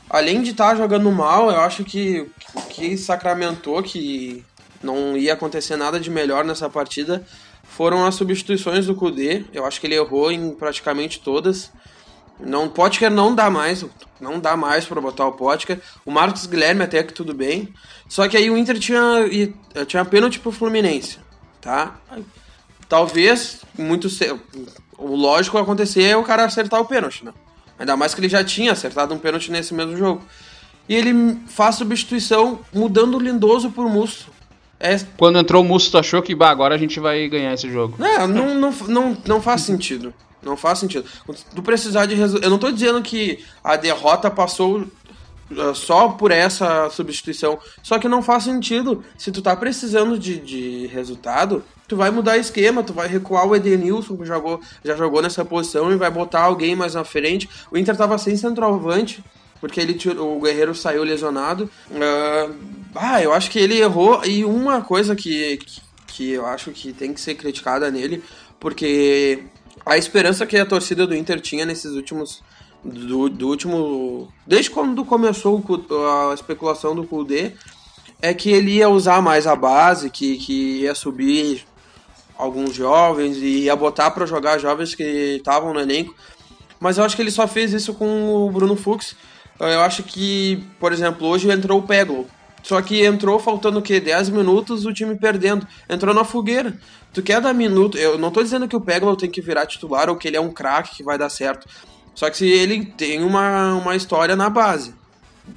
além 0.08 0.42
de 0.42 0.50
estar 0.50 0.70
tá 0.70 0.76
jogando 0.76 1.10
mal, 1.10 1.50
eu 1.50 1.60
acho 1.60 1.84
que 1.84 2.30
que 2.68 2.96
sacramentou 2.98 3.82
que 3.82 4.44
não 4.82 5.16
ia 5.16 5.32
acontecer 5.32 5.76
nada 5.76 5.98
de 5.98 6.10
melhor 6.10 6.44
nessa 6.44 6.68
partida 6.68 7.24
foram 7.62 8.04
as 8.04 8.14
substituições 8.14 8.86
do 8.86 8.94
Kudê. 8.94 9.44
Eu 9.52 9.64
acho 9.64 9.80
que 9.80 9.86
ele 9.86 9.94
errou 9.94 10.30
em 10.30 10.54
praticamente 10.54 11.20
todas. 11.20 11.70
Não, 12.38 12.68
Potker 12.68 13.10
não 13.10 13.34
dá 13.34 13.48
mais, 13.48 13.84
não 14.20 14.38
dá 14.38 14.56
mais 14.56 14.84
para 14.84 15.00
botar 15.00 15.26
o 15.26 15.32
Potker. 15.32 15.80
O 16.04 16.10
Marcos 16.10 16.44
Guilherme 16.46 16.82
até 16.82 17.02
que 17.02 17.14
tudo 17.14 17.32
bem. 17.32 17.72
Só 18.08 18.28
que 18.28 18.36
aí 18.36 18.50
o 18.50 18.58
Inter 18.58 18.78
tinha 18.78 19.02
tinha 19.86 20.04
pênalti 20.04 20.38
pro 20.38 20.52
Fluminense, 20.52 21.18
tá? 21.60 21.98
Talvez 22.88 23.60
muito 23.78 24.08
o 25.02 25.16
lógico 25.16 25.58
acontecer 25.58 26.04
é 26.04 26.16
o 26.16 26.22
cara 26.22 26.44
acertar 26.44 26.80
o 26.80 26.84
pênalti, 26.84 27.24
né? 27.24 27.32
Ainda 27.78 27.96
mais 27.96 28.14
que 28.14 28.20
ele 28.20 28.28
já 28.28 28.44
tinha 28.44 28.72
acertado 28.72 29.14
um 29.14 29.18
pênalti 29.18 29.50
nesse 29.50 29.74
mesmo 29.74 29.96
jogo. 29.96 30.22
E 30.88 30.94
ele 30.94 31.38
faz 31.48 31.76
substituição 31.76 32.60
mudando 32.72 33.16
o 33.16 33.20
Lindoso 33.20 33.70
por 33.70 33.88
Musso. 33.88 34.30
É... 34.78 34.98
Quando 35.16 35.38
entrou 35.38 35.62
o 35.62 35.66
Musso, 35.66 35.90
tu 35.90 35.98
achou 35.98 36.22
que 36.22 36.34
bah, 36.34 36.50
agora 36.50 36.74
a 36.74 36.78
gente 36.78 36.98
vai 37.00 37.28
ganhar 37.28 37.54
esse 37.54 37.70
jogo? 37.70 38.02
É, 38.04 38.26
não, 38.26 38.54
não, 38.54 38.70
não, 38.88 39.16
não 39.26 39.42
faz 39.42 39.62
sentido. 39.62 40.12
Não 40.42 40.56
faz 40.56 40.80
sentido. 40.80 41.04
Tu 41.54 41.62
precisar 41.62 42.06
de 42.06 42.16
resultado. 42.16 42.44
Eu 42.44 42.50
não 42.50 42.58
tô 42.58 42.70
dizendo 42.70 43.00
que 43.00 43.44
a 43.62 43.76
derrota 43.76 44.28
passou 44.28 44.84
só 45.74 46.08
por 46.08 46.30
essa 46.30 46.88
substituição. 46.90 47.58
Só 47.82 47.98
que 47.98 48.08
não 48.08 48.22
faz 48.22 48.44
sentido. 48.44 49.04
Se 49.16 49.30
tu 49.30 49.42
tá 49.42 49.54
precisando 49.56 50.18
de, 50.18 50.38
de 50.38 50.86
resultado, 50.86 51.64
tu 51.88 51.96
vai 51.96 52.10
mudar 52.10 52.38
esquema, 52.38 52.82
tu 52.82 52.92
vai 52.92 53.08
recuar 53.08 53.46
o 53.46 53.54
Edenilson, 53.54 54.16
que 54.16 54.24
jogou, 54.24 54.60
já 54.84 54.96
jogou 54.96 55.22
nessa 55.22 55.44
posição, 55.44 55.92
e 55.92 55.96
vai 55.96 56.10
botar 56.10 56.42
alguém 56.42 56.74
mais 56.74 56.94
na 56.94 57.04
frente. 57.04 57.48
O 57.70 57.78
Inter 57.78 57.96
tava 57.96 58.18
sem 58.18 58.36
centroavante 58.36 59.22
porque 59.62 59.80
ele 59.80 59.96
o 60.18 60.40
Guerreiro 60.40 60.74
saiu 60.74 61.04
lesionado. 61.04 61.70
Uh, 61.88 62.52
ah, 62.96 63.22
eu 63.22 63.32
acho 63.32 63.48
que 63.48 63.60
ele 63.60 63.78
errou 63.78 64.20
e 64.24 64.44
uma 64.44 64.82
coisa 64.82 65.14
que, 65.14 65.60
que 66.08 66.32
eu 66.32 66.44
acho 66.44 66.72
que 66.72 66.92
tem 66.92 67.14
que 67.14 67.20
ser 67.20 67.36
criticada 67.36 67.88
nele, 67.88 68.24
porque 68.58 69.44
a 69.86 69.96
esperança 69.96 70.44
que 70.46 70.56
a 70.56 70.66
torcida 70.66 71.06
do 71.06 71.14
Inter 71.14 71.40
tinha 71.40 71.64
nesses 71.64 71.92
últimos 71.92 72.42
do, 72.84 73.28
do 73.28 73.48
último 73.48 74.28
desde 74.46 74.70
quando 74.70 75.04
começou 75.04 75.62
a 76.30 76.34
especulação 76.34 76.94
do 76.94 77.04
Kudê 77.04 77.52
é 78.20 78.32
que 78.32 78.50
ele 78.50 78.76
ia 78.76 78.88
usar 78.88 79.20
mais 79.20 79.46
a 79.46 79.56
base, 79.56 80.10
que, 80.10 80.36
que 80.36 80.80
ia 80.80 80.94
subir 80.94 81.64
alguns 82.36 82.74
jovens 82.74 83.36
e 83.36 83.64
ia 83.64 83.76
botar 83.76 84.10
para 84.10 84.26
jogar 84.26 84.58
jovens 84.58 84.94
que 84.94 85.36
estavam 85.36 85.74
no 85.74 85.80
elenco. 85.80 86.14
Mas 86.78 86.98
eu 86.98 87.04
acho 87.04 87.14
que 87.16 87.22
ele 87.22 87.30
só 87.30 87.48
fez 87.48 87.72
isso 87.72 87.94
com 87.94 88.46
o 88.46 88.50
Bruno 88.50 88.76
Fux 88.76 89.16
eu 89.70 89.80
acho 89.80 90.02
que, 90.02 90.64
por 90.80 90.92
exemplo, 90.92 91.26
hoje 91.26 91.50
entrou 91.50 91.78
o 91.78 91.82
Peglo. 91.82 92.26
Só 92.62 92.80
que 92.80 93.04
entrou 93.04 93.38
faltando 93.38 93.80
o 93.80 93.82
quê? 93.82 94.00
10 94.00 94.30
minutos, 94.30 94.86
o 94.86 94.92
time 94.92 95.16
perdendo. 95.16 95.66
Entrou 95.88 96.14
na 96.14 96.24
fogueira. 96.24 96.76
Tu 97.12 97.22
quer 97.22 97.40
dar 97.40 97.52
minuto. 97.52 97.98
Eu 97.98 98.18
não 98.18 98.30
tô 98.30 98.42
dizendo 98.42 98.68
que 98.68 98.76
o 98.76 98.80
Peglo 98.80 99.16
tem 99.16 99.30
que 99.30 99.40
virar 99.40 99.66
titular 99.66 100.08
ou 100.08 100.16
que 100.16 100.28
ele 100.28 100.36
é 100.36 100.40
um 100.40 100.52
craque 100.52 100.96
que 100.96 101.02
vai 101.02 101.18
dar 101.18 101.28
certo. 101.28 101.68
Só 102.14 102.28
que 102.30 102.36
se 102.36 102.46
ele 102.46 102.84
tem 102.84 103.22
uma, 103.24 103.74
uma 103.74 103.96
história 103.96 104.36
na 104.36 104.50
base, 104.50 104.94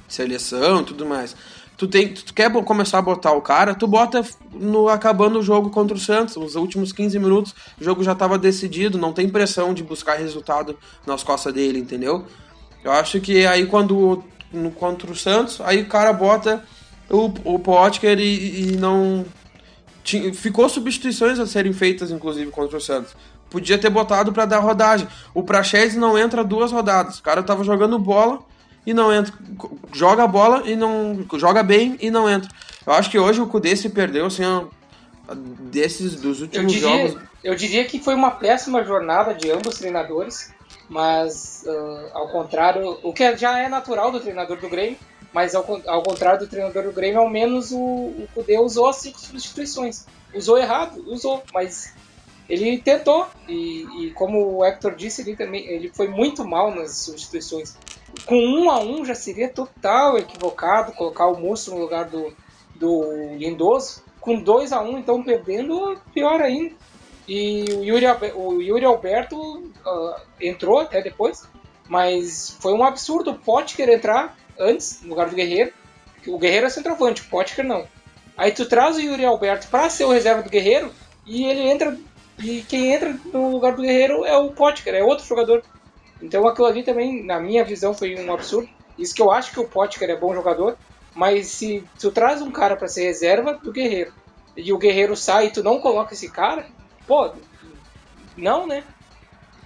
seleção 0.08 0.80
e 0.80 0.84
tudo 0.84 1.06
mais. 1.06 1.36
Tu, 1.76 1.86
tem, 1.86 2.08
tu 2.14 2.32
quer 2.32 2.50
começar 2.64 2.98
a 2.98 3.02
botar 3.02 3.32
o 3.32 3.42
cara, 3.42 3.74
tu 3.74 3.86
bota 3.86 4.24
no 4.52 4.88
acabando 4.88 5.38
o 5.38 5.42
jogo 5.42 5.68
contra 5.68 5.94
o 5.94 6.00
Santos, 6.00 6.36
os 6.36 6.54
últimos 6.54 6.90
15 6.90 7.18
minutos, 7.18 7.54
o 7.78 7.84
jogo 7.84 8.02
já 8.02 8.12
estava 8.12 8.38
decidido, 8.38 8.96
não 8.96 9.12
tem 9.12 9.28
pressão 9.28 9.74
de 9.74 9.82
buscar 9.82 10.16
resultado 10.16 10.78
nas 11.06 11.22
costas 11.22 11.52
dele, 11.52 11.78
entendeu? 11.78 12.24
Eu 12.82 12.92
acho 12.92 13.20
que 13.20 13.46
aí 13.46 13.66
quando 13.66 14.24
no, 14.52 14.70
contra 14.70 15.10
o 15.10 15.14
Santos, 15.14 15.60
aí 15.60 15.82
o 15.82 15.86
cara 15.86 16.12
bota 16.12 16.64
o, 17.10 17.26
o 17.44 17.58
Potker 17.58 18.18
e, 18.18 18.72
e 18.72 18.76
não. 18.76 19.24
Tinha, 20.02 20.32
ficou 20.32 20.68
substituições 20.68 21.38
a 21.38 21.46
serem 21.46 21.72
feitas, 21.72 22.10
inclusive, 22.10 22.50
contra 22.50 22.76
o 22.76 22.80
Santos. 22.80 23.14
Podia 23.50 23.78
ter 23.78 23.90
botado 23.90 24.32
para 24.32 24.44
dar 24.44 24.58
rodagem. 24.58 25.06
O 25.34 25.42
Praxedes 25.42 25.96
não 25.96 26.18
entra 26.18 26.42
duas 26.42 26.72
rodadas. 26.72 27.18
O 27.18 27.22
cara 27.22 27.42
tava 27.42 27.64
jogando 27.64 27.98
bola 27.98 28.40
e 28.84 28.92
não 28.92 29.12
entra. 29.12 29.32
Joga 29.92 30.24
a 30.24 30.28
bola 30.28 30.62
e 30.64 30.74
não. 30.76 31.24
Joga 31.34 31.62
bem 31.62 31.96
e 32.00 32.10
não 32.10 32.28
entra. 32.28 32.50
Eu 32.86 32.92
acho 32.92 33.10
que 33.10 33.18
hoje 33.18 33.40
o 33.40 33.46
Kudê 33.46 33.74
se 33.76 33.88
perdeu, 33.88 34.26
assim, 34.26 34.42
desses 35.70 36.14
dos 36.16 36.40
últimos 36.40 36.72
eu 36.72 36.80
diria, 36.80 37.08
jogos. 37.08 37.22
Eu 37.42 37.54
diria 37.54 37.84
que 37.84 37.98
foi 37.98 38.14
uma 38.14 38.30
péssima 38.30 38.84
jornada 38.84 39.34
de 39.34 39.50
ambos 39.50 39.74
os 39.74 39.78
treinadores 39.78 40.54
mas 40.88 41.64
uh, 41.66 42.10
ao 42.12 42.28
contrário, 42.28 42.98
o 43.02 43.12
que 43.12 43.36
já 43.36 43.58
é 43.58 43.68
natural 43.68 44.12
do 44.12 44.20
treinador 44.20 44.58
do 44.58 44.68
Grêmio, 44.68 44.98
mas 45.32 45.54
ao, 45.54 45.64
ao 45.86 46.02
contrário 46.02 46.40
do 46.40 46.46
treinador 46.46 46.84
do 46.84 46.92
Grêmio, 46.92 47.20
ao 47.20 47.28
menos 47.28 47.72
o, 47.72 47.78
o 47.78 48.28
Kudê 48.34 48.58
usou 48.58 48.88
as 48.88 48.96
cinco 48.96 49.20
substituições. 49.20 50.06
Usou 50.34 50.58
errado, 50.58 51.02
usou, 51.06 51.42
mas 51.52 51.92
ele 52.48 52.78
tentou 52.78 53.26
e, 53.48 53.86
e, 53.98 54.10
como 54.12 54.56
o 54.56 54.64
Hector 54.64 54.94
disse, 54.94 55.22
ele 55.22 55.36
também 55.36 55.66
ele 55.66 55.90
foi 55.92 56.08
muito 56.08 56.44
mal 56.44 56.74
nas 56.74 56.96
substituições. 56.98 57.76
Com 58.24 58.36
um 58.36 58.70
a 58.70 58.78
um 58.78 59.04
já 59.04 59.14
seria 59.14 59.48
total 59.48 60.16
equivocado 60.16 60.92
colocar 60.92 61.26
o 61.26 61.38
Musso 61.38 61.72
no 61.72 61.80
lugar 61.80 62.04
do, 62.06 62.32
do 62.74 63.34
Lindoso. 63.36 64.04
Com 64.20 64.40
2 64.40 64.72
a 64.72 64.80
1 64.80 64.90
um, 64.90 64.98
então 64.98 65.22
perdendo, 65.22 66.00
pior 66.12 66.40
ainda. 66.40 66.74
E 67.28 67.64
o 67.72 67.84
Yuri, 67.84 68.06
o 68.34 68.60
Yuri 68.60 68.84
Alberto 68.84 69.36
uh, 69.36 70.20
entrou 70.40 70.78
até 70.78 71.02
depois, 71.02 71.44
mas 71.88 72.56
foi 72.60 72.72
um 72.72 72.84
absurdo 72.84 73.32
o 73.32 73.38
Potker 73.38 73.88
entrar 73.88 74.36
antes, 74.58 75.02
no 75.02 75.10
lugar 75.10 75.28
do 75.28 75.36
Guerreiro. 75.36 75.72
O 76.26 76.38
Guerreiro 76.38 76.66
é 76.66 76.70
centroavante, 76.70 77.22
o 77.22 77.26
Potker 77.26 77.64
não. 77.64 77.86
Aí 78.36 78.52
tu 78.52 78.66
traz 78.66 78.96
o 78.96 79.00
Yuri 79.00 79.24
Alberto 79.24 79.68
para 79.68 79.88
ser 79.88 80.04
o 80.04 80.10
reserva 80.10 80.42
do 80.42 80.50
Guerreiro 80.50 80.92
e 81.24 81.44
ele 81.44 81.60
entra. 81.60 81.96
E 82.38 82.62
quem 82.62 82.92
entra 82.92 83.18
no 83.32 83.50
lugar 83.50 83.74
do 83.74 83.82
Guerreiro 83.82 84.24
é 84.24 84.36
o 84.36 84.50
Potker, 84.50 84.94
é 84.94 85.02
outro 85.02 85.26
jogador. 85.26 85.62
Então 86.20 86.46
aquilo 86.46 86.66
ali 86.66 86.82
também, 86.82 87.24
na 87.24 87.40
minha 87.40 87.64
visão, 87.64 87.94
foi 87.94 88.14
um 88.14 88.32
absurdo. 88.32 88.68
Isso 88.98 89.14
que 89.14 89.22
eu 89.22 89.30
acho 89.30 89.52
que 89.52 89.60
o 89.60 89.68
Potker 89.68 90.08
é 90.10 90.16
bom 90.16 90.34
jogador, 90.34 90.76
mas 91.14 91.48
se 91.48 91.84
tu 91.98 92.10
traz 92.10 92.42
um 92.42 92.50
cara 92.50 92.76
para 92.76 92.88
ser 92.88 93.04
reserva 93.04 93.54
do 93.54 93.72
Guerreiro 93.72 94.12
e 94.56 94.72
o 94.72 94.78
Guerreiro 94.78 95.16
sai 95.16 95.46
e 95.46 95.50
tu 95.50 95.62
não 95.62 95.80
coloca 95.80 96.14
esse 96.14 96.30
cara, 96.30 96.66
Pô, 97.06 97.30
não, 98.36 98.66
né? 98.66 98.82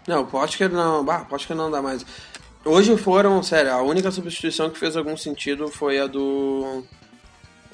Não, 0.07 0.27
Potker 0.27 0.71
não. 0.71 1.05
Bah, 1.05 1.21
Potker 1.21 1.57
não 1.57 1.71
dá 1.71 1.81
mais. 1.81 2.05
Hoje 2.65 2.97
foram, 2.99 3.43
sério, 3.43 3.73
a 3.73 3.83
única 3.83 4.11
substituição 4.11 4.69
que 4.69 4.79
fez 4.79 4.97
algum 4.97 5.17
sentido 5.17 5.69
foi 5.69 5.99
a 5.99 6.07
do. 6.07 6.85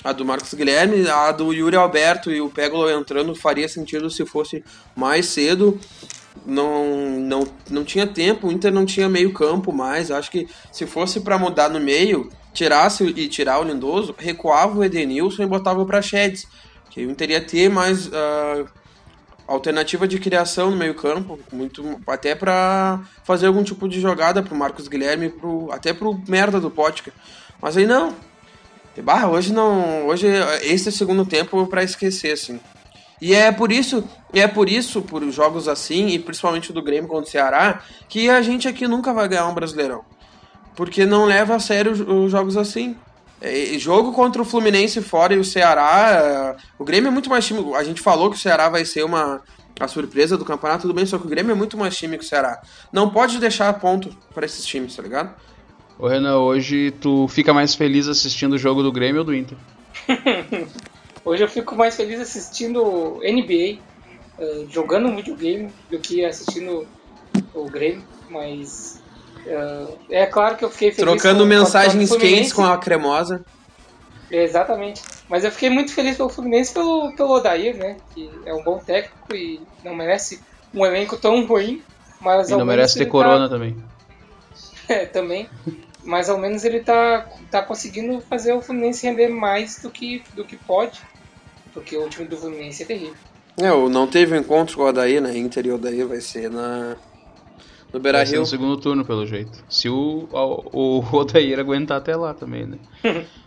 A 0.06 0.12
do 0.12 0.24
Marcos 0.24 0.54
Guilherme, 0.54 1.08
a 1.08 1.32
do 1.32 1.52
Yuri 1.52 1.74
Alberto 1.74 2.30
e 2.30 2.40
o 2.40 2.48
Peglo 2.48 2.88
entrando 2.88 3.34
faria 3.34 3.68
sentido 3.68 4.08
se 4.08 4.24
fosse 4.24 4.62
mais 4.94 5.26
cedo. 5.26 5.80
Não, 6.46 7.18
não, 7.18 7.48
não 7.68 7.84
tinha 7.84 8.06
tempo, 8.06 8.46
o 8.46 8.52
Inter 8.52 8.72
não 8.72 8.86
tinha 8.86 9.08
meio 9.08 9.32
campo 9.32 9.72
mais. 9.72 10.12
Acho 10.12 10.30
que 10.30 10.46
se 10.70 10.86
fosse 10.86 11.18
para 11.20 11.36
mudar 11.36 11.68
no 11.68 11.80
meio, 11.80 12.30
tirasse 12.52 13.02
e 13.02 13.26
tirar 13.26 13.58
o 13.58 13.64
Lindoso, 13.64 14.14
recuava 14.16 14.78
o 14.78 14.84
Edenilson 14.84 15.42
e 15.42 15.46
botava 15.46 15.82
o 15.82 15.86
Prachedes. 15.86 16.46
Que 16.88 17.04
o 17.04 17.10
Inter 17.10 17.30
ia 17.30 17.40
ter 17.40 17.68
mais. 17.68 18.06
Uh, 18.06 18.68
alternativa 19.46 20.08
de 20.08 20.18
criação 20.18 20.70
no 20.70 20.76
meio-campo, 20.76 21.38
muito 21.52 22.00
até 22.06 22.34
para 22.34 23.00
fazer 23.22 23.46
algum 23.46 23.62
tipo 23.62 23.88
de 23.88 24.00
jogada 24.00 24.42
pro 24.42 24.56
Marcos 24.56 24.88
Guilherme, 24.88 25.28
pro, 25.28 25.70
até 25.70 25.92
pro 25.92 26.20
merda 26.26 26.60
do 26.60 26.70
Potker. 26.70 27.12
Mas 27.60 27.76
aí 27.76 27.86
não. 27.86 28.14
Barra, 29.02 29.28
hoje 29.28 29.52
não, 29.52 30.06
hoje 30.06 30.26
esse 30.62 30.88
é 30.88 30.90
o 30.90 30.94
segundo 30.94 31.24
tempo 31.24 31.66
para 31.66 31.82
esquecer 31.82 32.32
assim. 32.32 32.60
E 33.20 33.34
é 33.34 33.50
por 33.50 33.72
isso, 33.72 34.04
é 34.32 34.46
por 34.46 34.68
isso, 34.68 35.00
por 35.00 35.22
jogos 35.30 35.68
assim, 35.68 36.08
e 36.08 36.18
principalmente 36.18 36.72
do 36.72 36.82
Grêmio 36.82 37.08
contra 37.08 37.28
o 37.28 37.30
Ceará, 37.30 37.82
que 38.08 38.28
a 38.28 38.42
gente 38.42 38.68
aqui 38.68 38.86
nunca 38.86 39.12
vai 39.12 39.26
ganhar 39.28 39.46
um 39.46 39.54
Brasileirão. 39.54 40.04
Porque 40.74 41.06
não 41.06 41.24
leva 41.24 41.54
a 41.54 41.58
sério 41.58 41.92
os 41.92 42.30
jogos 42.30 42.56
assim. 42.56 42.96
É, 43.40 43.78
jogo 43.78 44.12
contra 44.12 44.42
o 44.42 44.44
Fluminense 44.44 45.00
fora 45.00 45.34
e 45.34 45.38
o 45.38 45.44
Ceará. 45.44 46.56
O 46.78 46.84
Grêmio 46.84 47.08
é 47.08 47.10
muito 47.10 47.30
mais 47.30 47.46
time. 47.46 47.74
A 47.74 47.82
gente 47.82 48.00
falou 48.02 48.30
que 48.30 48.36
o 48.36 48.38
Ceará 48.38 48.68
vai 48.68 48.84
ser 48.84 49.04
uma 49.04 49.42
a 49.78 49.86
surpresa 49.86 50.38
do 50.38 50.44
campeonato, 50.44 50.82
tudo 50.82 50.94
bem, 50.94 51.04
só 51.04 51.18
que 51.18 51.26
o 51.26 51.28
Grêmio 51.28 51.52
é 51.52 51.54
muito 51.54 51.76
mais 51.76 51.94
time 51.96 52.16
que 52.16 52.24
o 52.24 52.26
Ceará. 52.26 52.62
Não 52.90 53.10
pode 53.10 53.38
deixar 53.38 53.70
ponto 53.74 54.08
para 54.34 54.46
esses 54.46 54.64
times, 54.64 54.96
tá 54.96 55.02
ligado? 55.02 55.34
Ô 55.98 56.08
Renan, 56.08 56.38
hoje 56.38 56.90
tu 57.00 57.26
fica 57.28 57.54
mais 57.54 57.74
feliz 57.74 58.08
assistindo 58.08 58.54
o 58.54 58.58
jogo 58.58 58.82
do 58.82 58.92
Grêmio 58.92 59.20
ou 59.20 59.24
do 59.24 59.34
Inter? 59.34 59.56
hoje 61.24 61.42
eu 61.42 61.48
fico 61.48 61.74
mais 61.74 61.96
feliz 61.96 62.20
assistindo 62.20 63.20
NBA, 63.22 63.78
uh, 64.38 64.70
jogando 64.70 65.08
um 65.08 65.16
videogame, 65.16 65.72
do 65.90 65.98
que 65.98 66.24
assistindo 66.24 66.86
o 67.54 67.64
Grêmio, 67.64 68.04
mas 68.28 69.00
Uh, 69.46 69.96
é 70.10 70.26
claro 70.26 70.56
que 70.56 70.64
eu 70.64 70.70
fiquei 70.70 70.90
feliz. 70.90 71.08
Trocando 71.08 71.44
com, 71.44 71.48
mensagens 71.48 72.10
com 72.10 72.18
quentes 72.18 72.52
com 72.52 72.64
a 72.64 72.76
cremosa. 72.76 73.44
Exatamente. 74.28 75.00
Mas 75.28 75.44
eu 75.44 75.52
fiquei 75.52 75.70
muito 75.70 75.92
feliz 75.92 76.16
pelo 76.16 76.28
Fluminense 76.28 76.74
pelo, 76.74 77.14
pelo 77.14 77.30
Odair, 77.30 77.76
né? 77.76 77.96
Que 78.12 78.28
é 78.44 78.52
um 78.52 78.62
bom 78.64 78.78
técnico 78.78 79.34
e 79.34 79.60
não 79.84 79.94
merece 79.94 80.40
um 80.74 80.84
elenco 80.84 81.16
tão 81.16 81.46
ruim. 81.46 81.80
Mas 82.20 82.50
e 82.50 82.56
não 82.56 82.64
merece 82.64 82.98
ter 82.98 83.04
tá 83.04 83.10
corona 83.10 83.48
tá... 83.48 83.54
também. 83.54 83.76
É, 84.88 85.04
também. 85.04 85.48
Mas 86.06 86.30
ao 86.30 86.38
menos 86.38 86.64
ele 86.64 86.80
tá, 86.80 87.26
tá 87.50 87.60
conseguindo 87.62 88.20
fazer 88.20 88.52
o 88.52 88.62
Fluminense 88.62 89.06
render 89.06 89.28
mais 89.28 89.80
do 89.82 89.90
que, 89.90 90.22
do 90.34 90.44
que 90.44 90.56
pode. 90.56 91.00
Porque 91.74 91.96
o 91.96 92.08
time 92.08 92.26
do 92.26 92.36
Fluminense 92.36 92.84
é 92.84 92.86
terrível. 92.86 93.16
É, 93.58 93.70
não 93.88 94.06
teve 94.06 94.34
um 94.34 94.40
encontro 94.40 94.76
com 94.76 94.82
o 94.82 94.86
Odair, 94.86 95.20
né? 95.20 95.36
Inter 95.36 95.66
e 95.66 95.72
Odair 95.72 96.06
vai 96.06 96.20
ser 96.20 96.50
na, 96.50 96.96
no 97.92 97.98
Beira 97.98 98.22
Rio. 98.22 98.40
no 98.40 98.46
segundo 98.46 98.76
turno, 98.76 99.04
pelo 99.04 99.26
jeito. 99.26 99.64
Se 99.68 99.88
o, 99.88 100.28
o, 100.30 101.00
o 101.12 101.16
Odair 101.16 101.58
aguentar 101.58 101.98
até 101.98 102.14
lá 102.14 102.32
também, 102.32 102.66
né? 102.66 102.78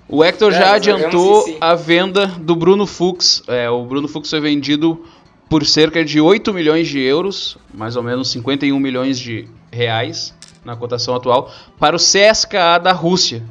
O 0.08 0.24
Hector 0.24 0.52
já 0.54 0.72
é, 0.72 0.76
adiantou 0.76 1.58
a 1.62 1.76
venda 1.76 2.28
do 2.28 2.56
Bruno 2.56 2.86
Fux. 2.86 3.42
É, 3.48 3.70
o 3.70 3.86
Bruno 3.86 4.08
Fux 4.08 4.30
foi 4.30 4.42
vendido 4.42 5.06
por 5.48 5.66
cerca 5.66 6.04
de 6.04 6.20
8 6.20 6.54
milhões 6.54 6.88
de 6.88 7.00
euros, 7.00 7.58
mais 7.74 7.96
ou 7.96 8.04
menos 8.04 8.32
51 8.32 8.80
milhões 8.80 9.18
de 9.18 9.48
reais 9.72 10.38
na 10.64 10.76
cotação 10.76 11.16
atual, 11.16 11.52
para 11.80 11.96
o 11.96 12.00
CSKA 12.00 12.80
da 12.80 12.92
Rússia. 12.92 13.44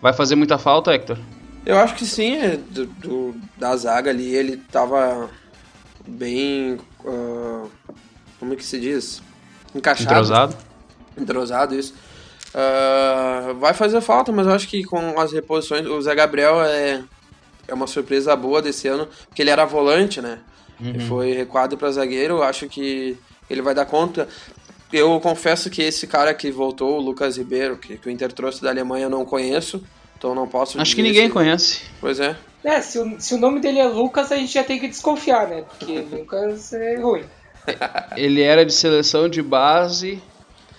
Vai 0.00 0.12
fazer 0.12 0.34
muita 0.34 0.58
falta, 0.58 0.92
Hector? 0.92 1.18
Eu 1.64 1.78
acho 1.78 1.94
que 1.96 2.06
sim, 2.06 2.36
é, 2.36 2.56
do, 2.56 2.86
do, 2.86 3.34
da 3.56 3.76
zaga 3.76 4.10
ali 4.10 4.34
ele 4.34 4.54
estava 4.54 5.28
bem. 6.06 6.78
Uh, 7.04 7.68
como 8.38 8.52
é 8.52 8.56
que 8.56 8.64
se 8.64 8.78
diz? 8.78 9.20
Encaixado. 9.74 10.10
Entrosado. 10.10 10.56
Entrosado, 11.18 11.74
isso. 11.74 11.94
Uh, 12.54 13.54
vai 13.58 13.74
fazer 13.74 14.00
falta, 14.00 14.30
mas 14.30 14.46
eu 14.46 14.52
acho 14.52 14.68
que 14.68 14.84
com 14.84 15.18
as 15.18 15.32
reposições. 15.32 15.86
O 15.86 16.00
Zé 16.00 16.14
Gabriel 16.14 16.62
é, 16.62 17.02
é 17.66 17.74
uma 17.74 17.86
surpresa 17.86 18.36
boa 18.36 18.62
desse 18.62 18.86
ano, 18.86 19.08
porque 19.28 19.42
ele 19.42 19.50
era 19.50 19.64
volante, 19.64 20.20
né? 20.20 20.38
Uhum. 20.80 20.88
Ele 20.90 21.00
foi 21.00 21.32
recuado 21.32 21.76
para 21.76 21.90
zagueiro. 21.90 22.42
Acho 22.42 22.68
que 22.68 23.18
ele 23.50 23.62
vai 23.62 23.74
dar 23.74 23.86
conta. 23.86 24.28
Eu 24.92 25.18
confesso 25.20 25.68
que 25.68 25.82
esse 25.82 26.06
cara 26.06 26.32
que 26.32 26.50
voltou, 26.50 26.98
o 26.98 27.00
Lucas 27.00 27.36
Ribeiro, 27.36 27.76
que, 27.76 27.98
que 27.98 28.08
o 28.08 28.10
Inter 28.10 28.32
trouxe 28.32 28.62
da 28.62 28.70
Alemanha, 28.70 29.06
eu 29.06 29.10
não 29.10 29.24
conheço. 29.24 29.82
Então 30.16 30.34
não 30.34 30.46
posso 30.46 30.80
Acho 30.80 30.94
que 30.94 31.02
ninguém 31.02 31.26
se... 31.26 31.32
conhece. 31.32 31.82
Pois 32.00 32.20
é. 32.20 32.36
É, 32.64 32.80
se 32.80 32.98
o, 32.98 33.20
se 33.20 33.34
o 33.34 33.38
nome 33.38 33.60
dele 33.60 33.78
é 33.78 33.86
Lucas, 33.86 34.32
a 34.32 34.36
gente 34.36 34.52
já 34.52 34.64
tem 34.64 34.78
que 34.78 34.88
desconfiar, 34.88 35.48
né? 35.48 35.62
Porque 35.62 36.00
Lucas 36.10 36.72
é 36.72 36.96
ruim. 36.96 37.24
Ele 38.16 38.42
era 38.42 38.64
de 38.64 38.72
seleção 38.72 39.28
de 39.28 39.42
base 39.42 40.22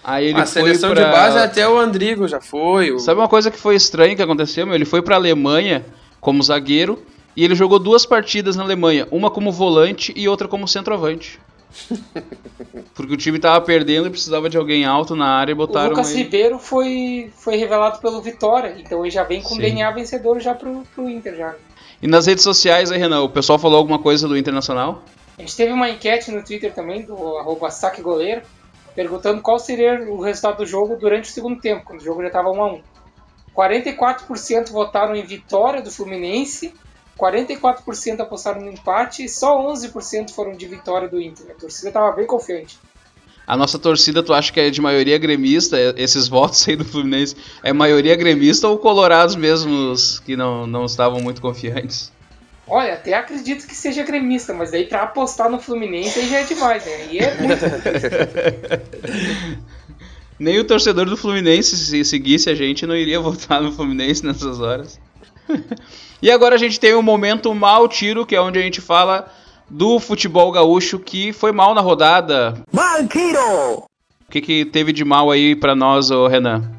Aí 0.08 0.28
ele 0.28 0.40
a 0.40 0.46
seleção 0.46 0.94
pra... 0.94 1.04
de 1.04 1.12
base 1.12 1.38
até 1.38 1.68
o 1.68 1.78
Andrigo 1.78 2.30
já 2.30 2.40
foi. 2.40 2.94
O... 2.94 3.00
Sabe 3.00 3.20
uma 3.20 3.28
coisa 3.28 3.52
que 3.52 3.58
foi 3.58 3.76
estranha 3.76 4.16
que 4.16 4.22
aconteceu? 4.22 4.66
Meu? 4.66 4.74
Ele 4.74 4.86
foi 4.86 5.02
pra 5.02 5.18
Alemanha 5.18 5.86
como 6.22 6.42
zagueiro 6.42 7.04
e 7.36 7.44
ele 7.44 7.54
jogou 7.56 7.78
duas 7.78 8.06
partidas 8.06 8.56
na 8.56 8.64
Alemanha, 8.64 9.06
uma 9.12 9.30
como 9.30 9.52
volante 9.52 10.14
e 10.16 10.26
outra 10.30 10.48
como 10.48 10.66
centroavante. 10.66 11.42
Porque 12.96 13.14
o 13.14 13.18
time 13.18 13.40
tava 13.40 13.64
perdendo 13.64 14.08
e 14.08 14.12
precisava 14.12 14.50
de 14.50 14.58
alguém 14.58 14.86
alto 14.86 15.16
na 15.16 15.28
área 15.28 15.52
e 15.52 15.56
botaram. 15.56 15.88
O 15.88 15.90
Lucas 15.92 16.12
ele... 16.12 16.24
Ribeiro 16.24 16.60
foi, 16.60 17.32
foi 17.36 17.56
revelado 17.56 18.00
pelo 18.00 18.22
Vitória, 18.22 18.76
então 18.78 19.06
ele 19.06 19.12
já 19.12 19.24
vem 19.24 19.42
com 19.42 19.56
Sim. 19.56 19.62
DNA 19.62 19.92
vencedor 19.92 20.40
já 20.40 20.54
pro, 20.54 20.84
pro 20.94 21.10
Inter 21.10 21.36
já. 21.36 21.56
E 22.02 22.08
nas 22.08 22.28
redes 22.28 22.44
sociais 22.44 22.92
aí, 22.92 23.00
Renan, 23.00 23.22
o 23.22 23.30
pessoal 23.30 23.58
falou 23.58 23.78
alguma 23.78 24.00
coisa 24.00 24.28
do 24.28 24.38
Internacional? 24.38 25.04
A 25.38 25.42
gente 25.42 25.56
teve 25.56 25.72
uma 25.72 25.90
enquete 25.90 26.32
no 26.32 26.44
Twitter 26.44 26.74
também, 26.74 27.04
do 27.04 27.38
arroba 27.38 27.70
saque 27.70 28.02
goleiro, 28.02 28.42
perguntando 28.96 29.42
qual 29.42 29.60
seria 29.60 30.02
o 30.10 30.22
resultado 30.22 30.58
do 30.58 30.66
jogo 30.66 30.96
durante 30.96 31.30
o 31.30 31.34
segundo 31.34 31.60
tempo, 31.60 31.86
quando 31.86 32.02
o 32.02 32.04
jogo 32.04 32.22
já 32.22 32.28
estava 32.28 32.50
1 32.50 32.62
a 32.62 32.74
1. 32.74 32.82
44% 33.56 34.72
votaram 34.72 35.16
em 35.16 35.24
vitória 35.24 35.82
do 35.82 35.92
Fluminense, 35.92 36.74
44% 37.18 38.20
apostaram 38.20 38.62
no 38.62 38.72
empate 38.72 39.26
e 39.26 39.30
só 39.30 39.60
11% 39.74 40.32
foram 40.32 40.54
de 40.54 40.68
vitória 40.68 41.08
do 41.08 41.20
Inter. 41.20 41.48
A 41.52 41.60
torcida 41.60 41.90
estava 41.90 42.16
bem 42.16 42.26
confiante. 42.26 42.78
A 43.46 43.56
nossa 43.56 43.80
torcida, 43.80 44.22
tu 44.22 44.34
acha 44.34 44.52
que 44.52 44.60
é 44.60 44.70
de 44.70 44.82
maioria 44.82 45.18
gremista? 45.18 45.78
Esses 45.96 46.28
votos 46.28 46.68
aí 46.68 46.76
do 46.76 46.84
Fluminense 46.84 47.36
é 47.64 47.72
maioria 47.72 48.16
gremista 48.16 48.68
ou 48.68 48.78
colorados 48.78 49.38
mesmos 49.38 50.20
que 50.20 50.36
não, 50.36 50.68
não 50.68 50.86
estavam 50.86 51.22
muito 51.22 51.42
confiantes? 51.42 52.12
Olha, 52.68 52.96
até 52.96 53.14
acredito 53.14 53.66
que 53.66 53.74
seja 53.74 54.04
gremista, 54.04 54.54
mas 54.54 54.72
daí 54.72 54.86
pra 54.86 55.04
apostar 55.04 55.50
no 55.50 55.60
Fluminense 55.60 56.20
aí 56.20 56.28
já 56.28 56.40
é 56.40 56.44
demais, 56.44 56.86
né? 56.86 56.96
Aí 56.96 57.20
é 57.20 57.38
muito 57.40 57.56
Nem 60.38 60.60
o 60.60 60.66
torcedor 60.66 61.06
do 61.06 61.16
Fluminense, 61.16 61.78
se 61.78 62.04
seguisse 62.04 62.50
a 62.50 62.54
gente, 62.54 62.86
não 62.86 62.96
iria 62.96 63.20
votar 63.20 63.62
no 63.62 63.72
Fluminense 63.72 64.26
nessas 64.26 64.60
horas. 64.60 65.00
e 66.22 66.32
agora 66.32 66.56
a 66.56 66.58
gente 66.58 66.80
tem 66.80 66.94
o 66.94 67.00
um 67.00 67.04
momento 67.04 67.54
mal 67.54 67.88
tiro, 67.88 68.26
que 68.26 68.36
é 68.36 68.42
onde 68.42 68.60
a 68.60 68.62
gente 68.62 68.82
fala 68.82 69.32
do 69.70 70.00
futebol 70.00 70.52
gaúcho 70.52 71.00
que 71.00 71.34
foi 71.34 71.52
mal 71.52 71.74
na 71.74 71.82
rodada. 71.82 72.62
Mal 72.72 73.08
tiro! 73.08 73.84
O 74.28 74.32
que, 74.32 74.42
que 74.42 74.66
teve 74.66 74.92
de 74.92 75.06
mal 75.06 75.32
aí 75.32 75.56
pra 75.56 75.76
nós, 75.76 76.12
ô 76.12 76.28
Renan? 76.28 76.72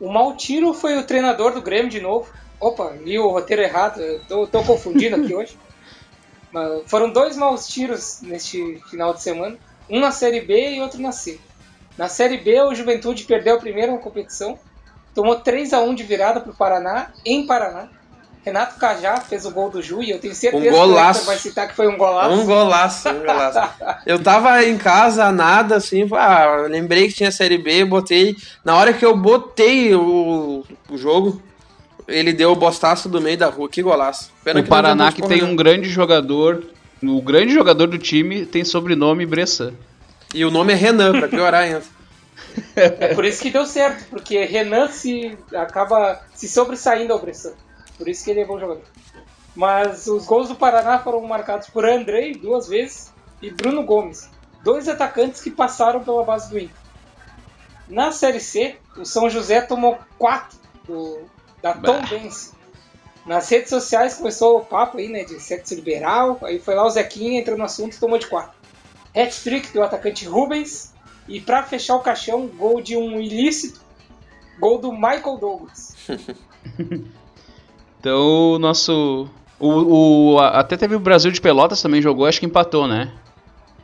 O 0.00 0.12
mal 0.12 0.36
tiro 0.36 0.72
foi 0.72 0.98
o 0.98 1.06
treinador 1.06 1.52
do 1.52 1.62
Grêmio 1.62 1.90
de 1.90 2.00
novo. 2.00 2.28
Opa, 2.60 2.92
li 3.02 3.18
o 3.18 3.28
roteiro 3.28 3.62
errado, 3.62 4.00
tô, 4.28 4.46
tô 4.46 4.62
confundindo 4.62 5.16
aqui 5.16 5.32
hoje. 5.36 5.56
Mas 6.52 6.82
foram 6.86 7.10
dois 7.10 7.36
maus 7.36 7.66
tiros 7.66 8.20
neste 8.22 8.80
final 8.88 9.12
de 9.12 9.22
semana, 9.22 9.58
um 9.90 9.98
na 9.98 10.12
Série 10.12 10.40
B 10.40 10.76
e 10.76 10.80
outro 10.80 11.00
na 11.00 11.12
C. 11.12 11.40
Na 11.98 12.08
Série 12.08 12.38
B, 12.38 12.60
o 12.62 12.74
Juventude 12.74 13.24
perdeu 13.24 13.56
a 13.56 13.60
primeira 13.60 13.92
na 13.92 13.98
competição, 13.98 14.58
tomou 15.14 15.36
3 15.36 15.72
a 15.72 15.80
1 15.80 15.94
de 15.94 16.04
virada 16.04 16.40
para 16.40 16.52
o 16.52 16.56
Paraná, 16.56 17.12
em 17.24 17.46
Paraná. 17.46 17.88
Renato 18.44 18.78
Cajá 18.78 19.16
fez 19.20 19.46
o 19.46 19.50
gol 19.50 19.70
do 19.70 19.80
Ju 19.80 20.02
e 20.02 20.10
eu 20.10 20.18
tenho 20.18 20.34
certeza 20.34 20.68
um 20.68 20.70
golaço. 20.70 21.20
que 21.20 21.26
vai 21.26 21.38
citar 21.38 21.66
que 21.66 21.74
foi 21.74 21.88
um 21.88 21.96
golaço. 21.96 22.30
Um 22.30 22.44
golaço, 22.44 23.08
um 23.08 23.20
golaço. 23.20 23.58
eu 24.04 24.22
tava 24.22 24.62
em 24.62 24.76
casa, 24.76 25.32
nada, 25.32 25.76
assim, 25.76 26.06
ah, 26.12 26.66
lembrei 26.68 27.08
que 27.08 27.14
tinha 27.14 27.30
Série 27.30 27.56
B, 27.56 27.86
botei. 27.86 28.36
Na 28.62 28.76
hora 28.76 28.92
que 28.92 29.04
eu 29.04 29.16
botei 29.16 29.94
o, 29.94 30.62
o 30.90 30.98
jogo, 30.98 31.40
ele 32.06 32.34
deu 32.34 32.52
o 32.52 32.56
bostaço 32.56 33.08
do 33.08 33.18
meio 33.18 33.38
da 33.38 33.48
rua, 33.48 33.66
que 33.66 33.82
golaço. 33.82 34.30
Pena 34.44 34.60
o 34.60 34.64
Paraná 34.64 35.10
que 35.10 35.22
tem 35.22 35.42
um 35.42 35.56
grande 35.56 35.88
jogador, 35.88 36.62
o 37.02 37.22
grande 37.22 37.54
jogador 37.54 37.86
do 37.86 37.96
time 37.96 38.44
tem 38.44 38.62
sobrenome 38.62 39.24
Bressan. 39.24 39.72
E 40.34 40.44
o 40.44 40.50
nome 40.50 40.74
é 40.74 40.76
Renan, 40.76 41.12
pra 41.12 41.28
piorar 41.28 41.62
ainda. 41.62 41.82
é 42.76 43.14
por 43.14 43.24
isso 43.24 43.40
que 43.40 43.50
deu 43.50 43.64
certo, 43.64 44.04
porque 44.10 44.44
Renan 44.44 44.88
se 44.88 45.34
acaba 45.54 46.20
se 46.34 46.46
sobressaindo 46.46 47.12
ao 47.12 47.18
Bressan. 47.20 47.52
Por 47.96 48.08
isso 48.08 48.24
que 48.24 48.30
ele 48.30 48.40
é 48.40 48.44
bom 48.44 48.58
jogador. 48.58 48.84
Mas 49.54 50.06
os 50.06 50.26
gols 50.26 50.48
do 50.48 50.56
Paraná 50.56 50.98
foram 50.98 51.20
marcados 51.22 51.68
por 51.68 51.84
Andrei 51.84 52.34
duas 52.34 52.66
vezes 52.66 53.12
e 53.40 53.50
Bruno 53.50 53.84
Gomes, 53.84 54.28
dois 54.62 54.88
atacantes 54.88 55.40
que 55.40 55.50
passaram 55.50 56.02
pela 56.02 56.24
base 56.24 56.50
do 56.50 56.58
Inter. 56.58 56.76
Na 57.88 58.10
Série 58.10 58.40
C, 58.40 58.76
o 58.96 59.04
São 59.04 59.28
José 59.28 59.60
tomou 59.60 59.98
quatro 60.18 60.58
do, 60.86 61.20
da 61.62 61.74
Tom 61.74 62.00
Benz. 62.08 62.52
Nas 63.26 63.48
redes 63.48 63.70
sociais 63.70 64.14
começou 64.14 64.58
o 64.58 64.64
papo 64.64 64.98
aí, 64.98 65.08
né, 65.08 65.24
de 65.24 65.40
sexo 65.40 65.74
liberal, 65.74 66.38
aí 66.42 66.58
foi 66.58 66.74
lá 66.74 66.84
o 66.84 66.90
Zequinha, 66.90 67.40
entrou 67.40 67.56
no 67.56 67.64
assunto 67.64 67.94
e 67.94 68.00
tomou 68.00 68.18
de 68.18 68.26
quatro. 68.26 68.54
Hat-trick 69.14 69.72
do 69.72 69.82
atacante 69.82 70.26
Rubens, 70.26 70.92
e 71.26 71.40
para 71.40 71.62
fechar 71.62 71.96
o 71.96 72.00
caixão, 72.00 72.46
gol 72.46 72.82
de 72.82 72.96
um 72.96 73.20
ilícito, 73.20 73.80
gol 74.58 74.78
do 74.78 74.92
Michael 74.92 75.38
Douglas. 75.38 75.94
então, 78.04 78.52
o 78.52 78.58
nosso... 78.58 79.26
O, 79.58 80.34
o, 80.34 80.38
até 80.38 80.76
teve 80.76 80.94
o 80.94 81.00
Brasil 81.00 81.30
de 81.30 81.40
Pelotas 81.40 81.80
também 81.80 82.02
jogou, 82.02 82.26
acho 82.26 82.38
que 82.38 82.44
empatou, 82.44 82.86
né? 82.86 83.10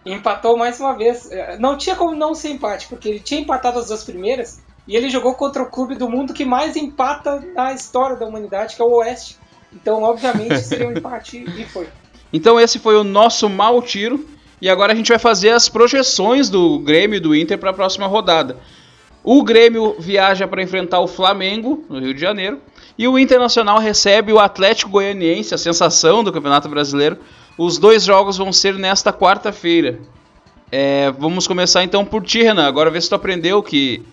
Empatou 0.05 0.59
mais 0.59 0.79
uma 0.79 0.93
vez. 0.93 1.31
Não 1.59 1.79
tinha 1.79 1.97
como 1.97 2.15
não 2.15 2.35
ser 2.35 2.51
empate, 2.51 2.87
porque 2.87 3.09
ele 3.09 3.21
tinha 3.21 3.41
empatado 3.41 3.79
as 3.79 3.87
duas 3.87 4.05
primeiras, 4.05 4.61
e 4.87 4.95
ele 4.95 5.09
jogou 5.09 5.33
contra 5.33 5.63
o 5.63 5.71
clube 5.71 5.95
do 5.95 6.07
mundo 6.07 6.35
que 6.35 6.45
mais 6.45 6.77
empata 6.77 7.43
na 7.55 7.73
história 7.73 8.15
da 8.15 8.27
humanidade, 8.27 8.77
que 8.77 8.83
é 8.83 8.85
o 8.85 8.93
Oeste. 8.97 9.39
Então, 9.73 10.03
obviamente, 10.03 10.59
seria 10.59 10.89
um 10.89 10.93
empate 10.99 11.43
e 11.57 11.65
foi. 11.65 11.89
Então, 12.31 12.61
esse 12.61 12.79
foi 12.79 12.97
o 12.97 13.05
nosso 13.05 13.49
mau 13.49 13.81
tiro. 13.81 14.29
E 14.61 14.69
agora 14.69 14.93
a 14.93 14.97
gente 14.97 15.09
vai 15.09 15.19
fazer 15.19 15.49
as 15.49 15.67
projeções 15.67 16.51
do 16.51 16.79
Grêmio 16.81 17.17
e 17.17 17.21
do 17.21 17.35
Inter 17.35 17.57
para 17.57 17.71
a 17.71 17.73
próxima 17.73 18.07
rodada. 18.07 18.59
O 19.25 19.43
Grêmio 19.43 19.97
viaja 19.99 20.47
para 20.47 20.63
enfrentar 20.63 21.01
o 21.01 21.07
Flamengo, 21.07 21.87
no 21.89 21.99
Rio 21.99 22.13
de 22.13 22.21
Janeiro. 22.21 22.61
E 23.01 23.09
o 23.09 23.19
Internacional 23.19 23.79
recebe 23.79 24.31
o 24.31 24.39
Atlético 24.39 24.91
Goianiense, 24.91 25.55
a 25.55 25.57
sensação 25.57 26.23
do 26.23 26.31
Campeonato 26.31 26.69
Brasileiro. 26.69 27.17
Os 27.57 27.79
dois 27.79 28.05
jogos 28.05 28.37
vão 28.37 28.53
ser 28.53 28.75
nesta 28.75 29.11
quarta-feira. 29.11 29.99
É, 30.71 31.11
vamos 31.13 31.47
começar 31.47 31.83
então 31.83 32.05
por 32.05 32.23
ti, 32.23 32.43
Renan. 32.43 32.67
Agora 32.67 32.91
vê 32.91 33.01
se 33.01 33.09
tu 33.09 33.15
aprendeu 33.15 33.63
que 33.63 34.05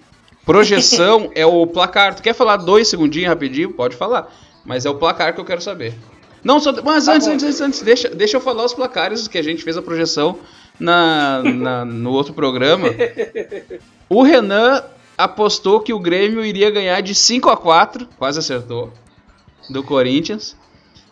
Projeção 0.46 1.30
é 1.36 1.46
o 1.46 1.68
placar. 1.68 2.16
Tu 2.16 2.24
quer 2.24 2.34
falar 2.34 2.56
dois 2.56 2.88
segundinhos 2.88 3.28
rapidinho? 3.28 3.74
Pode 3.74 3.98
falar. 3.98 4.34
Mas 4.64 4.86
é 4.86 4.90
o 4.90 4.96
placar 4.96 5.34
que 5.34 5.42
eu 5.42 5.46
quero 5.46 5.60
saber. 5.62 5.94
Não, 6.42 6.58
só. 6.58 6.72
Mas 6.82 7.08
tá 7.08 7.16
antes, 7.16 7.28
antes, 7.28 7.44
antes, 7.44 7.60
antes, 7.60 7.82
deixa, 7.82 8.08
deixa 8.08 8.38
eu 8.38 8.42
falar 8.42 8.64
os 8.64 8.74
placares 8.74 9.28
que 9.28 9.38
a 9.38 9.44
gente 9.44 9.66
fez 9.66 9.76
a 9.76 9.82
projeção 9.82 10.40
na, 10.80 11.44
na 11.44 11.84
no 11.84 12.14
outro 12.14 12.34
programa. 12.34 12.88
O 14.10 14.24
Renan 14.24 14.82
apostou 15.18 15.80
que 15.80 15.94
o 15.94 16.00
Grêmio 16.00 16.46
iria 16.46 16.70
ganhar 16.70 17.02
de 17.02 17.16
5 17.16 17.50
a 17.50 17.58
4 17.58 18.08
quase 18.18 18.40
acertou, 18.40 18.92
do 19.70 19.84
Corinthians. 19.84 20.56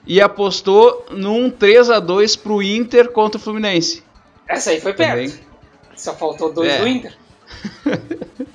E 0.08 0.22
apostou 0.22 1.06
num 1.10 1.50
3 1.50 1.90
a 1.90 2.00
2 2.00 2.36
pro 2.36 2.62
Inter 2.62 3.10
contra 3.12 3.40
o 3.40 3.42
Fluminense. 3.42 4.04
Essa 4.48 4.70
aí 4.70 4.80
foi 4.80 4.94
perto. 4.94 5.12
Também. 5.12 5.34
Só 5.96 6.14
faltou 6.14 6.54
dois 6.54 6.72
É. 6.72 6.80
do 6.80 6.88
Inter. 6.88 7.18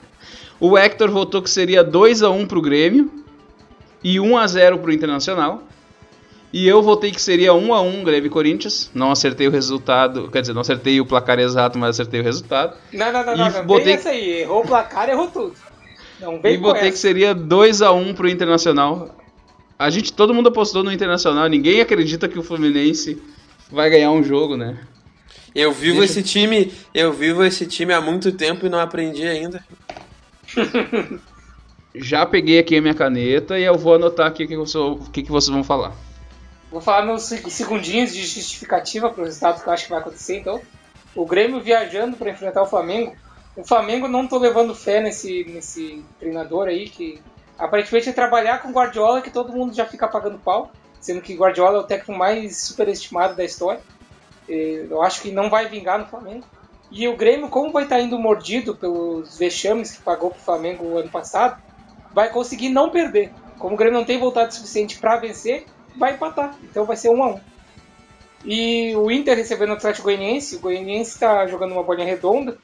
O 0.60 0.76
Hector 0.76 1.10
votou 1.10 1.40
que 1.40 1.48
seria 1.48 1.82
2 1.82 2.22
a 2.22 2.28
1 2.28 2.46
pro 2.46 2.60
Grêmio 2.60 3.10
e 4.04 4.20
1 4.20 4.36
a 4.36 4.46
0 4.46 4.78
pro 4.78 4.92
Internacional. 4.92 5.62
E 6.52 6.66
eu 6.66 6.82
votei 6.82 7.12
que 7.12 7.22
seria 7.22 7.54
1 7.54 7.72
a 7.72 7.80
1 7.80 8.02
Grêmio 8.02 8.26
e 8.26 8.30
Corinthians. 8.30 8.90
Não 8.92 9.12
acertei 9.12 9.46
o 9.46 9.50
resultado, 9.52 10.28
quer 10.30 10.40
dizer, 10.40 10.52
não 10.52 10.62
acertei 10.62 11.00
o 11.00 11.06
placar 11.06 11.38
exato, 11.38 11.78
mas 11.78 11.90
acertei 11.90 12.20
o 12.20 12.24
resultado. 12.24 12.76
Não, 12.92 13.12
não, 13.12 13.24
não, 13.24 13.34
E 13.34 13.38
não. 13.38 13.50
não. 13.50 13.64
botei- 13.66 13.84
Bem 13.84 13.94
essa 13.94 14.08
aí. 14.10 14.40
Errou 14.40 14.62
o 14.64 14.66
placar, 14.66 15.08
errou 15.08 15.28
tudo. 15.28 15.54
Não 16.20 16.40
vem 16.42 16.54
e 16.54 16.58
botei 16.58 16.82
que 16.82 16.88
essa. 16.88 16.96
seria 16.98 17.32
2 17.34 17.82
a 17.82 17.92
1 17.92 18.14
pro 18.14 18.28
Internacional. 18.28 19.16
A 19.78 19.88
gente, 19.90 20.12
todo 20.12 20.34
mundo 20.34 20.48
apostou 20.48 20.82
no 20.82 20.92
Internacional, 20.92 21.46
ninguém 21.48 21.80
acredita 21.80 22.28
que 22.28 22.38
o 22.38 22.42
Fluminense 22.42 23.22
vai 23.70 23.88
ganhar 23.88 24.10
um 24.10 24.22
jogo, 24.22 24.56
né? 24.56 24.78
Eu 25.54 25.72
vivo 25.72 25.98
Deixa- 26.00 26.18
esse 26.18 26.22
time, 26.22 26.72
eu 26.92 27.12
vivo 27.12 27.44
esse 27.44 27.64
time 27.66 27.92
há 27.94 28.00
muito 28.00 28.30
tempo 28.32 28.66
e 28.66 28.68
não 28.68 28.78
aprendi 28.80 29.22
ainda. 29.26 29.64
Já 31.94 32.24
peguei 32.26 32.58
aqui 32.58 32.76
a 32.76 32.82
minha 32.82 32.94
caneta 32.94 33.58
e 33.58 33.64
eu 33.64 33.76
vou 33.76 33.94
anotar 33.94 34.26
aqui 34.26 34.44
o 34.44 34.48
que, 34.48 35.10
que, 35.12 35.22
que 35.24 35.30
vocês 35.30 35.52
vão 35.52 35.64
falar. 35.64 35.92
Vou 36.70 36.80
falar 36.80 37.04
meus 37.04 37.24
seg- 37.24 37.48
segundinhos 37.50 38.12
de 38.12 38.22
justificativa 38.24 39.10
para 39.10 39.22
o 39.22 39.24
resultado 39.24 39.62
que 39.62 39.68
eu 39.68 39.72
acho 39.72 39.84
que 39.84 39.90
vai 39.90 40.00
acontecer. 40.00 40.38
Então, 40.38 40.60
o 41.14 41.26
Grêmio 41.26 41.60
viajando 41.60 42.16
para 42.16 42.30
enfrentar 42.30 42.62
o 42.62 42.66
Flamengo. 42.66 43.14
O 43.56 43.64
Flamengo 43.64 44.06
não 44.06 44.26
tô 44.28 44.38
levando 44.38 44.74
fé 44.74 45.00
nesse, 45.00 45.44
nesse 45.44 46.04
treinador 46.18 46.68
aí 46.68 46.88
que 46.88 47.20
aparentemente 47.58 48.08
é 48.08 48.12
trabalhar 48.12 48.62
com 48.62 48.70
Guardiola 48.72 49.20
que 49.20 49.30
todo 49.30 49.52
mundo 49.52 49.74
já 49.74 49.84
fica 49.84 50.06
pagando 50.08 50.38
pau, 50.38 50.70
sendo 51.00 51.20
que 51.20 51.34
Guardiola 51.34 51.78
é 51.78 51.80
o 51.80 51.86
técnico 51.86 52.12
mais 52.12 52.62
superestimado 52.66 53.34
da 53.34 53.44
história. 53.44 53.80
Eh, 54.48 54.86
Eu 54.88 55.02
acho 55.02 55.20
que 55.22 55.32
não 55.32 55.50
vai 55.50 55.68
vingar 55.68 55.98
no 55.98 56.06
Flamengo. 56.06 56.46
E 56.90 57.06
o 57.08 57.16
Grêmio, 57.16 57.48
como 57.48 57.72
vai 57.72 57.84
estar 57.84 58.00
indo 58.00 58.18
mordido 58.18 58.74
pelos 58.76 59.38
vexames 59.38 59.92
que 59.92 60.02
pagou 60.02 60.30
pro 60.30 60.40
Flamengo 60.40 60.96
ano 60.98 61.10
passado, 61.10 61.56
vai 62.12 62.30
conseguir 62.30 62.68
não 62.68 62.90
perder. 62.90 63.32
Como 63.58 63.74
o 63.74 63.78
Grêmio 63.78 63.98
não 63.98 64.04
tem 64.06 64.18
voltado 64.18 64.52
suficiente 64.54 64.98
para 64.98 65.16
vencer, 65.18 65.66
vai 66.00 66.14
empatar. 66.14 66.56
Então 66.64 66.84
vai 66.84 66.96
ser 66.96 67.10
um 67.10 67.22
a 67.22 67.34
um. 67.34 67.40
E 68.44 68.96
o 68.96 69.10
Inter 69.10 69.36
recebendo 69.36 69.70
o 69.70 69.74
Atlético 69.74 70.04
Goianiense, 70.04 70.56
o 70.56 70.60
Goianiense 70.60 71.10
está 71.10 71.46
jogando 71.46 71.72
uma 71.72 71.82
bolinha 71.82 72.06
redonda. 72.06 72.56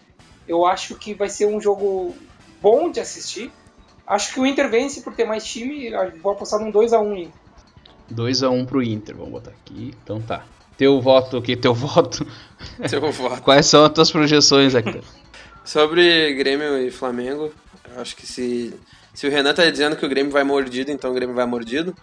Eu 0.48 0.64
acho 0.64 0.94
que 0.96 1.12
vai 1.12 1.28
ser 1.28 1.46
um 1.46 1.60
jogo 1.60 2.16
bom 2.62 2.90
de 2.90 2.98
assistir. 2.98 3.52
Acho 4.06 4.32
que 4.32 4.40
o 4.40 4.46
Inter 4.46 4.70
vence 4.70 5.02
por 5.02 5.14
ter 5.14 5.26
mais 5.26 5.44
time. 5.44 5.90
Vou 6.22 6.32
apostar 6.32 6.58
num 6.58 6.72
2x1 6.72 7.18
Inter. 7.18 7.46
2 8.08 8.42
a 8.44 8.50
1 8.50 8.66
pro 8.66 8.82
Inter, 8.82 9.16
vamos 9.16 9.32
botar 9.32 9.50
aqui. 9.50 9.92
Então 10.02 10.20
tá. 10.20 10.44
Teu 10.78 11.00
voto 11.00 11.36
aqui, 11.36 11.56
teu 11.56 11.74
voto. 11.74 12.26
Seu 12.88 13.00
voto. 13.00 13.42
Quais 13.42 13.66
são 13.66 13.84
as 13.84 13.92
tuas 13.92 14.10
projeções, 14.10 14.74
Hector? 14.74 15.02
Sobre 15.64 16.32
Grêmio 16.34 16.78
e 16.78 16.90
Flamengo, 16.92 17.52
eu 17.92 18.00
acho 18.00 18.14
que 18.14 18.26
se, 18.26 18.72
se 19.12 19.26
o 19.26 19.30
Renan 19.30 19.52
tá 19.52 19.68
dizendo 19.68 19.96
que 19.96 20.06
o 20.06 20.08
Grêmio 20.08 20.30
vai 20.30 20.44
mordido, 20.44 20.92
então 20.92 21.10
o 21.10 21.14
Grêmio 21.14 21.34
vai 21.34 21.44
mordido. 21.44 21.94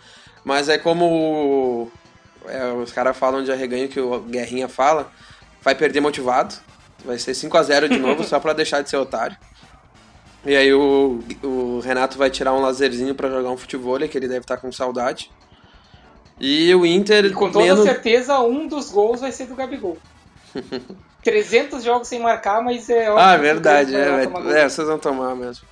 Mas 0.44 0.68
é 0.70 0.78
como 0.78 1.90
é, 2.46 2.66
os 2.74 2.92
caras 2.92 3.16
falam 3.18 3.44
de 3.44 3.52
arreganho 3.52 3.88
que 3.88 4.00
o 4.00 4.20
Guerrinha 4.20 4.68
fala, 4.68 5.12
vai 5.62 5.74
perder 5.76 6.00
motivado. 6.02 6.56
Vai 7.06 7.18
ser 7.18 7.34
5 7.34 7.58
a 7.58 7.64
0 7.64 7.90
de 7.90 7.98
novo, 7.98 8.24
só 8.26 8.40
pra 8.40 8.54
deixar 8.54 8.82
de 8.82 8.90
ser 8.90 8.98
otário. 8.98 9.36
E 10.46 10.56
aí 10.56 10.74
o, 10.74 11.24
o 11.42 11.80
Renato 11.80 12.18
vai 12.18 12.30
tirar 12.30 12.54
um 12.54 12.60
lazerzinho 12.62 13.16
pra 13.16 13.30
jogar 13.30 13.50
um 13.50 13.58
futebol, 13.58 13.98
que 14.00 14.18
ele 14.18 14.28
deve 14.28 14.42
estar 14.42 14.58
com 14.58 14.72
saudade. 14.72 15.32
E 16.40 16.74
o 16.76 16.86
Inter 16.86 17.26
E 17.26 17.32
com 17.34 17.50
toda 17.52 17.64
menos- 17.64 17.84
certeza, 17.84 18.40
um 18.42 18.68
dos 18.68 18.90
gols 18.92 19.22
vai 19.22 19.32
ser 19.32 19.46
do 19.48 19.56
Gabigol. 19.56 19.98
300 21.24 21.84
jogos 21.84 22.10
sem 22.10 22.20
marcar, 22.20 22.62
mas 22.62 22.90
é 22.90 23.10
óbvio 23.10 23.26
Ah, 23.26 23.38
verdade, 23.38 23.94
vai 23.94 24.56
é, 24.58 24.64
é, 24.64 24.70
vocês 24.70 24.86
vão 24.86 25.00
tomar 25.00 25.34
mesmo. 25.36 25.66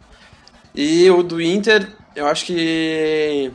E 0.74 1.10
o 1.12 1.22
do 1.22 1.42
Inter, 1.42 1.90
eu 2.16 2.26
acho 2.26 2.46
que 2.46 3.52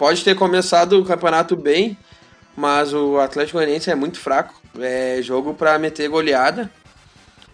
pode 0.00 0.24
ter 0.24 0.34
começado 0.34 0.98
o 0.98 1.04
campeonato 1.04 1.54
bem, 1.54 1.94
mas 2.56 2.94
o 2.94 3.18
Atlético 3.18 3.58
Goianiense 3.58 3.90
é 3.90 3.94
muito 3.94 4.18
fraco. 4.18 4.54
É 4.78 5.20
jogo 5.20 5.52
pra 5.52 5.78
meter 5.78 6.08
goleada. 6.08 6.70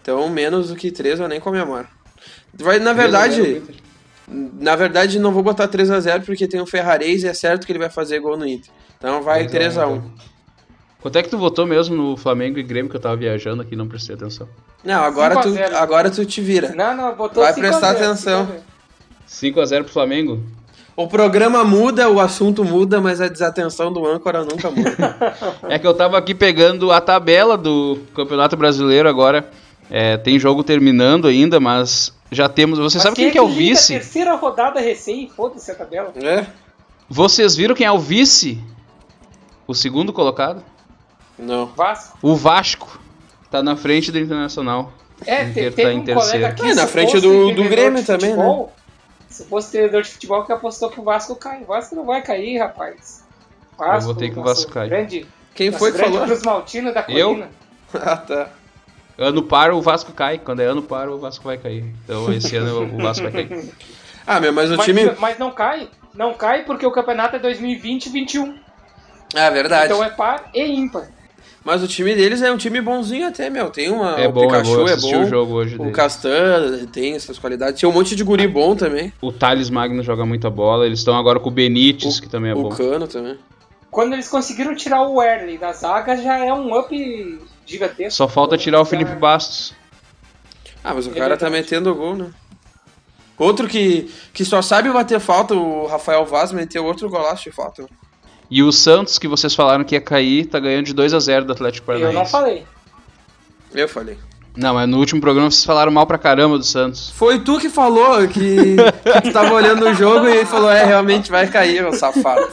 Então, 0.01 0.29
menos 0.29 0.69
do 0.69 0.75
que 0.77 0.89
3 0.89 1.19
eu 1.19 1.27
nem 1.27 1.41
comemoro. 1.41 1.85
Vai, 2.53 2.79
na 2.79 2.93
verdade, 2.93 3.61
na 4.29 4.77
verdade 4.77 5.19
não 5.19 5.33
vou 5.33 5.43
botar 5.43 5.67
3 5.67 5.91
a 5.91 5.99
0 5.99 6.23
porque 6.23 6.47
tem 6.47 6.61
o 6.61 6.65
Ferrarese 6.65 7.25
e 7.25 7.29
é 7.29 7.33
certo 7.33 7.65
que 7.65 7.71
ele 7.73 7.79
vai 7.79 7.89
fazer 7.89 8.21
gol 8.21 8.37
no 8.37 8.47
Inter. 8.47 8.71
Então 8.97 9.21
vai 9.21 9.45
3 9.45 9.77
a 9.77 9.87
1. 9.87 10.09
Quanto 11.01 11.17
é 11.17 11.23
que 11.23 11.29
tu 11.29 11.37
votou 11.37 11.65
mesmo 11.65 11.97
no 11.97 12.15
Flamengo 12.15 12.57
e 12.57 12.63
Grêmio 12.63 12.89
que 12.89 12.95
eu 12.95 13.01
tava 13.01 13.17
viajando 13.17 13.61
aqui 13.61 13.73
e 13.73 13.77
não 13.77 13.89
prestei 13.89 14.15
atenção? 14.15 14.47
Não, 14.85 15.03
agora 15.03 15.35
5 15.35 15.39
a 15.39 15.43
tu, 15.43 15.51
0. 15.51 15.77
agora 15.77 16.09
tu 16.09 16.25
te 16.25 16.39
vira. 16.39 16.73
Não, 16.73 16.95
não, 16.95 17.13
botou 17.13 17.43
Vai 17.43 17.53
5 17.53 17.65
a 17.65 17.69
prestar 17.69 17.93
0, 17.93 18.05
atenção. 18.05 18.45
5 18.45 18.51
a 18.51 18.55
0. 18.55 18.63
5 19.25 19.59
a 19.59 19.65
0 19.65 19.83
pro 19.83 19.93
Flamengo? 19.93 20.56
O 20.97 21.07
programa 21.07 21.63
muda, 21.63 22.09
o 22.09 22.19
assunto 22.19 22.65
muda, 22.65 22.99
mas 22.99 23.21
a 23.21 23.27
desatenção 23.27 23.93
do 23.93 24.03
âncora 24.05 24.43
nunca 24.43 24.71
muda. 24.71 25.15
É 25.69 25.77
que 25.77 25.85
eu 25.85 25.93
tava 25.93 26.17
aqui 26.17 26.33
pegando 26.33 26.91
a 26.91 26.99
tabela 26.99 27.55
do 27.55 27.99
Campeonato 28.15 28.57
Brasileiro 28.57 29.07
agora. 29.07 29.47
É, 29.91 30.17
tem 30.17 30.39
jogo 30.39 30.63
terminando 30.63 31.27
ainda, 31.27 31.59
mas 31.59 32.11
já 32.31 32.49
temos. 32.49 32.79
Você 32.79 32.97
Mas 32.97 33.03
sabe 33.03 33.15
quem 33.15 33.29
que 33.31 33.37
é 33.37 33.41
o 33.41 33.47
vice? 33.47 33.93
A 33.95 33.99
terceira 33.99 34.35
rodada 34.35 34.79
recém, 34.81 35.29
foda-se 35.33 35.69
a 35.71 35.75
tabela. 35.75 36.11
é? 36.15 36.45
Vocês 37.07 37.55
viram 37.55 37.75
quem 37.75 37.85
é 37.85 37.91
o 37.91 37.99
vice? 37.99 38.59
O 39.67 39.73
segundo 39.75 40.11
colocado? 40.11 40.63
Não. 41.37 41.67
Vasco. 41.67 42.17
O 42.23 42.35
Vasco. 42.35 42.99
Tá 43.51 43.61
na 43.63 43.75
frente 43.77 44.11
do 44.11 44.17
Internacional. 44.19 44.91
É, 45.25 45.43
O 45.43 45.45
te, 45.45 45.51
Inter 45.51 45.73
teve 45.73 45.83
tá 45.83 45.93
em 45.93 45.99
um 45.99 46.03
terceiro. 46.03 46.19
colega 46.31 46.47
aqui. 46.47 46.71
É, 46.71 46.73
na 46.75 46.87
frente 46.87 47.19
do- 47.21 47.53
do 47.53 47.63
Grêmio 47.63 48.03
também, 48.03 48.31
né? 48.31 48.35
futebol, 48.35 48.73
Se 48.75 48.86
fosse 49.45 49.71
treinador 49.71 50.01
de 50.01 50.09
futebol 50.09 50.43
que 50.43 50.51
apostou 50.51 50.89
que 50.89 50.99
o 50.99 51.03
Vasco 51.03 51.35
cai. 51.35 51.61
O 51.61 51.65
Vasco 51.65 51.95
não 51.95 52.05
vai 52.05 52.21
cair, 52.21 52.57
rapaz. 52.57 53.23
Eu 53.79 54.01
votei 54.01 54.29
que 54.29 54.39
o 54.39 54.43
Vasco 54.43 54.71
cai. 54.71 54.89
Grande, 54.89 55.25
Quem 55.53 55.71
foi 55.71 55.91
que 55.91 55.99
falou? 55.99 56.23
Cruz 56.23 56.41
Maltino 56.43 56.93
da 56.93 57.05
Eu? 57.07 57.29
colina. 57.29 57.49
ah, 57.93 58.17
tá. 58.17 58.49
Ano 59.17 59.41
par, 59.43 59.71
o 59.71 59.81
Vasco 59.81 60.11
cai. 60.13 60.37
Quando 60.37 60.61
é 60.61 60.65
ano 60.65 60.81
par, 60.81 61.09
o 61.09 61.17
Vasco 61.17 61.43
vai 61.43 61.57
cair. 61.57 61.85
Então 62.03 62.31
esse 62.31 62.55
ano 62.55 62.95
o 62.95 62.97
Vasco 63.01 63.29
vai 63.29 63.31
cair. 63.45 63.73
Ah, 64.29 64.41
meu, 64.41 64.51
mas 64.51 64.69
o 64.69 64.75
Mas, 64.75 64.85
time. 64.85 65.09
mas 65.19 65.39
não 65.39 65.51
cai. 65.51 65.87
Não 66.13 66.33
cai 66.33 66.65
porque 66.65 66.85
o 66.85 66.91
campeonato 66.91 67.37
é 67.37 67.39
2020-21. 67.39 68.59
É 69.33 69.49
verdade. 69.49 69.85
Então 69.85 70.03
é 70.03 70.09
par 70.09 70.49
e 70.53 70.65
ímpar. 70.65 71.07
Mas 71.67 71.83
o 71.83 71.87
time 71.87 72.15
deles 72.15 72.41
é 72.41 72.49
um 72.49 72.55
time 72.55 72.79
bonzinho 72.79 73.27
até, 73.27 73.49
meu. 73.49 73.69
Tem 73.69 73.89
uma. 73.91 74.11
É 74.11 74.25
o 74.25 74.31
bom, 74.31 74.45
é 74.45 74.47
Pikachu 74.47 74.71
bom. 74.71 74.79
Eu 74.79 74.87
é 74.87 74.95
bom. 74.95 75.23
o 75.23 75.25
jogo 75.25 75.53
hoje 75.55 75.75
O 75.75 75.79
dele. 75.79 75.91
Castan 75.91 76.85
tem 76.93 77.13
essas 77.13 77.37
qualidades. 77.37 77.77
Tinha 77.77 77.89
um 77.89 77.91
monte 77.91 78.15
de 78.15 78.23
guri 78.23 78.47
bom 78.47 78.73
também. 78.73 79.11
O 79.21 79.33
Thales 79.33 79.69
Magno 79.69 80.01
joga 80.01 80.25
muita 80.25 80.49
bola. 80.49 80.85
Eles 80.85 80.99
estão 80.99 81.17
agora 81.17 81.41
com 81.41 81.49
o 81.49 81.51
Benítez, 81.51 82.21
que 82.21 82.29
também 82.29 82.51
é 82.51 82.55
o 82.55 82.61
bom. 82.63 82.69
Cano 82.69 83.05
também. 83.05 83.37
Quando 83.91 84.13
eles 84.13 84.29
conseguiram 84.29 84.73
tirar 84.77 85.01
o 85.01 85.15
Werley 85.15 85.57
da 85.57 85.73
zaga, 85.73 86.15
já 86.15 86.37
é 86.37 86.53
um 86.53 86.73
up 86.73 87.39
gigantesco. 87.65 88.11
Só 88.15 88.29
falta 88.29 88.57
tirar 88.57 88.79
o 88.79 88.85
Felipe 88.85 89.15
Bastos. 89.15 89.73
Ah, 90.81 90.93
mas 90.93 91.05
o 91.05 91.11
É 91.11 91.15
cara 91.15 91.35
tá 91.35 91.49
metendo 91.49 91.93
gol, 91.93 92.15
né? 92.15 92.29
Outro 93.37 93.67
que, 93.67 94.09
que 94.31 94.45
só 94.45 94.61
sabe 94.61 94.89
bater 94.89 95.19
falta, 95.19 95.53
o 95.53 95.85
Rafael 95.85 96.25
Vaz 96.25 96.53
meteu 96.53 96.85
outro 96.85 97.09
golaço 97.09 97.43
de 97.43 97.51
falta. 97.51 97.85
E 98.49 98.63
o 98.63 98.71
Santos, 98.71 99.19
que 99.19 99.27
vocês 99.27 99.53
falaram 99.53 99.83
que 99.83 99.95
ia 99.95 100.01
cair, 100.01 100.45
tá 100.45 100.59
ganhando 100.59 100.85
de 100.85 100.93
2 100.93 101.13
a 101.13 101.19
0 101.19 101.45
do 101.45 101.51
Atlético 101.53 101.91
Eu 101.91 101.95
Paranaense. 101.99 102.15
não 102.17 102.25
falei. 102.25 102.63
Eu 103.73 103.87
falei. 103.89 104.17
Não, 104.55 104.73
mas 104.73 104.89
no 104.89 104.97
último 104.97 105.21
programa 105.21 105.51
vocês 105.51 105.63
falaram 105.65 105.91
mal 105.91 106.07
pra 106.07 106.17
caramba 106.17 106.57
do 106.57 106.63
Santos. 106.63 107.11
Foi 107.11 107.39
tu 107.39 107.59
que 107.59 107.69
falou 107.69 108.27
que, 108.27 108.75
que 108.75 109.21
tu 109.21 109.31
tava 109.31 109.53
olhando 109.53 109.85
o 109.85 109.93
jogo 109.93 110.27
e 110.27 110.45
falou, 110.45 110.71
é, 110.71 110.83
realmente 110.83 111.29
vai 111.29 111.45
cair, 111.47 111.85
ô 111.85 111.93
safado. 111.93 112.47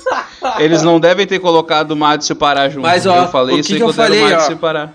Eles 0.59 0.83
não 0.83 1.01
devem 1.01 1.27
ter 1.27 1.39
colocado 1.39 1.93
o 1.93 1.97
Madison 1.97 2.33
e 2.33 2.37
o 2.37 2.37
Pará 2.37 2.69
junto. 2.69 2.83
Mas, 2.83 3.07
ó, 3.07 3.23
eu 3.23 3.29
falei 3.29 3.57
o 3.57 3.59
isso 3.61 3.69
que 3.69 3.75
aí 3.75 3.79
que 3.79 3.85
eu 3.85 3.89
o 3.89 3.93
falei, 3.93 4.21
Madison 4.21 4.49
ó? 4.49 4.51
e 4.51 4.55
o 4.55 4.59
Pará. 4.59 4.91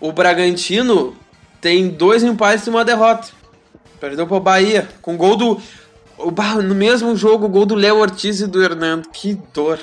O 0.00 0.12
Bragantino 0.12 1.16
tem 1.60 1.88
dois 1.88 2.22
empates 2.22 2.66
e 2.66 2.70
uma 2.70 2.84
derrota. 2.84 3.28
Perdeu 3.98 4.26
pro 4.26 4.38
Bahia. 4.38 4.88
Com 5.00 5.16
gol 5.16 5.36
do. 5.36 5.60
o 6.18 6.30
No 6.62 6.74
mesmo 6.74 7.16
jogo, 7.16 7.48
gol 7.48 7.66
do 7.66 7.74
Léo 7.74 7.96
Ortiz 7.98 8.40
e 8.40 8.46
do 8.46 8.62
Hernando. 8.62 9.08
Que 9.12 9.34
dor. 9.52 9.80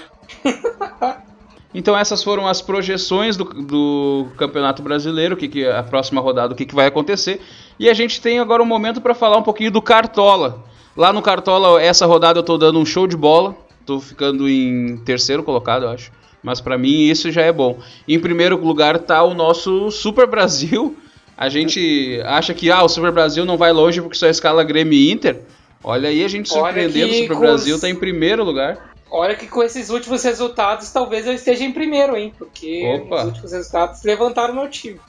Então 1.73 1.95
essas 1.95 2.23
foram 2.23 2.47
as 2.47 2.61
projeções 2.61 3.37
do, 3.37 3.43
do 3.43 4.27
Campeonato 4.37 4.81
Brasileiro, 4.81 5.37
que, 5.37 5.47
que 5.47 5.67
a 5.67 5.83
próxima 5.83 6.19
rodada, 6.19 6.53
o 6.53 6.55
que, 6.57 6.65
que 6.65 6.73
vai 6.73 6.87
acontecer. 6.87 7.39
E 7.79 7.87
a 7.87 7.93
gente 7.93 8.19
tem 8.19 8.39
agora 8.39 8.63
um 8.63 8.65
momento 8.65 8.99
para 8.99 9.13
falar 9.13 9.37
um 9.37 9.43
pouquinho 9.43 9.69
do 9.71 9.81
Cartola. 9.81 10.63
Lá 10.97 11.13
no 11.13 11.21
Cartola, 11.21 11.79
essa 11.81 12.05
rodada 12.07 12.39
eu 12.39 12.43
tô 12.43 12.57
dando 12.57 12.79
um 12.79 12.85
show 12.85 13.05
de 13.05 13.15
bola. 13.15 13.55
Tô 13.85 13.99
ficando 13.99 14.49
em 14.49 14.97
terceiro 14.97 15.43
colocado, 15.43 15.83
eu 15.83 15.89
acho. 15.89 16.11
Mas 16.41 16.59
para 16.59 16.77
mim 16.77 17.03
isso 17.03 17.31
já 17.31 17.41
é 17.43 17.51
bom. 17.51 17.77
Em 18.07 18.19
primeiro 18.19 18.57
lugar 18.57 18.97
tá 18.99 19.21
o 19.23 19.33
nosso 19.35 19.91
Super 19.91 20.25
Brasil. 20.25 20.97
A 21.37 21.49
gente 21.49 22.19
acha 22.25 22.53
que 22.53 22.71
ah, 22.71 22.83
o 22.83 22.89
Super 22.89 23.11
Brasil 23.11 23.45
não 23.45 23.57
vai 23.57 23.71
longe 23.71 24.01
porque 24.01 24.17
só 24.17 24.27
escala 24.27 24.63
Grêmio 24.63 24.93
e 24.93 25.11
Inter. 25.11 25.41
Olha 25.83 26.09
aí 26.09 26.23
a 26.23 26.27
gente 26.27 26.49
surpreendendo, 26.49 27.11
o 27.11 27.15
Super 27.23 27.37
Brasil 27.37 27.75
os- 27.75 27.81
tá 27.81 27.89
em 27.89 27.95
primeiro 27.95 28.43
lugar. 28.43 28.89
Olha 29.11 29.35
que 29.35 29.47
com 29.47 29.63
esses 29.63 29.89
últimos 29.89 30.23
resultados, 30.23 30.91
talvez 30.91 31.25
eu 31.25 31.33
esteja 31.33 31.63
em 31.63 31.71
primeiro, 31.71 32.15
hein? 32.15 32.33
Porque 32.37 33.01
Opa. 33.03 33.15
os 33.21 33.23
últimos 33.25 33.51
resultados 33.51 34.03
levantaram 34.03 34.53
meu 34.53 34.69
time. 34.69 34.99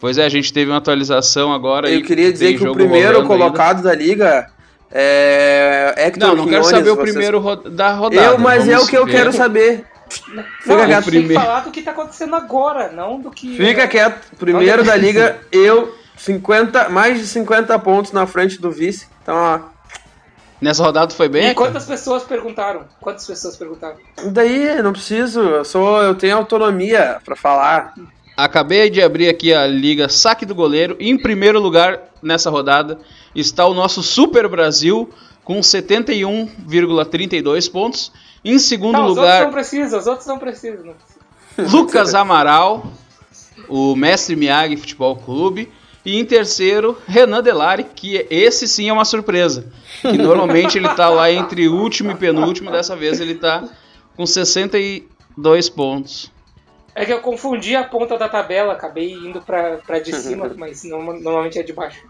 Pois 0.00 0.18
é, 0.18 0.24
a 0.24 0.28
gente 0.28 0.52
teve 0.52 0.70
uma 0.70 0.78
atualização 0.78 1.52
agora. 1.52 1.88
Eu 1.88 1.96
aí, 1.96 2.02
queria 2.02 2.32
dizer 2.32 2.58
que 2.58 2.66
o 2.66 2.72
primeiro 2.72 3.18
rolando 3.20 3.32
ainda. 3.32 3.44
colocado 3.44 3.82
da 3.82 3.94
liga 3.94 4.50
é 4.90 5.94
Hector 5.96 6.28
Não, 6.28 6.36
não 6.36 6.46
quero 6.48 6.64
saber 6.64 6.90
o 6.90 6.94
vocês- 6.96 7.10
primeiro 7.12 7.38
ro- 7.38 7.56
da 7.56 7.92
rodada. 7.92 8.26
Eu, 8.32 8.38
mas 8.38 8.68
é 8.68 8.78
o 8.78 8.86
que 8.86 8.96
eu 8.96 9.06
ver. 9.06 9.12
quero 9.12 9.32
saber. 9.32 9.84
Não, 10.28 10.44
Fica 10.62 10.86
quieto. 10.86 10.88
tem 10.88 11.02
que 11.02 11.10
Primeiro. 11.18 11.42
falar 11.42 11.60
do 11.60 11.70
que 11.70 11.82
tá 11.82 11.90
acontecendo 11.90 12.36
agora, 12.36 12.92
não 12.92 13.20
do 13.20 13.30
que. 13.30 13.56
Fica 13.56 13.88
quieto. 13.88 14.36
Primeiro 14.38 14.84
da 14.84 14.94
liga, 14.96 15.38
eu, 15.50 15.94
50, 16.16 16.88
mais 16.88 17.18
de 17.18 17.26
50 17.26 17.76
pontos 17.78 18.12
na 18.12 18.26
frente 18.26 18.60
do 18.60 18.70
vice. 18.70 19.06
Então, 19.22 19.34
ó. 19.36 19.75
Nessa 20.60 20.82
rodada 20.82 21.12
foi 21.12 21.28
bem? 21.28 21.42
E 21.42 21.46
Hector? 21.48 21.66
quantas 21.66 21.84
pessoas 21.84 22.22
perguntaram? 22.24 22.84
Quantas 23.00 23.26
pessoas 23.26 23.56
perguntaram? 23.56 23.96
Daí, 24.32 24.82
não 24.82 24.92
preciso. 24.92 25.40
Eu, 25.40 25.64
sou, 25.64 26.02
eu 26.02 26.14
tenho 26.14 26.36
autonomia 26.36 27.18
pra 27.24 27.34
falar. 27.36 27.94
Acabei 28.36 28.90
de 28.90 29.02
abrir 29.02 29.28
aqui 29.28 29.52
a 29.54 29.66
liga 29.66 30.08
Saque 30.08 30.44
do 30.46 30.54
Goleiro. 30.54 30.96
Em 31.00 31.16
primeiro 31.16 31.58
lugar 31.60 32.00
nessa 32.22 32.50
rodada 32.50 32.98
está 33.34 33.66
o 33.66 33.74
nosso 33.74 34.02
Super 34.02 34.48
Brasil 34.48 35.10
com 35.44 35.60
71,32 35.60 37.70
pontos. 37.70 38.12
Em 38.44 38.58
segundo 38.58 38.94
Não, 38.94 39.04
os 39.04 39.10
outros 39.10 39.26
lugar, 39.26 39.44
não 39.44 39.52
precisam, 39.52 39.98
os 39.98 40.06
outros 40.06 40.26
não 40.26 40.38
precisam. 40.38 40.84
Não 40.84 40.94
precisam. 40.94 41.16
Lucas 41.80 42.14
Amaral, 42.14 42.86
o 43.68 43.96
Mestre 43.96 44.36
Miyagi 44.36 44.76
Futebol 44.76 45.16
Clube. 45.16 45.72
E 46.06 46.18
em 46.20 46.24
terceiro, 46.24 46.96
Renan 47.06 47.42
Delari, 47.42 47.82
que 47.84 48.26
esse 48.30 48.68
sim 48.68 48.88
é 48.88 48.92
uma 48.92 49.04
surpresa. 49.04 49.72
Que 50.00 50.16
normalmente 50.16 50.78
ele 50.78 50.88
tá 50.90 51.08
lá 51.08 51.30
entre 51.32 51.68
último 51.68 52.12
e 52.12 52.14
penúltimo, 52.14 52.70
dessa 52.70 52.94
vez 52.94 53.20
ele 53.20 53.34
tá 53.34 53.64
com 54.16 54.24
62 54.24 55.68
pontos. 55.68 56.30
É 56.94 57.04
que 57.04 57.12
eu 57.12 57.20
confundi 57.20 57.74
a 57.76 57.84
ponta 57.84 58.16
da 58.16 58.28
tabela, 58.28 58.72
acabei 58.72 59.12
indo 59.12 59.42
pra, 59.42 59.78
pra 59.78 59.98
de 59.98 60.14
cima, 60.14 60.50
mas 60.56 60.84
no- 60.84 61.02
normalmente 61.20 61.58
é 61.58 61.62
de 61.62 61.72
baixo. 61.72 62.00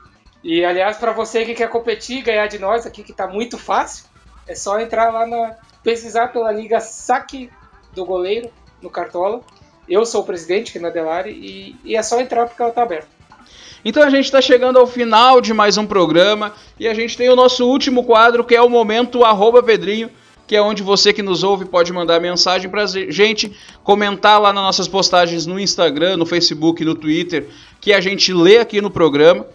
E 0.44 0.64
aliás, 0.64 0.96
pra 0.98 1.12
você 1.12 1.44
que 1.44 1.54
quer 1.54 1.68
competir 1.70 2.18
e 2.18 2.22
ganhar 2.22 2.46
de 2.46 2.58
nós 2.58 2.86
aqui, 2.86 3.02
que 3.02 3.12
tá 3.12 3.26
muito 3.26 3.58
fácil, 3.58 4.04
é 4.46 4.54
só 4.54 4.78
entrar 4.78 5.10
lá 5.12 5.26
na. 5.26 5.56
pesquisar 5.82 6.28
pela 6.32 6.52
Liga 6.52 6.78
Saque 6.80 7.50
do 7.94 8.04
Goleiro 8.04 8.48
no 8.80 8.90
Cartola. 8.90 9.40
Eu 9.88 10.04
sou 10.04 10.20
o 10.22 10.24
presidente, 10.24 10.74
Renan 10.74 10.90
Delari, 10.92 11.30
e, 11.32 11.76
e 11.84 11.96
é 11.96 12.02
só 12.02 12.20
entrar 12.20 12.46
porque 12.46 12.60
ela 12.62 12.70
tá 12.72 12.82
aberta. 12.82 13.15
Então 13.88 14.02
a 14.02 14.10
gente 14.10 14.24
está 14.24 14.42
chegando 14.42 14.80
ao 14.80 14.86
final 14.88 15.40
de 15.40 15.54
mais 15.54 15.78
um 15.78 15.86
programa 15.86 16.52
e 16.76 16.88
a 16.88 16.92
gente 16.92 17.16
tem 17.16 17.30
o 17.30 17.36
nosso 17.36 17.64
último 17.64 18.02
quadro 18.02 18.42
que 18.42 18.52
é 18.52 18.60
o 18.60 18.68
momento 18.68 19.24
arroba 19.24 19.62
Pedrinho, 19.62 20.10
que 20.44 20.56
é 20.56 20.60
onde 20.60 20.82
você 20.82 21.12
que 21.12 21.22
nos 21.22 21.44
ouve 21.44 21.66
pode 21.66 21.92
mandar 21.92 22.20
mensagem 22.20 22.68
pra 22.68 22.84
gente, 22.84 23.56
comentar 23.84 24.40
lá 24.40 24.52
nas 24.52 24.64
nossas 24.64 24.88
postagens 24.88 25.46
no 25.46 25.56
Instagram, 25.56 26.16
no 26.16 26.26
Facebook, 26.26 26.84
no 26.84 26.96
Twitter, 26.96 27.46
que 27.80 27.92
a 27.92 28.00
gente 28.00 28.32
lê 28.32 28.58
aqui 28.58 28.80
no 28.80 28.90
programa. 28.90 29.46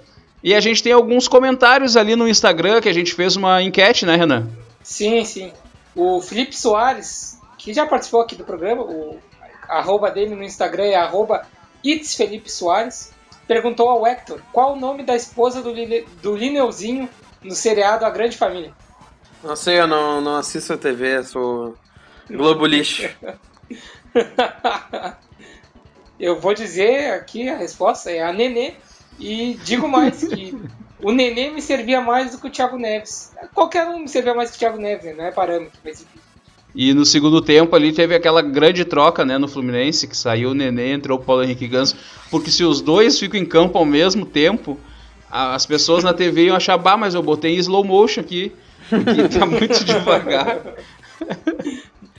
E 0.41 0.55
a 0.55 0.61
gente 0.61 0.81
tem 0.81 0.93
alguns 0.93 1.27
comentários 1.27 1.97
ali 1.97 2.15
no 2.15 2.25
Instagram 2.25 2.79
que 2.79 2.87
a 2.87 2.93
gente 2.93 3.13
fez 3.13 3.35
uma 3.35 3.61
enquete, 3.61 4.05
né, 4.05 4.15
Renan? 4.15 4.47
Sim, 4.81 5.25
sim. 5.25 5.51
O 5.93 6.21
Felipe 6.21 6.55
Soares, 6.55 7.37
que 7.57 7.73
já 7.73 7.85
participou 7.85 8.21
aqui 8.21 8.37
do 8.37 8.45
programa, 8.45 8.81
o 8.81 9.19
arroba 9.67 10.09
dele 10.09 10.35
no 10.35 10.43
Instagram 10.43 10.85
é 10.85 10.95
arroba 10.95 11.45
It's 11.83 12.15
Felipe 12.15 12.49
Soares, 12.49 13.11
perguntou 13.51 13.89
ao 13.89 14.07
Hector 14.07 14.41
qual 14.53 14.71
o 14.71 14.79
nome 14.79 15.03
da 15.03 15.13
esposa 15.13 15.61
do, 15.61 15.73
Line, 15.73 16.03
do 16.21 16.37
Lineuzinho 16.37 17.09
no 17.43 17.53
seriado 17.53 18.05
A 18.05 18.09
Grande 18.09 18.37
Família. 18.37 18.73
Não 19.43 19.57
sei, 19.57 19.77
eu 19.77 19.87
não, 19.87 20.21
não 20.21 20.37
assisto 20.37 20.71
a 20.71 20.77
TV, 20.77 21.17
eu 21.17 21.23
sou 21.25 21.77
Globo 22.29 22.65
Lixo. 22.65 23.09
Eu 26.17 26.39
vou 26.39 26.53
dizer 26.53 27.13
aqui 27.13 27.49
a 27.49 27.57
resposta 27.57 28.11
é 28.11 28.21
a 28.21 28.31
Nenê 28.31 28.75
e 29.19 29.55
digo 29.63 29.87
mais 29.87 30.23
que 30.23 30.55
o 31.01 31.11
Nenê 31.11 31.49
me 31.49 31.63
servia 31.63 31.99
mais 31.99 32.31
do 32.31 32.37
que 32.37 32.45
o 32.45 32.51
Thiago 32.51 32.77
Neves. 32.77 33.33
Qualquer 33.55 33.87
um 33.87 33.97
me 33.97 34.07
servia 34.07 34.35
mais 34.35 34.51
que 34.51 34.57
o 34.57 34.59
Thiago 34.59 34.77
Neves, 34.77 35.17
não 35.17 35.25
é 35.25 35.31
parâmetro, 35.31 35.79
mas 35.83 35.99
enfim. 35.99 36.19
E 36.73 36.93
no 36.93 37.05
segundo 37.05 37.41
tempo 37.41 37.75
ali 37.75 37.91
teve 37.91 38.15
aquela 38.15 38.41
grande 38.41 38.85
troca, 38.85 39.25
né, 39.25 39.37
no 39.37 39.47
Fluminense, 39.47 40.07
que 40.07 40.15
saiu 40.15 40.51
o 40.51 40.53
Nenê, 40.53 40.93
entrou 40.93 41.17
o 41.17 41.21
Paulo 41.21 41.43
Henrique 41.43 41.67
Ganso, 41.67 41.97
porque 42.29 42.49
se 42.49 42.63
os 42.63 42.79
dois 42.79 43.19
ficam 43.19 43.39
em 43.39 43.45
campo 43.45 43.77
ao 43.77 43.85
mesmo 43.85 44.25
tempo, 44.25 44.79
as 45.29 45.65
pessoas 45.65 46.03
na 46.03 46.13
TV 46.13 46.45
iam 46.45 46.55
achar, 46.55 46.77
bah, 46.77 46.95
mas 46.95 47.13
eu 47.13 47.21
botei 47.21 47.55
em 47.55 47.59
slow 47.59 47.83
motion 47.83 48.21
aqui, 48.21 48.53
que 48.89 49.37
tá 49.37 49.45
muito 49.45 49.83
devagar. 49.83 50.61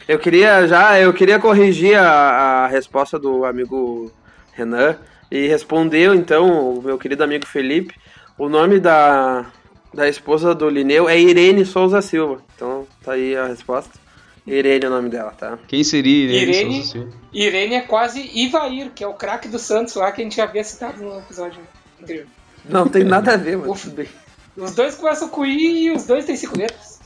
Eu 0.07 0.19
queria 0.19 0.67
já, 0.67 0.99
eu 0.99 1.13
queria 1.13 1.39
corrigir 1.39 1.97
a, 1.97 2.65
a 2.65 2.67
resposta 2.67 3.19
do 3.19 3.45
amigo 3.45 4.11
Renan 4.53 4.97
e 5.31 5.47
respondeu 5.47 6.15
então 6.15 6.77
o 6.77 6.83
meu 6.83 6.99
querido 6.99 7.23
amigo 7.25 7.47
Felipe. 7.47 7.95
O 8.39 8.49
nome 8.49 8.81
da, 8.81 9.47
da 9.93 10.09
esposa 10.09 10.55
do 10.55 10.69
Lineu 10.69 11.09
é 11.09 11.19
Irene 11.19 11.65
Souza 11.65 12.03
Silva. 12.03 12.43
Então 12.55 12.87
tá 13.03 13.13
aí 13.13 13.37
a 13.37 13.47
resposta. 13.47 14.02
Irene 14.47 14.85
é 14.85 14.89
o 14.89 14.91
nome 14.91 15.09
dela, 15.09 15.31
tá? 15.33 15.59
Quem 15.69 15.85
seria 15.85 16.25
Irene, 16.43 16.81
Irene? 16.81 17.09
Irene 17.33 17.75
é 17.77 17.81
quase 17.83 18.29
Ivair, 18.35 18.91
que 18.91 19.05
é 19.05 19.07
o 19.07 19.15
craque 19.15 19.49
do 19.49 19.59
Santos 19.59 19.95
lá 19.95 20.11
que 20.11 20.21
a 20.21 20.25
gente 20.25 20.37
já 20.37 20.45
havia 20.45 20.65
citado 20.65 21.03
no 21.03 21.19
episódio 21.21 21.61
anterior. 22.03 22.27
Não 22.65 22.89
tem 22.89 23.05
nada 23.05 23.35
a 23.35 23.37
ver, 23.37 23.57
mano. 23.57 23.71
Ufa. 23.73 23.85
Tudo 23.91 23.97
bem. 23.97 24.09
Os 24.57 24.75
dois 24.75 24.95
começam 24.97 25.29
com 25.29 25.45
I 25.47 25.85
e 25.87 25.91
os 25.93 26.05
dois 26.05 26.25
têm 26.27 26.37
cinco 26.37 26.59
letras. 26.59 27.01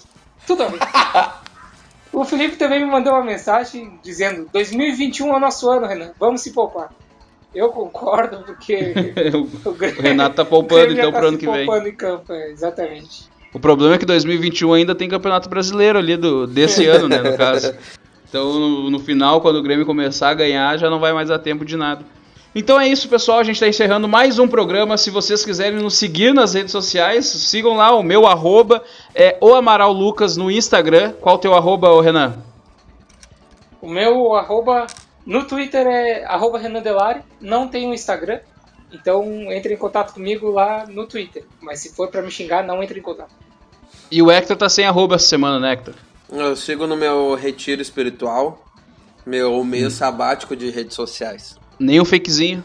Tudo 0.47 0.62
a 0.64 0.68
ver. 0.68 0.78
o 2.12 2.24
Felipe 2.24 2.57
também 2.57 2.80
me 2.84 2.91
mandou 2.91 3.12
uma 3.12 3.24
mensagem 3.24 3.99
dizendo: 4.03 4.49
2021 4.53 5.28
é 5.32 5.37
o 5.37 5.41
nosso 5.41 5.68
ano, 5.70 5.87
Renan. 5.87 6.12
Vamos 6.18 6.41
se 6.41 6.53
poupar. 6.53 6.91
Eu 7.55 7.70
concordo, 7.70 8.43
porque 8.45 8.93
o 9.64 9.68
o, 9.70 9.72
Grêmio- 9.74 10.03
Renato 10.03 10.37
tá 10.37 10.43
o 10.43 10.47
poupando 10.47 10.93
então 10.93 11.11
tá 11.12 11.18
pro 11.18 11.28
ano 11.28 11.39
se 11.39 11.47
que 11.47 11.51
vem. 11.53 11.64
poupando 11.66 11.89
em 11.89 11.95
campo, 11.95 12.32
é, 12.32 12.51
exatamente. 12.51 13.28
O 13.57 13.59
problema 13.59 13.94
é 13.94 13.98
que 13.98 14.04
2021 14.04 14.74
ainda 14.74 14.94
tem 14.94 15.09
campeonato 15.09 15.48
brasileiro 15.48 15.98
ali 15.98 16.14
do, 16.14 16.46
desse 16.46 16.84
ano, 16.88 17.09
né, 17.09 17.22
no 17.22 17.38
caso. 17.38 17.74
Então, 18.28 18.52
no, 18.52 18.90
no 18.90 18.98
final, 18.98 19.40
quando 19.40 19.57
o 19.57 19.62
Grêmio 19.62 19.86
começar 19.86 20.28
a 20.28 20.34
ganhar, 20.34 20.76
já 20.76 20.90
não 20.90 21.00
vai 21.00 21.14
mais 21.14 21.30
dar 21.30 21.38
tempo 21.38 21.64
de 21.64 21.74
nada. 21.74 22.04
Então 22.54 22.78
é 22.78 22.86
isso, 22.86 23.09
pessoal. 23.09 23.38
A 23.38 23.44
gente 23.44 23.54
está 23.54 23.66
encerrando 23.66 24.07
mais 24.07 24.38
um 24.38 24.46
programa. 24.46 24.98
Se 24.98 25.11
vocês 25.11 25.42
quiserem 25.42 25.80
nos 25.80 25.94
seguir 25.94 26.34
nas 26.34 26.52
redes 26.52 26.70
sociais, 26.70 27.24
sigam 27.24 27.76
lá. 27.76 27.94
O 27.94 28.02
meu 28.02 28.26
arroba 28.26 28.84
é 29.14 29.38
o 29.40 29.54
Amaral 29.54 29.90
Lucas 29.90 30.36
no 30.36 30.50
Instagram. 30.50 31.14
Qual 31.18 31.36
o 31.36 31.38
teu 31.38 31.54
arroba, 31.54 31.88
ô 31.88 32.02
Renan? 32.02 32.34
O 33.80 33.88
meu 33.88 34.34
arroba 34.34 34.86
no 35.24 35.46
Twitter 35.46 35.86
é 35.86 36.26
arroba 36.26 36.59
Renan 36.59 36.82
Delari, 36.82 37.22
não 37.40 37.68
tem 37.68 37.88
um 37.88 37.94
Instagram, 37.94 38.40
então 38.92 39.50
entre 39.50 39.72
em 39.72 39.78
contato 39.78 40.12
comigo 40.12 40.50
lá 40.50 40.84
no 40.86 41.07
Twitter. 41.07 41.44
Mas 41.59 41.80
se 41.80 41.94
for 41.94 42.09
pra 42.09 42.20
me 42.20 42.30
xingar, 42.30 42.62
não 42.62 42.82
entre 42.82 42.98
em 42.98 43.02
contato. 43.02 43.45
E 44.11 44.22
o 44.22 44.30
Hector 44.30 44.57
tá 44.57 44.68
sem 44.68 44.84
arroba 44.84 45.16
essa 45.16 45.26
semana, 45.26 45.59
né, 45.59 45.72
Hector? 45.72 45.94
Eu 46.30 46.57
sigo 46.57 46.86
no 46.86 46.96
meu 46.96 47.34
retiro 47.34 47.80
espiritual, 47.80 48.64
meu 49.24 49.62
meio 49.64 49.90
sabático 49.90 50.57
de 50.57 50.70
redes 50.70 50.94
sociais. 50.94 51.57
Nenhum 51.78 52.04
fakezinho. 52.04 52.64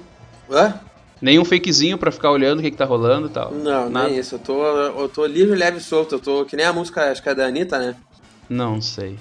Hã? 0.49 0.79
Nenhum 1.21 1.45
fakezinho 1.45 1.97
pra 1.97 2.11
ficar 2.11 2.31
olhando 2.31 2.59
o 2.59 2.61
que, 2.63 2.71
que 2.71 2.77
tá 2.77 2.85
rolando 2.85 3.27
e 3.27 3.29
tal. 3.29 3.51
Não, 3.51 3.89
Nada. 3.89 4.07
nem 4.07 4.17
isso. 4.17 4.35
Eu 4.35 4.39
tô, 4.39 4.63
eu 4.65 5.09
tô 5.09 5.25
livre, 5.25 5.55
leve 5.55 5.77
e 5.77 5.81
solto. 5.81 6.15
Eu 6.15 6.19
tô 6.19 6.45
que 6.45 6.55
nem 6.55 6.65
a 6.65 6.73
música, 6.73 7.11
acho 7.11 7.21
que 7.21 7.29
é 7.29 7.35
da 7.35 7.45
Anitta, 7.45 7.77
né? 7.77 7.95
Não 8.49 8.81
sei. 8.81 9.19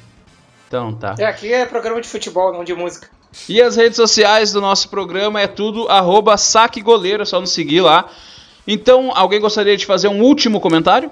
Então 0.66 0.94
tá. 0.94 1.14
É, 1.18 1.26
aqui 1.26 1.52
é 1.52 1.66
programa 1.66 2.00
de 2.00 2.08
futebol, 2.08 2.52
não 2.52 2.64
de 2.64 2.72
música. 2.74 3.08
E 3.48 3.60
as 3.60 3.76
redes 3.76 3.96
sociais 3.96 4.52
do 4.52 4.60
nosso 4.60 4.88
programa 4.88 5.40
é 5.40 5.46
tudo 5.46 5.88
arroba 5.88 6.36
saque 6.36 6.80
goleiro, 6.80 7.22
é 7.22 7.26
só 7.26 7.40
nos 7.40 7.52
seguir 7.52 7.80
lá. 7.80 8.08
Então, 8.66 9.12
alguém 9.14 9.40
gostaria 9.40 9.76
de 9.76 9.84
fazer 9.84 10.08
um 10.08 10.22
último 10.22 10.60
comentário? 10.60 11.10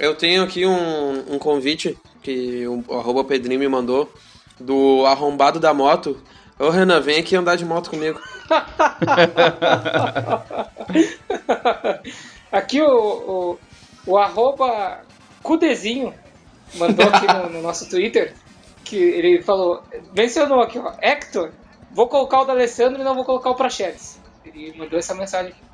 Eu 0.00 0.14
tenho 0.14 0.42
aqui 0.42 0.64
um, 0.64 1.34
um 1.34 1.38
convite 1.38 1.98
que 2.22 2.66
o 2.66 2.82
arroba 2.98 3.22
Pedrinho 3.22 3.60
me 3.60 3.68
mandou 3.68 4.10
do 4.58 5.04
arrombado 5.04 5.60
da 5.60 5.74
moto. 5.74 6.18
Ô 6.58 6.70
Renan, 6.70 7.02
vem 7.02 7.20
aqui 7.20 7.36
andar 7.36 7.56
de 7.56 7.66
moto 7.66 7.90
comigo. 7.90 8.18
Aqui 12.50 12.82
o, 12.82 12.88
o, 12.88 13.58
o 14.06 14.18
arroba 14.18 15.02
Cudezinho 15.40 16.12
mandou 16.74 17.06
aqui 17.06 17.26
no, 17.26 17.50
no 17.50 17.62
nosso 17.62 17.88
Twitter 17.88 18.34
que 18.84 18.96
ele 18.96 19.40
falou, 19.42 19.82
mencionou 20.16 20.60
aqui, 20.60 20.78
ó, 20.78 20.92
Hector, 21.00 21.52
vou 21.92 22.08
colocar 22.08 22.40
o 22.40 22.44
da 22.44 22.52
Alessandro 22.52 23.00
e 23.00 23.04
não 23.04 23.14
vou 23.14 23.24
colocar 23.24 23.50
o 23.50 23.54
Prachetes. 23.54 24.18
Ele 24.44 24.74
mandou 24.76 24.98
essa 24.98 25.14
mensagem 25.14 25.52
aqui. 25.52 25.69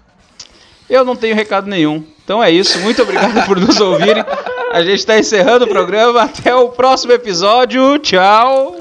Eu 0.88 1.04
não 1.04 1.16
tenho 1.16 1.34
recado 1.34 1.68
nenhum. 1.68 2.04
Então 2.24 2.42
é 2.42 2.50
isso. 2.50 2.78
Muito 2.80 3.02
obrigado 3.02 3.46
por 3.46 3.58
nos 3.58 3.80
ouvirem. 3.80 4.24
A 4.72 4.82
gente 4.82 4.98
está 4.98 5.18
encerrando 5.18 5.64
o 5.64 5.68
programa. 5.68 6.22
Até 6.22 6.54
o 6.54 6.68
próximo 6.68 7.12
episódio. 7.12 7.98
Tchau. 7.98 8.76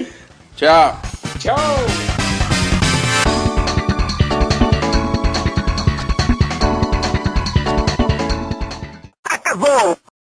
Tchau. 0.55 0.99
Tchau! 1.39 2.14